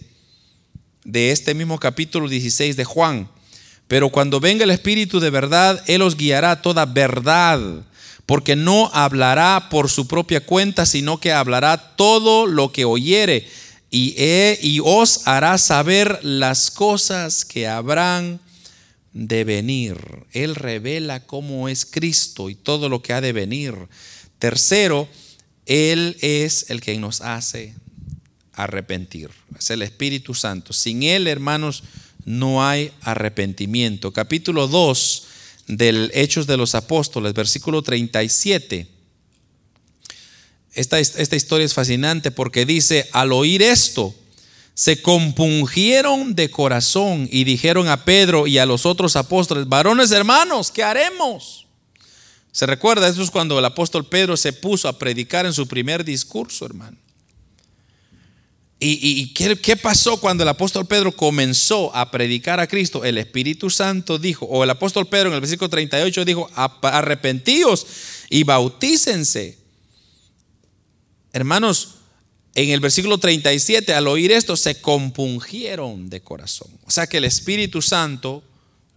de 1.05 1.31
este 1.33 1.55
mismo 1.55 1.79
capítulo 1.79 2.29
16 2.29 2.77
de 2.77 2.85
Juan. 2.85 3.31
Pero 3.89 4.11
cuando 4.11 4.41
venga 4.41 4.65
el 4.65 4.71
Espíritu 4.71 5.21
de 5.21 5.31
verdad, 5.31 5.83
Él 5.87 6.03
os 6.03 6.17
guiará 6.17 6.61
toda 6.61 6.85
verdad 6.85 7.85
porque 8.33 8.57
no 8.57 8.91
hablará 8.95 9.69
por 9.69 9.91
su 9.91 10.09
propia 10.09 10.41
cuenta, 10.41 10.87
sino 10.87 11.21
que 11.21 11.33
hablará 11.33 11.97
todo 11.97 12.47
lo 12.47 12.73
que 12.73 12.87
oyere 12.87 13.47
y, 13.91 14.81
os 14.83 15.29
hará 15.29 15.59
saber 15.59 16.19
las 16.23 16.71
cosas 16.71 17.45
que 17.45 17.69
habrán 17.69 18.41
de 19.13 19.45
venir. 19.45 19.99
Él 20.33 20.55
revela 20.55 21.27
cómo 21.27 21.69
es 21.69 21.85
Cristo 21.85 22.49
y 22.49 22.55
todo 22.55 22.89
lo 22.89 23.03
que 23.03 23.13
ha 23.13 23.21
de 23.21 23.35
venir. 23.35 23.75
Tercero, 24.39 25.09
Él 25.67 26.17
es 26.23 26.71
el 26.71 26.81
que 26.81 26.99
nos 26.99 27.21
hace 27.21 27.75
arrepentir. 28.55 29.29
Es 29.59 29.69
el 29.69 29.83
Espíritu 29.83 30.33
Santo. 30.33 30.73
Sin 30.73 31.03
Él, 31.03 31.27
hermanos, 31.27 31.85
no 32.25 32.67
hay 32.67 32.93
arrepentimiento. 33.03 34.11
Capítulo 34.15 34.69
2 34.69 35.27
del 35.67 36.11
Hechos 36.15 36.47
de 36.47 36.57
los 36.57 36.75
Apóstoles, 36.75 37.35
versículo 37.35 37.83
37. 37.83 38.87
Esta, 40.75 40.99
esta 40.99 41.37
historia 41.37 41.67
es 41.67 41.75
fascinante 41.75 42.31
porque 42.31 42.65
dice, 42.65 43.09
al 43.13 43.33
oír 43.33 43.63
esto, 43.63 44.15
se 44.75 45.03
compungieron 45.03 46.35
de 46.35 46.51
corazón 46.51 47.29
y 47.31 47.45
dijeron 47.45 47.89
a 47.89 48.05
Pedro 48.05 48.47
y 48.47 48.59
a 48.59 48.67
los 48.67 48.87
otros 48.87 49.17
apóstoles, 49.17 49.69
varones 49.69 50.11
hermanos, 50.11 50.71
¿qué 50.71 50.83
haremos? 50.83 51.67
Se 52.53 52.67
recuerda, 52.67 53.09
eso 53.09 53.23
es 53.23 53.31
cuando 53.31 53.59
el 53.59 53.65
apóstol 53.65 54.07
Pedro 54.07 54.37
se 54.37 54.53
puso 54.53 54.89
a 54.89 54.99
predicar 54.99 55.47
en 55.47 55.53
su 55.53 55.67
primer 55.67 56.05
discurso, 56.05 56.67
hermano. 56.67 56.97
¿Y, 58.85 59.29
qué, 59.29 59.77
pasó 59.77 60.17
cuando 60.17 60.43
el 60.43 60.49
apóstol 60.49 60.87
Pedro 60.87 61.13
comenzó 61.13 61.95
a 61.95 62.11
predicar 62.11 62.59
a 62.59 62.67
Cristo? 62.67 63.05
El 63.05 63.17
Espíritu 63.17 63.71
Santo 63.71 64.19
dijo, 64.19 64.45
o 64.47 64.65
el 64.65 64.71
apóstol 64.71 65.07
Pedro 65.07 65.29
en 65.29 65.35
el 65.35 65.41
versículo 65.41 65.71
38 65.71 66.25
dijo, 66.25 66.51
arrepentíos 66.55 67.87
y 68.29 68.43
bautícense. 68.43 69.57
Hermanos, 71.33 71.95
en 72.57 72.71
el 72.71 72.81
versículo 72.81 73.19
37, 73.19 73.95
al 73.95 74.09
oír 74.09 74.33
esto, 74.33 74.57
se 74.57 74.81
compungieron 74.81 76.11
de 76.11 76.21
corazón. 76.21 76.69
O 76.85 76.91
sea 76.91 77.07
que 77.07 77.19
el 77.19 77.25
Espíritu 77.25 77.83
Santo 77.83 78.43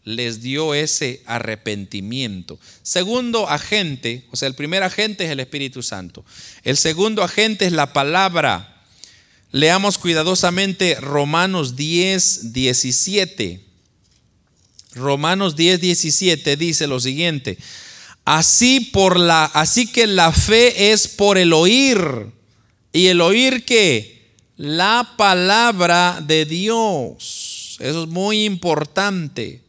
les 0.04 0.42
dio 0.42 0.74
ese 0.74 1.22
arrepentimiento. 1.28 2.60
Segundo 2.82 3.48
agente, 3.48 4.26
o 4.32 4.36
sea, 4.36 4.48
el 4.48 4.56
primer 4.56 4.82
agente 4.82 5.26
es 5.26 5.30
el 5.30 5.42
Espíritu 5.42 5.84
Santo. 5.84 6.26
El 6.64 6.76
segundo 6.76 7.22
agente 7.22 7.68
es 7.68 7.72
la 7.72 7.94
palabra 7.94 8.75
Leamos 9.52 9.98
cuidadosamente 9.98 10.96
Romanos 10.96 11.76
10, 11.76 12.54
17. 12.54 13.62
Romanos 14.94 15.56
10, 15.56 15.82
17 15.82 16.58
dice 16.58 16.88
lo 16.88 17.00
siguiente. 17.00 17.58
Así 18.26 18.80
por 18.80 19.20
la, 19.20 19.46
así 19.46 19.88
que 19.88 20.08
la 20.08 20.32
fe 20.32 20.92
es 20.92 21.08
por 21.08 21.38
el 21.38 21.54
oír. 21.54 22.32
¿Y 22.92 23.08
el 23.08 23.22
oír 23.22 23.66
qué? 23.66 24.34
La 24.58 25.14
palabra 25.18 26.22
de 26.26 26.46
Dios. 26.46 27.78
Eso 27.80 28.04
es 28.04 28.10
muy 28.10 28.46
importante. 28.46 29.62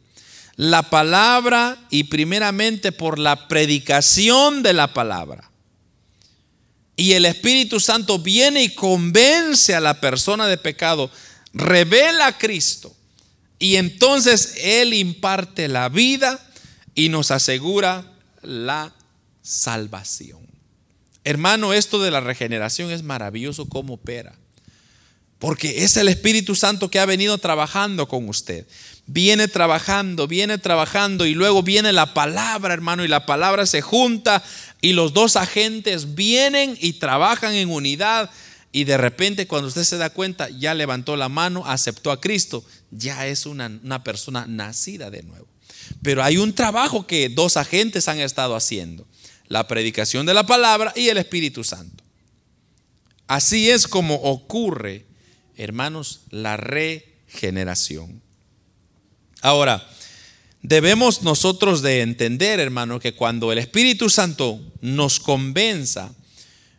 La 0.55 0.89
palabra 0.89 1.77
y 1.91 2.05
primeramente 2.05 2.91
por 2.91 3.19
la 3.19 3.47
predicación 3.47 4.63
de 4.63 4.73
la 4.73 4.93
palabra 4.93 5.51
y 6.97 7.13
el 7.13 7.25
Espíritu 7.25 7.79
Santo 7.79 8.19
viene 8.19 8.63
y 8.63 8.73
convence 8.73 9.75
a 9.75 9.79
la 9.79 10.01
persona 10.01 10.47
de 10.47 10.57
pecado, 10.57 11.11
revela 11.53 12.27
a 12.27 12.37
Cristo 12.37 12.93
y 13.59 13.75
entonces 13.75 14.55
Él 14.57 14.93
imparte 14.93 15.67
la 15.67 15.89
vida 15.89 16.43
y 16.95 17.09
nos 17.09 17.29
asegura 17.29 18.11
la 18.41 18.93
salvación. 19.43 20.39
Hermano, 21.23 21.73
esto 21.73 22.01
de 22.01 22.09
la 22.09 22.19
regeneración 22.19 22.89
es 22.89 23.03
maravilloso 23.03 23.69
como 23.69 23.93
opera. 23.93 24.33
Porque 25.39 25.83
es 25.83 25.97
el 25.97 26.07
Espíritu 26.07 26.55
Santo 26.55 26.89
que 26.89 26.99
ha 26.99 27.05
venido 27.05 27.37
trabajando 27.37 28.07
con 28.07 28.27
usted. 28.27 28.65
Viene 29.07 29.47
trabajando, 29.47 30.27
viene 30.27 30.57
trabajando 30.57 31.25
y 31.25 31.33
luego 31.33 31.63
viene 31.63 31.93
la 31.93 32.13
palabra, 32.13 32.73
hermano, 32.73 33.03
y 33.03 33.07
la 33.07 33.25
palabra 33.25 33.65
se 33.65 33.81
junta 33.81 34.43
y 34.81 34.93
los 34.93 35.13
dos 35.13 35.37
agentes 35.37 36.13
vienen 36.13 36.77
y 36.79 36.93
trabajan 36.93 37.55
en 37.55 37.71
unidad 37.71 38.29
y 38.71 38.83
de 38.83 38.97
repente 38.97 39.47
cuando 39.47 39.69
usted 39.69 39.85
se 39.85 39.97
da 39.97 40.09
cuenta 40.09 40.49
ya 40.49 40.73
levantó 40.73 41.15
la 41.15 41.29
mano, 41.29 41.65
aceptó 41.65 42.11
a 42.11 42.21
Cristo, 42.21 42.63
ya 42.91 43.25
es 43.25 43.45
una, 43.45 43.67
una 43.83 44.03
persona 44.03 44.45
nacida 44.45 45.09
de 45.09 45.23
nuevo. 45.23 45.47
Pero 46.03 46.21
hay 46.21 46.37
un 46.37 46.53
trabajo 46.53 47.07
que 47.07 47.29
dos 47.29 47.55
agentes 47.55 48.09
han 48.09 48.19
estado 48.19 48.55
haciendo, 48.55 49.07
la 49.47 49.67
predicación 49.67 50.25
de 50.25 50.33
la 50.33 50.45
palabra 50.45 50.91
y 50.95 51.07
el 51.07 51.17
Espíritu 51.17 51.63
Santo. 51.63 52.03
Así 53.25 53.69
es 53.71 53.87
como 53.87 54.15
ocurre, 54.15 55.05
hermanos, 55.55 56.21
la 56.29 56.57
regeneración. 56.57 58.21
Ahora, 59.41 59.87
debemos 60.61 61.21
nosotros 61.21 61.81
de 61.81 62.01
entender, 62.01 62.59
hermano, 62.59 62.99
que 62.99 63.13
cuando 63.13 63.51
el 63.51 63.57
Espíritu 63.57 64.09
Santo 64.09 64.59
nos 64.81 65.19
convenza, 65.19 66.11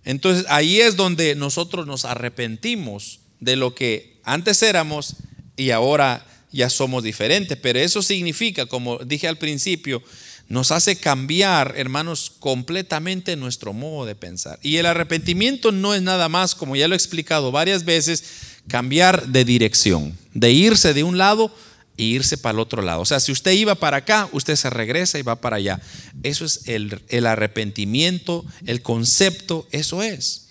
entonces 0.04 0.46
ahí 0.48 0.80
es 0.80 0.96
donde 0.96 1.34
nosotros 1.34 1.86
nos 1.86 2.04
arrepentimos 2.04 3.20
de 3.40 3.56
lo 3.56 3.74
que 3.74 4.20
antes 4.24 4.62
éramos 4.62 5.16
y 5.56 5.70
ahora 5.70 6.26
ya 6.50 6.70
somos 6.70 7.02
diferentes. 7.02 7.59
Pero 7.61 7.78
eso 7.78 8.02
significa, 8.02 8.66
como 8.66 8.98
dije 8.98 9.28
al 9.28 9.36
principio, 9.36 10.02
nos 10.48 10.70
hace 10.72 10.96
cambiar, 10.96 11.74
hermanos, 11.76 12.32
completamente 12.38 13.36
nuestro 13.36 13.74
modo 13.74 14.06
de 14.06 14.14
pensar. 14.14 14.59
Y 14.62 14.76
el 14.76 14.86
arrepentimiento 14.86 15.72
no 15.72 15.94
es 15.94 16.00
nada 16.00 16.28
más, 16.28 16.54
como 16.54 16.74
ya 16.74 16.88
lo 16.88 16.94
he 16.94 16.96
explicado 16.96 17.52
varias 17.52 17.84
veces, 17.84 18.24
cambiar 18.66 19.28
de 19.28 19.44
dirección, 19.44 20.16
de 20.32 20.52
irse 20.52 20.94
de 20.94 21.02
un 21.02 21.18
lado 21.18 21.54
e 21.99 22.05
irse 22.05 22.38
para 22.38 22.55
el 22.55 22.61
otro 22.61 22.80
lado. 22.80 23.01
O 23.01 23.05
sea, 23.05 23.20
si 23.20 23.32
usted 23.32 23.53
iba 23.53 23.74
para 23.74 23.99
acá, 23.99 24.28
usted 24.32 24.55
se 24.57 24.70
regresa 24.70 25.18
y 25.18 25.22
va 25.22 25.40
para 25.40 25.57
allá. 25.57 25.80
Eso 26.22 26.44
es 26.44 26.62
el, 26.66 27.26
arrepentimiento, 27.26 28.46
el 28.64 28.82
concepto, 28.82 29.66
eso 29.72 30.03
es. 30.03 30.46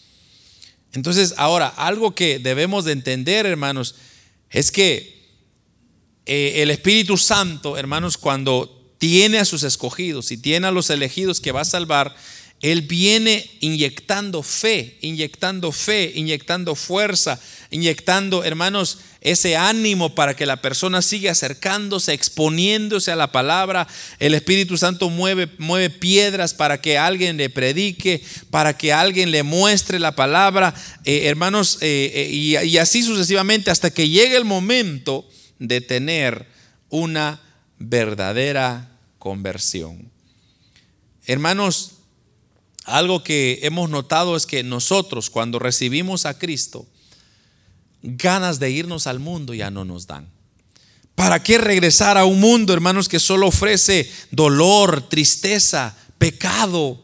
Entonces, 0.93 1.33
ahora, 1.37 1.67
algo 1.67 2.13
que 2.13 2.39
debemos 2.39 2.83
de 2.85 2.91
entender, 2.91 3.45
hermanos, 3.45 3.95
es 4.49 4.71
que 4.71 5.17
eh, 6.25 6.61
el 6.61 6.69
Espíritu 6.69 7.17
Santo, 7.17 7.77
hermanos, 7.77 8.17
cuando 8.17 8.93
tiene 8.97 9.39
a 9.39 9.45
sus 9.45 9.63
escogidos 9.63 10.31
y 10.31 10.37
tiene 10.37 10.67
a 10.67 10.71
los 10.71 10.89
elegidos 10.89 11.39
que 11.39 11.53
va 11.53 11.61
a 11.61 11.65
salvar, 11.65 12.15
Él 12.61 12.81
viene 12.81 13.49
inyectando 13.61 14.43
fe, 14.43 14.97
inyectando 15.01 15.71
fe, 15.71 16.11
inyectando 16.15 16.75
fuerza, 16.75 17.39
inyectando, 17.71 18.43
hermanos, 18.43 18.97
ese 19.22 19.57
ánimo 19.57 20.15
para 20.15 20.36
que 20.36 20.45
la 20.45 20.61
persona 20.61 21.01
siga 21.01 21.32
acercándose, 21.32 22.13
exponiéndose 22.13 23.11
a 23.11 23.15
la 23.15 23.32
palabra. 23.32 23.88
El 24.20 24.34
Espíritu 24.34 24.78
Santo 24.78 25.09
mueve, 25.09 25.49
mueve 25.57 25.89
piedras 25.89 26.53
para 26.53 26.82
que 26.82 26.97
alguien 26.97 27.38
le 27.38 27.49
predique, 27.49 28.22
para 28.49 28.78
que 28.78 28.93
alguien 28.93 29.32
le 29.32 29.43
muestre 29.43 29.99
la 29.99 30.15
palabra, 30.15 30.74
eh, 31.03 31.24
hermanos, 31.26 31.80
eh, 31.82 32.11
eh, 32.13 32.30
y, 32.32 32.57
y 32.57 32.78
así 32.78 33.03
sucesivamente 33.03 33.72
hasta 33.72 33.91
que 33.91 34.09
llegue 34.09 34.38
el 34.38 34.45
momento 34.45 35.28
de 35.59 35.82
tener 35.82 36.47
una 36.89 37.41
verdadera 37.80 38.91
conversión. 39.20 40.11
Hermanos, 41.26 41.93
algo 42.86 43.22
que 43.22 43.59
hemos 43.63 43.89
notado 43.89 44.38
es 44.38 44.45
que 44.45 44.63
nosotros 44.63 45.30
cuando 45.30 45.59
recibimos 45.59 46.26
a 46.26 46.39
Cristo, 46.39 46.88
ganas 48.15 48.59
de 48.59 48.71
irnos 48.71 49.07
al 49.07 49.19
mundo 49.19 49.53
ya 49.53 49.69
no 49.69 49.83
nos 49.83 50.07
dan. 50.07 50.29
¿Para 51.15 51.41
qué 51.41 51.57
regresar 51.57 52.17
a 52.17 52.25
un 52.25 52.39
mundo, 52.39 52.73
hermanos, 52.73 53.09
que 53.09 53.19
solo 53.19 53.47
ofrece 53.47 54.09
dolor, 54.31 55.09
tristeza, 55.09 55.97
pecado? 56.17 57.03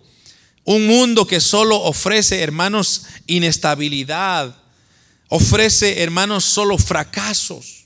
Un 0.64 0.88
mundo 0.88 1.26
que 1.26 1.42
solo 1.42 1.82
ofrece, 1.82 2.42
hermanos, 2.42 3.04
inestabilidad, 3.28 4.56
ofrece, 5.30 6.04
hermanos, 6.04 6.46
solo 6.46 6.78
fracasos. 6.78 7.86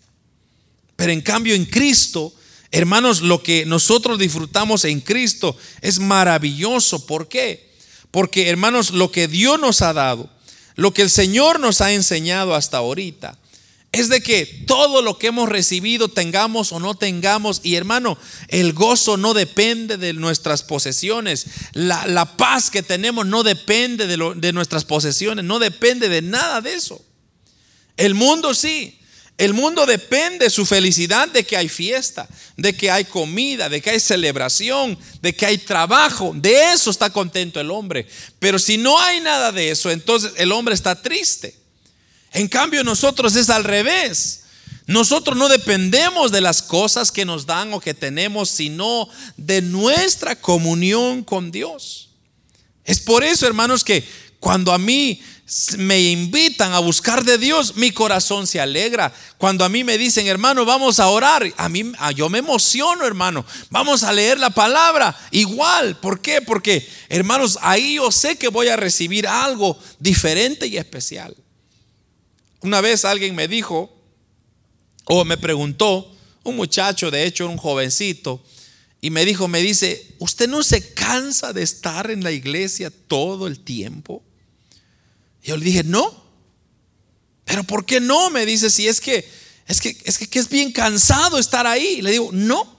Pero 0.98 1.12
en 1.12 1.22
cambio 1.22 1.56
en 1.56 1.66
Cristo, 1.66 2.34
hermanos, 2.72 3.22
lo 3.22 3.42
que 3.42 3.66
nosotros 3.66 4.20
disfrutamos 4.20 4.84
en 4.84 5.00
Cristo 5.00 5.56
es 5.82 6.00
maravilloso. 6.00 7.06
¿Por 7.06 7.30
qué? 7.30 7.72
Porque, 8.12 8.50
hermanos, 8.50 8.92
lo 8.92 9.12
que 9.12 9.28
Dios 9.28 9.60
nos 9.60 9.82
ha 9.82 9.94
dado, 9.94 10.30
lo 10.78 10.94
que 10.94 11.02
el 11.02 11.10
Señor 11.10 11.60
nos 11.60 11.82
ha 11.82 11.92
enseñado 11.92 12.56
hasta 12.56 12.78
ahorita 12.78 13.38
es 13.92 14.10
de 14.10 14.22
que 14.22 14.46
todo 14.46 15.02
lo 15.02 15.18
que 15.18 15.28
hemos 15.28 15.50
recibido, 15.50 16.08
tengamos 16.08 16.72
o 16.72 16.80
no 16.80 16.96
tengamos, 16.96 17.62
y 17.64 17.76
hermano, 17.76 18.18
el 18.50 18.74
gozo 18.74 19.18
no 19.18 19.34
depende 19.34 19.98
de 19.98 20.14
nuestras 20.14 20.62
posesiones, 20.62 21.48
la, 21.74 22.38
paz 22.38 22.70
que 22.70 22.84
tenemos 22.84 23.26
no 23.26 23.44
depende 23.44 24.06
de, 24.06 24.34
de 24.36 24.54
nuestras 24.54 24.86
posesiones, 24.86 25.44
no 25.46 25.60
depende 25.60 26.10
de 26.10 26.22
nada 26.22 26.62
de 26.62 26.74
eso. 26.74 27.04
El 27.96 28.14
mundo 28.14 28.54
sí, 28.54 28.97
el 29.38 29.54
mundo 29.54 29.86
depende 29.86 30.50
su 30.50 30.66
felicidad 30.66 31.28
de 31.28 31.44
que 31.46 31.56
hay 31.56 31.70
fiesta, 31.70 32.28
de 32.56 32.76
que 32.76 32.90
hay 32.90 33.06
comida, 33.06 33.70
de 33.70 33.82
que 33.82 33.92
hay 33.92 34.00
celebración, 34.00 34.98
de 35.22 35.36
que 35.36 35.46
hay 35.46 35.60
trabajo. 35.60 36.34
De 36.36 36.74
eso 36.74 36.90
está 36.90 37.12
contento 37.12 37.60
el 37.60 37.70
hombre. 37.70 38.08
Pero 38.40 38.58
si 38.58 38.78
no 38.78 39.00
hay 39.00 39.20
nada 39.22 39.52
de 39.52 39.70
eso, 39.70 39.92
entonces 39.92 40.32
el 40.38 40.52
hombre 40.52 40.74
está 40.74 41.00
triste. 41.00 41.56
En 42.34 42.48
cambio 42.48 42.84
nosotros 42.84 43.36
es 43.36 43.52
al 43.52 43.64
revés. 43.64 44.46
Nosotros 44.88 45.38
no 45.38 45.50
dependemos 45.50 46.32
de 46.32 46.42
las 46.42 46.64
cosas 46.64 47.12
que 47.12 47.26
nos 47.26 47.46
dan 47.46 47.74
o 47.74 47.80
que 47.80 47.94
tenemos, 47.94 48.50
sino 48.50 49.08
de 49.36 49.62
nuestra 49.62 50.36
comunión 50.36 51.24
con 51.24 51.52
Dios. 51.52 52.10
Es 52.86 53.00
por 53.00 53.24
eso, 53.24 53.46
hermanos, 53.46 53.84
que 53.84 54.04
cuando 54.40 54.74
a 54.74 54.78
mí 54.78 55.22
me 55.78 56.02
invitan 56.02 56.74
a 56.74 56.80
buscar 56.80 57.24
de 57.24 57.38
Dios, 57.38 57.78
mi 57.78 57.92
corazón 57.92 58.48
se 58.48 58.60
alegra. 58.60 59.14
Cuando 59.38 59.64
a 59.64 59.70
mí 59.70 59.86
me 59.86 59.98
dicen, 59.98 60.28
hermano, 60.28 60.66
vamos 60.66 61.00
a 61.00 61.08
orar, 61.08 61.50
a 61.56 61.70
mí 61.70 61.94
yo 62.16 62.28
me 62.30 62.40
emociono, 62.40 63.06
hermano. 63.06 63.46
Vamos 63.70 64.04
a 64.04 64.12
leer 64.12 64.40
la 64.40 64.50
palabra 64.50 65.18
igual. 65.32 65.98
¿Por 66.00 66.20
qué? 66.20 66.42
Porque, 66.42 66.86
hermanos, 67.08 67.58
ahí 67.62 67.96
yo 67.96 68.12
sé 68.12 68.38
que 68.38 68.50
voy 68.50 68.68
a 68.68 68.76
recibir 68.76 69.26
algo 69.26 69.80
diferente 70.00 70.68
y 70.68 70.76
especial. 70.76 71.36
Una 72.60 72.82
vez 72.82 73.06
alguien 73.06 73.34
me 73.34 73.48
dijo 73.48 73.94
o 75.06 75.24
me 75.24 75.38
preguntó, 75.38 76.14
un 76.44 76.58
muchacho, 76.58 77.10
de 77.10 77.24
hecho, 77.24 77.48
un 77.48 77.58
jovencito, 77.58 78.44
y 79.00 79.12
me 79.12 79.24
dijo, 79.24 79.48
me 79.48 79.62
dice, 79.62 80.16
¿usted 80.20 80.50
no 80.50 80.62
se 80.64 80.94
cansa 80.94 81.54
de 81.54 81.64
estar 81.64 82.12
en 82.12 82.24
la 82.24 82.32
iglesia 82.32 82.92
todo 83.08 83.48
el 83.48 83.60
tiempo? 83.60 84.24
Yo 85.48 85.56
le 85.56 85.64
dije, 85.64 85.84
no. 85.86 86.26
Pero 87.46 87.64
¿por 87.64 87.86
qué 87.86 88.02
no? 88.02 88.30
Me 88.30 88.46
dice, 88.46 88.70
si 88.70 88.88
es 88.88 89.00
que 89.00 89.28
es 89.66 89.80
que 89.80 89.98
es 90.04 90.18
que, 90.18 90.40
es 90.40 90.50
bien 90.50 90.74
cansado 90.74 91.40
estar 91.40 91.66
ahí. 91.66 92.02
Le 92.02 92.12
digo, 92.12 92.30
no. 92.34 92.76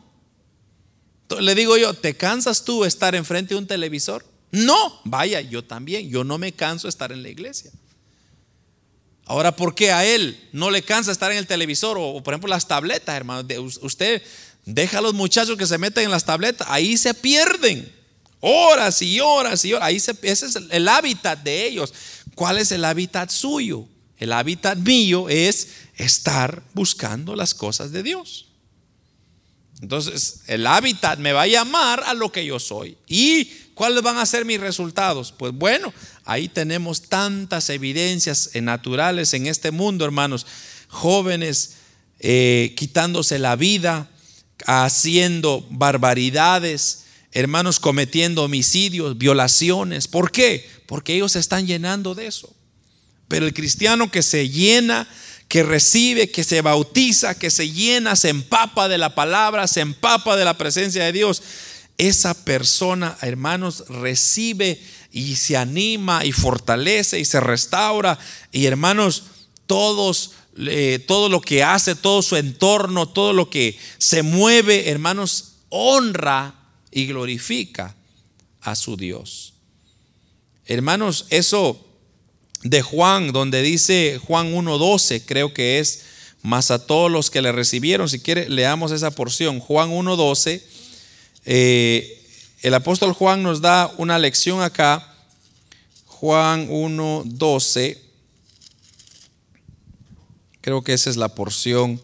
Le 1.40 1.54
digo 1.54 1.78
yo, 1.78 1.94
¿te 1.94 2.14
cansas 2.14 2.64
tú 2.64 2.84
estar 2.84 3.14
enfrente 3.14 3.54
de 3.54 3.58
un 3.58 3.66
televisor? 3.66 4.24
No, 4.50 5.00
vaya, 5.04 5.40
yo 5.40 5.64
también, 5.64 6.10
yo 6.10 6.24
no 6.24 6.36
me 6.36 6.52
canso 6.52 6.88
estar 6.88 7.10
en 7.10 7.22
la 7.22 7.30
iglesia. 7.30 7.70
Ahora, 9.24 9.56
¿por 9.56 9.74
qué 9.74 9.92
a 9.92 10.04
él 10.04 10.48
no 10.52 10.70
le 10.70 10.82
cansa 10.82 11.10
estar 11.10 11.32
en 11.32 11.38
el 11.38 11.46
televisor 11.46 11.96
o, 11.98 12.22
por 12.22 12.34
ejemplo 12.34 12.48
las 12.48 12.68
tabletas, 12.68 13.16
hermano? 13.16 13.46
usted 13.80 14.22
deja 14.66 14.98
a 14.98 15.02
los 15.02 15.14
muchachos 15.14 15.56
que 15.56 15.66
se 15.66 15.78
meten 15.78 16.04
en 16.04 16.10
las 16.10 16.24
tabletas, 16.24 16.66
ahí 16.70 16.98
se 16.98 17.14
pierden 17.14 17.94
horas 18.40 19.02
y 19.02 19.20
horas 19.20 19.64
y 19.64 19.72
horas. 19.72 19.86
Ahí 19.86 19.96
ese 19.96 20.46
es 20.46 20.58
el 20.70 20.88
hábitat 20.88 21.42
de 21.42 21.66
ellos. 21.66 21.92
¿Cuál 22.38 22.58
es 22.58 22.70
el 22.70 22.84
hábitat 22.84 23.30
suyo? 23.30 23.88
El 24.16 24.32
hábitat 24.32 24.78
mío 24.78 25.28
es 25.28 25.70
estar 25.96 26.62
buscando 26.72 27.34
las 27.34 27.52
cosas 27.52 27.90
de 27.90 28.04
Dios. 28.04 28.46
Entonces, 29.82 30.42
el 30.46 30.64
hábitat 30.68 31.18
me 31.18 31.32
va 31.32 31.42
a 31.42 31.46
llamar 31.48 32.04
a 32.06 32.14
lo 32.14 32.30
que 32.30 32.46
yo 32.46 32.60
soy. 32.60 32.96
¿Y 33.08 33.46
cuáles 33.74 34.04
van 34.04 34.18
a 34.18 34.24
ser 34.24 34.44
mis 34.44 34.60
resultados? 34.60 35.32
Pues 35.36 35.52
bueno, 35.52 35.92
ahí 36.24 36.48
tenemos 36.48 37.02
tantas 37.08 37.70
evidencias 37.70 38.50
naturales 38.54 39.34
en 39.34 39.48
este 39.48 39.72
mundo, 39.72 40.04
hermanos. 40.04 40.46
Jóvenes 40.86 41.72
eh, 42.20 42.72
quitándose 42.76 43.40
la 43.40 43.56
vida, 43.56 44.08
haciendo 44.64 45.66
barbaridades, 45.70 47.02
hermanos 47.32 47.80
cometiendo 47.80 48.44
homicidios, 48.44 49.18
violaciones. 49.18 50.08
¿Por 50.08 50.32
qué? 50.32 50.68
Porque 50.86 51.14
ellos 51.14 51.32
se 51.32 51.38
están 51.38 51.66
llenando 51.66 52.14
de 52.14 52.26
eso. 52.26 52.54
Pero 53.28 53.46
el 53.46 53.54
cristiano 53.54 54.10
que 54.10 54.22
se 54.22 54.48
llena, 54.48 55.08
que 55.48 55.62
recibe, 55.62 56.30
que 56.30 56.44
se 56.44 56.62
bautiza, 56.62 57.38
que 57.38 57.50
se 57.50 57.70
llena, 57.70 58.16
se 58.16 58.30
empapa 58.30 58.88
de 58.88 58.98
la 58.98 59.14
palabra, 59.14 59.66
se 59.66 59.80
empapa 59.80 60.36
de 60.36 60.44
la 60.44 60.56
presencia 60.56 61.04
de 61.04 61.12
Dios, 61.12 61.42
esa 61.98 62.32
persona, 62.44 63.18
hermanos, 63.22 63.84
recibe 63.88 64.80
y 65.12 65.36
se 65.36 65.56
anima 65.56 66.24
y 66.24 66.32
fortalece 66.32 67.18
y 67.18 67.24
se 67.24 67.40
restaura. 67.40 68.18
Y 68.52 68.66
hermanos, 68.66 69.24
todos 69.66 70.32
todo 71.06 71.28
lo 71.28 71.40
que 71.40 71.62
hace, 71.62 71.94
todo 71.94 72.20
su 72.20 72.36
entorno, 72.36 73.08
todo 73.08 73.32
lo 73.32 73.48
que 73.48 73.78
se 73.98 74.22
mueve, 74.22 74.90
hermanos, 74.90 75.52
honra 75.68 76.57
y 76.90 77.06
glorifica 77.06 77.94
a 78.60 78.74
su 78.74 78.96
Dios. 78.96 79.54
Hermanos, 80.66 81.26
eso 81.30 81.84
de 82.62 82.82
Juan, 82.82 83.32
donde 83.32 83.62
dice 83.62 84.20
Juan 84.26 84.52
1.12, 84.52 85.22
creo 85.24 85.54
que 85.54 85.78
es, 85.78 86.02
más 86.42 86.70
a 86.70 86.86
todos 86.86 87.10
los 87.10 87.30
que 87.30 87.42
le 87.42 87.52
recibieron, 87.52 88.08
si 88.08 88.20
quiere, 88.20 88.48
leamos 88.48 88.92
esa 88.92 89.10
porción. 89.10 89.60
Juan 89.60 89.90
1.12, 89.90 90.62
eh, 91.46 92.22
el 92.62 92.74
apóstol 92.74 93.12
Juan 93.12 93.42
nos 93.42 93.60
da 93.60 93.92
una 93.96 94.18
lección 94.18 94.62
acá, 94.62 95.14
Juan 96.06 96.68
1.12, 96.68 97.98
creo 100.60 100.82
que 100.82 100.92
esa 100.92 101.10
es 101.10 101.16
la 101.16 101.28
porción. 101.28 102.02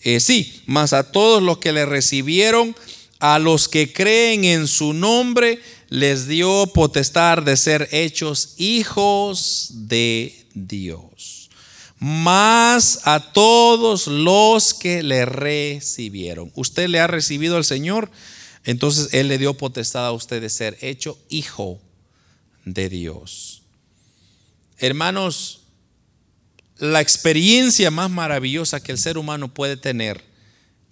Eh, 0.00 0.20
sí, 0.20 0.62
más 0.66 0.92
a 0.92 1.10
todos 1.10 1.42
los 1.42 1.58
que 1.58 1.72
le 1.72 1.86
recibieron, 1.86 2.76
a 3.18 3.38
los 3.38 3.68
que 3.68 3.92
creen 3.92 4.44
en 4.44 4.68
su 4.68 4.92
nombre, 4.92 5.60
les 5.88 6.28
dio 6.28 6.66
potestad 6.72 7.42
de 7.42 7.56
ser 7.56 7.88
hechos 7.90 8.54
hijos 8.58 9.70
de 9.72 10.46
Dios. 10.54 11.50
Más 11.98 13.00
a 13.04 13.32
todos 13.32 14.06
los 14.06 14.72
que 14.72 15.02
le 15.02 15.24
recibieron. 15.24 16.52
Usted 16.54 16.88
le 16.88 17.00
ha 17.00 17.08
recibido 17.08 17.56
al 17.56 17.64
Señor, 17.64 18.10
entonces 18.64 19.08
Él 19.12 19.28
le 19.28 19.38
dio 19.38 19.54
potestad 19.54 20.06
a 20.06 20.12
usted 20.12 20.40
de 20.40 20.50
ser 20.50 20.78
hecho 20.80 21.18
hijo 21.28 21.80
de 22.64 22.88
Dios. 22.88 23.62
Hermanos, 24.76 25.62
la 26.76 27.00
experiencia 27.00 27.90
más 27.90 28.10
maravillosa 28.10 28.80
que 28.80 28.92
el 28.92 28.98
ser 28.98 29.18
humano 29.18 29.52
puede 29.52 29.76
tener 29.76 30.22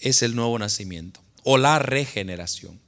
es 0.01 0.23
el 0.23 0.35
nuevo 0.35 0.59
nacimiento 0.59 1.26
o 1.49 1.59
la 1.59 1.79
regeneración. 1.79 2.81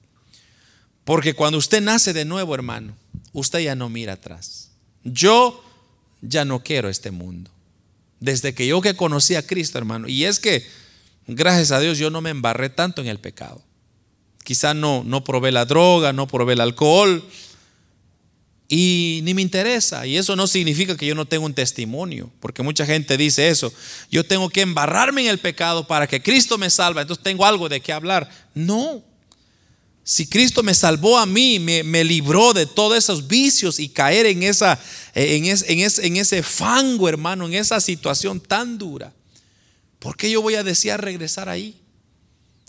Porque 1.04 1.32
cuando 1.32 1.58
usted 1.58 1.80
nace 1.80 2.12
de 2.12 2.24
nuevo, 2.24 2.56
hermano, 2.56 2.96
usted 3.32 3.60
ya 3.60 3.76
no 3.76 3.88
mira 3.88 4.14
atrás. 4.14 4.72
Yo 5.04 5.64
ya 6.22 6.44
no 6.44 6.64
quiero 6.64 6.88
este 6.88 7.12
mundo. 7.12 7.52
Desde 8.18 8.54
que 8.54 8.66
yo 8.66 8.80
que 8.80 8.96
conocí 8.96 9.36
a 9.36 9.46
Cristo, 9.46 9.78
hermano, 9.78 10.08
y 10.08 10.24
es 10.24 10.40
que 10.40 10.66
gracias 11.28 11.70
a 11.70 11.78
Dios 11.78 11.98
yo 11.98 12.10
no 12.10 12.20
me 12.20 12.30
embarré 12.30 12.68
tanto 12.68 13.00
en 13.00 13.06
el 13.06 13.20
pecado. 13.20 13.62
Quizá 14.42 14.74
no 14.74 15.04
no 15.04 15.22
probé 15.22 15.52
la 15.52 15.64
droga, 15.64 16.12
no 16.12 16.26
probé 16.26 16.54
el 16.54 16.60
alcohol 16.60 17.24
y 18.68 19.20
ni 19.22 19.32
me 19.32 19.40
interesa. 19.40 20.06
Y 20.06 20.16
eso 20.16 20.36
no 20.36 20.46
significa 20.46 20.96
que 20.96 21.06
yo 21.06 21.14
no 21.14 21.26
tengo 21.26 21.46
un 21.46 21.54
testimonio, 21.54 22.30
porque 22.38 22.62
mucha 22.62 22.84
gente 22.84 23.16
dice 23.16 23.48
eso. 23.48 23.72
Yo 24.10 24.24
tengo 24.24 24.50
que 24.50 24.60
embarrarme 24.60 25.22
en 25.22 25.28
el 25.28 25.38
pecado 25.38 25.86
para 25.86 26.06
que 26.06 26.22
Cristo 26.22 26.58
me 26.58 26.68
salva, 26.68 27.00
entonces 27.00 27.24
tengo 27.24 27.46
algo 27.46 27.68
de 27.68 27.80
qué 27.80 27.92
hablar. 27.92 28.28
No. 28.54 29.02
Si 30.04 30.26
Cristo 30.26 30.62
me 30.62 30.74
salvó 30.74 31.18
a 31.18 31.26
mí, 31.26 31.58
me, 31.58 32.04
libró 32.04 32.52
de 32.52 32.66
todos 32.66 32.96
esos 32.96 33.26
vicios 33.26 33.78
y 33.78 33.88
caer 33.88 34.26
en, 34.26 34.42
esa, 34.42 34.78
en, 35.14 35.44
en 35.46 36.16
ese 36.16 36.42
fango, 36.42 37.08
hermano, 37.08 37.46
en 37.46 37.54
esa 37.54 37.80
situación 37.80 38.40
tan 38.40 38.78
dura, 38.78 39.12
¿por 39.98 40.16
qué 40.16 40.30
yo 40.30 40.40
voy 40.40 40.54
a 40.54 40.62
desear 40.62 41.02
regresar 41.02 41.48
ahí? 41.48 41.78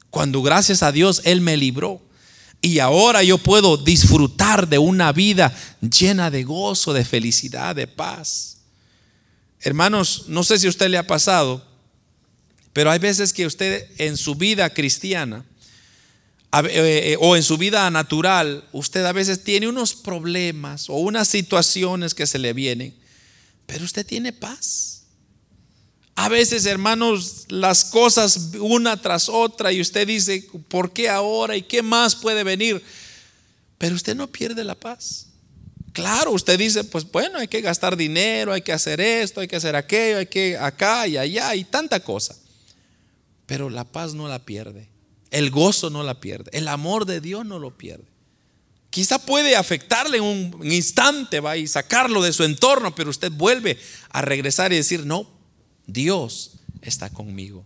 Cuando 0.09 0.41
gracias 0.41 0.83
a 0.83 0.91
Dios 0.91 1.21
Él 1.23 1.41
me 1.41 1.55
libró. 1.55 2.01
Y 2.61 2.79
ahora 2.79 3.23
yo 3.23 3.37
puedo 3.37 3.77
disfrutar 3.77 4.67
de 4.67 4.77
una 4.77 5.11
vida 5.11 5.55
llena 5.81 6.29
de 6.29 6.43
gozo, 6.43 6.93
de 6.93 7.05
felicidad, 7.05 7.75
de 7.75 7.87
paz. 7.87 8.57
Hermanos, 9.61 10.25
no 10.27 10.43
sé 10.43 10.59
si 10.59 10.67
a 10.67 10.69
usted 10.69 10.89
le 10.89 10.97
ha 10.97 11.07
pasado, 11.07 11.65
pero 12.73 12.91
hay 12.91 12.99
veces 12.99 13.33
que 13.33 13.45
usted 13.45 13.89
en 13.97 14.17
su 14.17 14.35
vida 14.35 14.69
cristiana 14.69 15.45
eh, 16.51 17.11
eh, 17.11 17.17
o 17.19 17.35
en 17.35 17.43
su 17.43 17.57
vida 17.57 17.89
natural, 17.91 18.67
usted 18.71 19.05
a 19.05 19.11
veces 19.11 19.43
tiene 19.43 19.67
unos 19.67 19.93
problemas 19.93 20.89
o 20.89 20.95
unas 20.95 21.27
situaciones 21.27 22.15
que 22.15 22.25
se 22.25 22.39
le 22.39 22.53
vienen, 22.53 22.95
pero 23.67 23.85
usted 23.85 24.05
tiene 24.05 24.33
paz. 24.33 24.98
A 26.19 26.27
veces, 26.27 26.65
hermanos, 26.65 27.45
las 27.47 27.85
cosas 27.85 28.49
una 28.59 28.97
tras 28.97 29.29
otra 29.29 29.71
y 29.71 29.79
usted 29.79 30.05
dice, 30.05 30.45
¿por 30.67 30.91
qué 30.91 31.07
ahora? 31.07 31.55
¿Y 31.55 31.61
qué 31.61 31.81
más 31.81 32.13
puede 32.13 32.43
venir? 32.43 32.83
Pero 33.77 33.95
usted 33.95 34.17
no 34.17 34.27
pierde 34.27 34.65
la 34.65 34.75
paz. 34.75 35.27
Claro, 35.93 36.31
usted 36.31 36.59
dice, 36.59 36.83
pues 36.83 37.09
bueno, 37.09 37.39
hay 37.39 37.47
que 37.47 37.61
gastar 37.61 37.95
dinero, 37.95 38.51
hay 38.51 38.61
que 38.61 38.73
hacer 38.73 38.99
esto, 38.99 39.39
hay 39.39 39.47
que 39.47 39.55
hacer 39.55 39.77
aquello, 39.77 40.17
hay 40.17 40.25
que 40.25 40.57
acá 40.57 41.07
y 41.07 41.15
allá 41.15 41.55
y 41.55 41.63
tanta 41.63 42.01
cosa. 42.01 42.35
Pero 43.45 43.69
la 43.69 43.85
paz 43.85 44.13
no 44.13 44.27
la 44.27 44.39
pierde. 44.39 44.89
El 45.31 45.51
gozo 45.51 45.89
no 45.89 46.03
la 46.03 46.19
pierde. 46.19 46.51
El 46.51 46.67
amor 46.67 47.05
de 47.05 47.21
Dios 47.21 47.45
no 47.45 47.59
lo 47.59 47.77
pierde. 47.77 48.03
Quizá 48.89 49.19
puede 49.19 49.55
afectarle 49.55 50.17
en 50.17 50.23
un 50.25 50.69
instante, 50.69 51.39
va 51.39 51.55
y 51.55 51.65
sacarlo 51.65 52.21
de 52.21 52.33
su 52.33 52.43
entorno, 52.43 52.93
pero 52.93 53.09
usted 53.09 53.31
vuelve 53.31 53.79
a 54.09 54.21
regresar 54.21 54.73
y 54.73 54.75
decir, 54.75 55.05
no, 55.05 55.38
Dios 55.91 56.59
está 56.81 57.09
conmigo. 57.09 57.65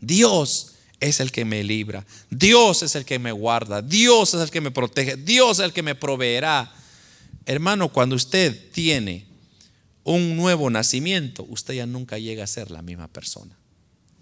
Dios 0.00 0.74
es 1.00 1.20
el 1.20 1.32
que 1.32 1.44
me 1.44 1.64
libra. 1.64 2.04
Dios 2.30 2.82
es 2.82 2.94
el 2.94 3.04
que 3.04 3.18
me 3.18 3.32
guarda. 3.32 3.82
Dios 3.82 4.34
es 4.34 4.40
el 4.40 4.50
que 4.50 4.60
me 4.60 4.70
protege. 4.70 5.16
Dios 5.16 5.58
es 5.58 5.64
el 5.64 5.72
que 5.72 5.82
me 5.82 5.94
proveerá. 5.94 6.72
Hermano, 7.46 7.92
cuando 7.92 8.16
usted 8.16 8.70
tiene 8.72 9.26
un 10.04 10.36
nuevo 10.36 10.70
nacimiento, 10.70 11.44
usted 11.48 11.74
ya 11.74 11.86
nunca 11.86 12.18
llega 12.18 12.44
a 12.44 12.46
ser 12.46 12.70
la 12.70 12.82
misma 12.82 13.08
persona. 13.08 13.56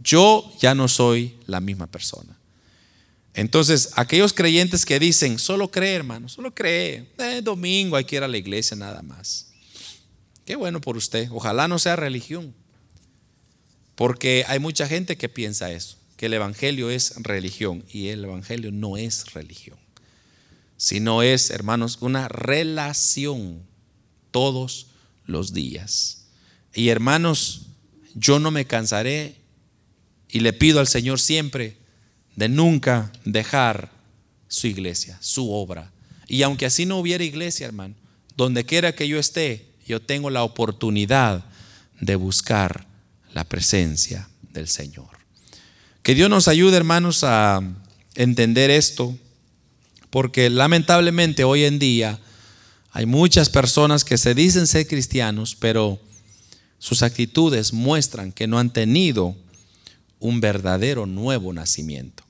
Yo 0.03 0.51
ya 0.61 0.75
no 0.75 0.89
soy 0.89 1.37
la 1.47 1.61
misma 1.61 1.87
persona. 1.87 2.39
Entonces, 3.35 3.91
aquellos 3.95 4.33
creyentes 4.33 4.85
que 4.85 4.99
dicen, 4.99 5.39
solo 5.39 5.71
cree, 5.71 5.95
hermano, 5.95 6.29
solo 6.29 6.55
cree, 6.55 7.13
eh, 7.19 7.41
domingo 7.43 7.97
hay 7.97 8.05
que 8.05 8.17
ir 8.17 8.23
a 8.23 8.29
la 8.29 8.39
iglesia 8.39 8.77
nada 8.77 9.03
más. 9.03 9.51
Qué 10.45 10.57
bueno 10.57 10.81
por 10.81 10.97
usted. 10.97 11.29
Ojalá 11.31 11.69
no 11.69 11.79
sea 11.79 11.95
religión. 11.95 12.55
Porque 14.01 14.47
hay 14.49 14.59
mucha 14.61 14.89
gente 14.89 15.19
que 15.19 15.29
piensa 15.29 15.73
eso, 15.73 15.99
que 16.17 16.25
el 16.25 16.33
Evangelio 16.33 16.89
es 16.89 17.17
religión 17.19 17.85
y 17.93 18.09
el 18.09 18.25
Evangelio 18.25 18.73
no 18.73 18.97
es 18.97 19.35
religión, 19.35 19.77
sino 20.79 21.23
es, 21.23 21.51
hermanos, 21.51 21.99
una 22.01 22.27
relación 22.27 23.61
todos 24.31 24.87
los 25.27 25.53
días. 25.53 26.29
Y 26.73 26.89
hermanos, 26.89 27.67
yo 28.15 28.39
no 28.39 28.51
me 28.51 28.65
cansaré 28.65 29.37
y 30.31 30.41
le 30.41 30.55
pido 30.55 30.81
al 30.81 30.89
Señor 30.89 31.21
siempre 31.21 31.77
de 32.37 32.49
nunca 32.49 33.13
dejar 33.27 33.93
su 34.49 34.67
iglesia, 34.67 35.19
su 35.21 35.53
obra. 35.53 35.93
Y 36.27 36.41
aunque 36.41 36.65
así 36.65 36.87
no 36.87 36.99
hubiera 36.99 37.23
iglesia, 37.23 37.67
hermano, 37.67 37.97
donde 38.35 38.65
quiera 38.65 38.95
que 38.95 39.07
yo 39.07 39.19
esté, 39.19 39.75
yo 39.87 40.01
tengo 40.01 40.31
la 40.31 40.43
oportunidad 40.43 41.45
de 42.01 42.17
buscar 42.17 42.89
la 43.33 43.45
presencia 43.45 44.29
del 44.53 44.69
Señor. 44.69 45.09
Que 46.03 46.15
Dios 46.15 46.31
nos 46.31 46.49
ayude, 46.49 46.77
hermanos, 46.77 47.25
a 47.25 47.61
entender 48.15 48.71
esto, 48.71 49.17
porque 50.11 50.51
lamentablemente 50.51 51.45
hoy 51.45 51.65
en 51.65 51.79
día 51.79 52.19
hay 52.93 53.07
muchas 53.07 53.51
personas 53.51 54.05
que 54.05 54.19
se 54.19 54.35
dicen 54.35 54.67
ser 54.67 54.87
cristianos, 54.87 55.55
pero 55.55 56.01
sus 56.79 57.03
actitudes 57.03 57.73
muestran 57.73 58.33
que 58.33 58.47
no 58.47 58.59
han 58.59 58.73
tenido 58.73 59.37
un 60.19 60.41
verdadero 60.41 61.07
nuevo 61.07 61.53
nacimiento. 61.53 62.25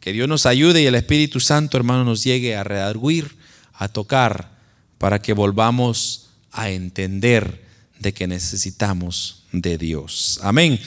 Que 0.00 0.12
Dios 0.12 0.28
nos 0.28 0.46
ayude 0.46 0.82
y 0.82 0.86
el 0.86 0.94
Espíritu 0.94 1.38
Santo, 1.38 1.76
hermano, 1.76 2.04
nos 2.04 2.24
llegue 2.24 2.56
a 2.56 2.64
redarguir, 2.64 3.36
a 3.74 3.88
tocar, 3.88 4.56
para 4.96 5.20
que 5.20 5.32
volvamos 5.32 6.30
a 6.50 6.70
entender 6.70 7.67
de 7.98 8.12
que 8.12 8.26
necesitamos 8.26 9.44
de 9.52 9.78
Dios. 9.78 10.38
Amén. 10.42 10.80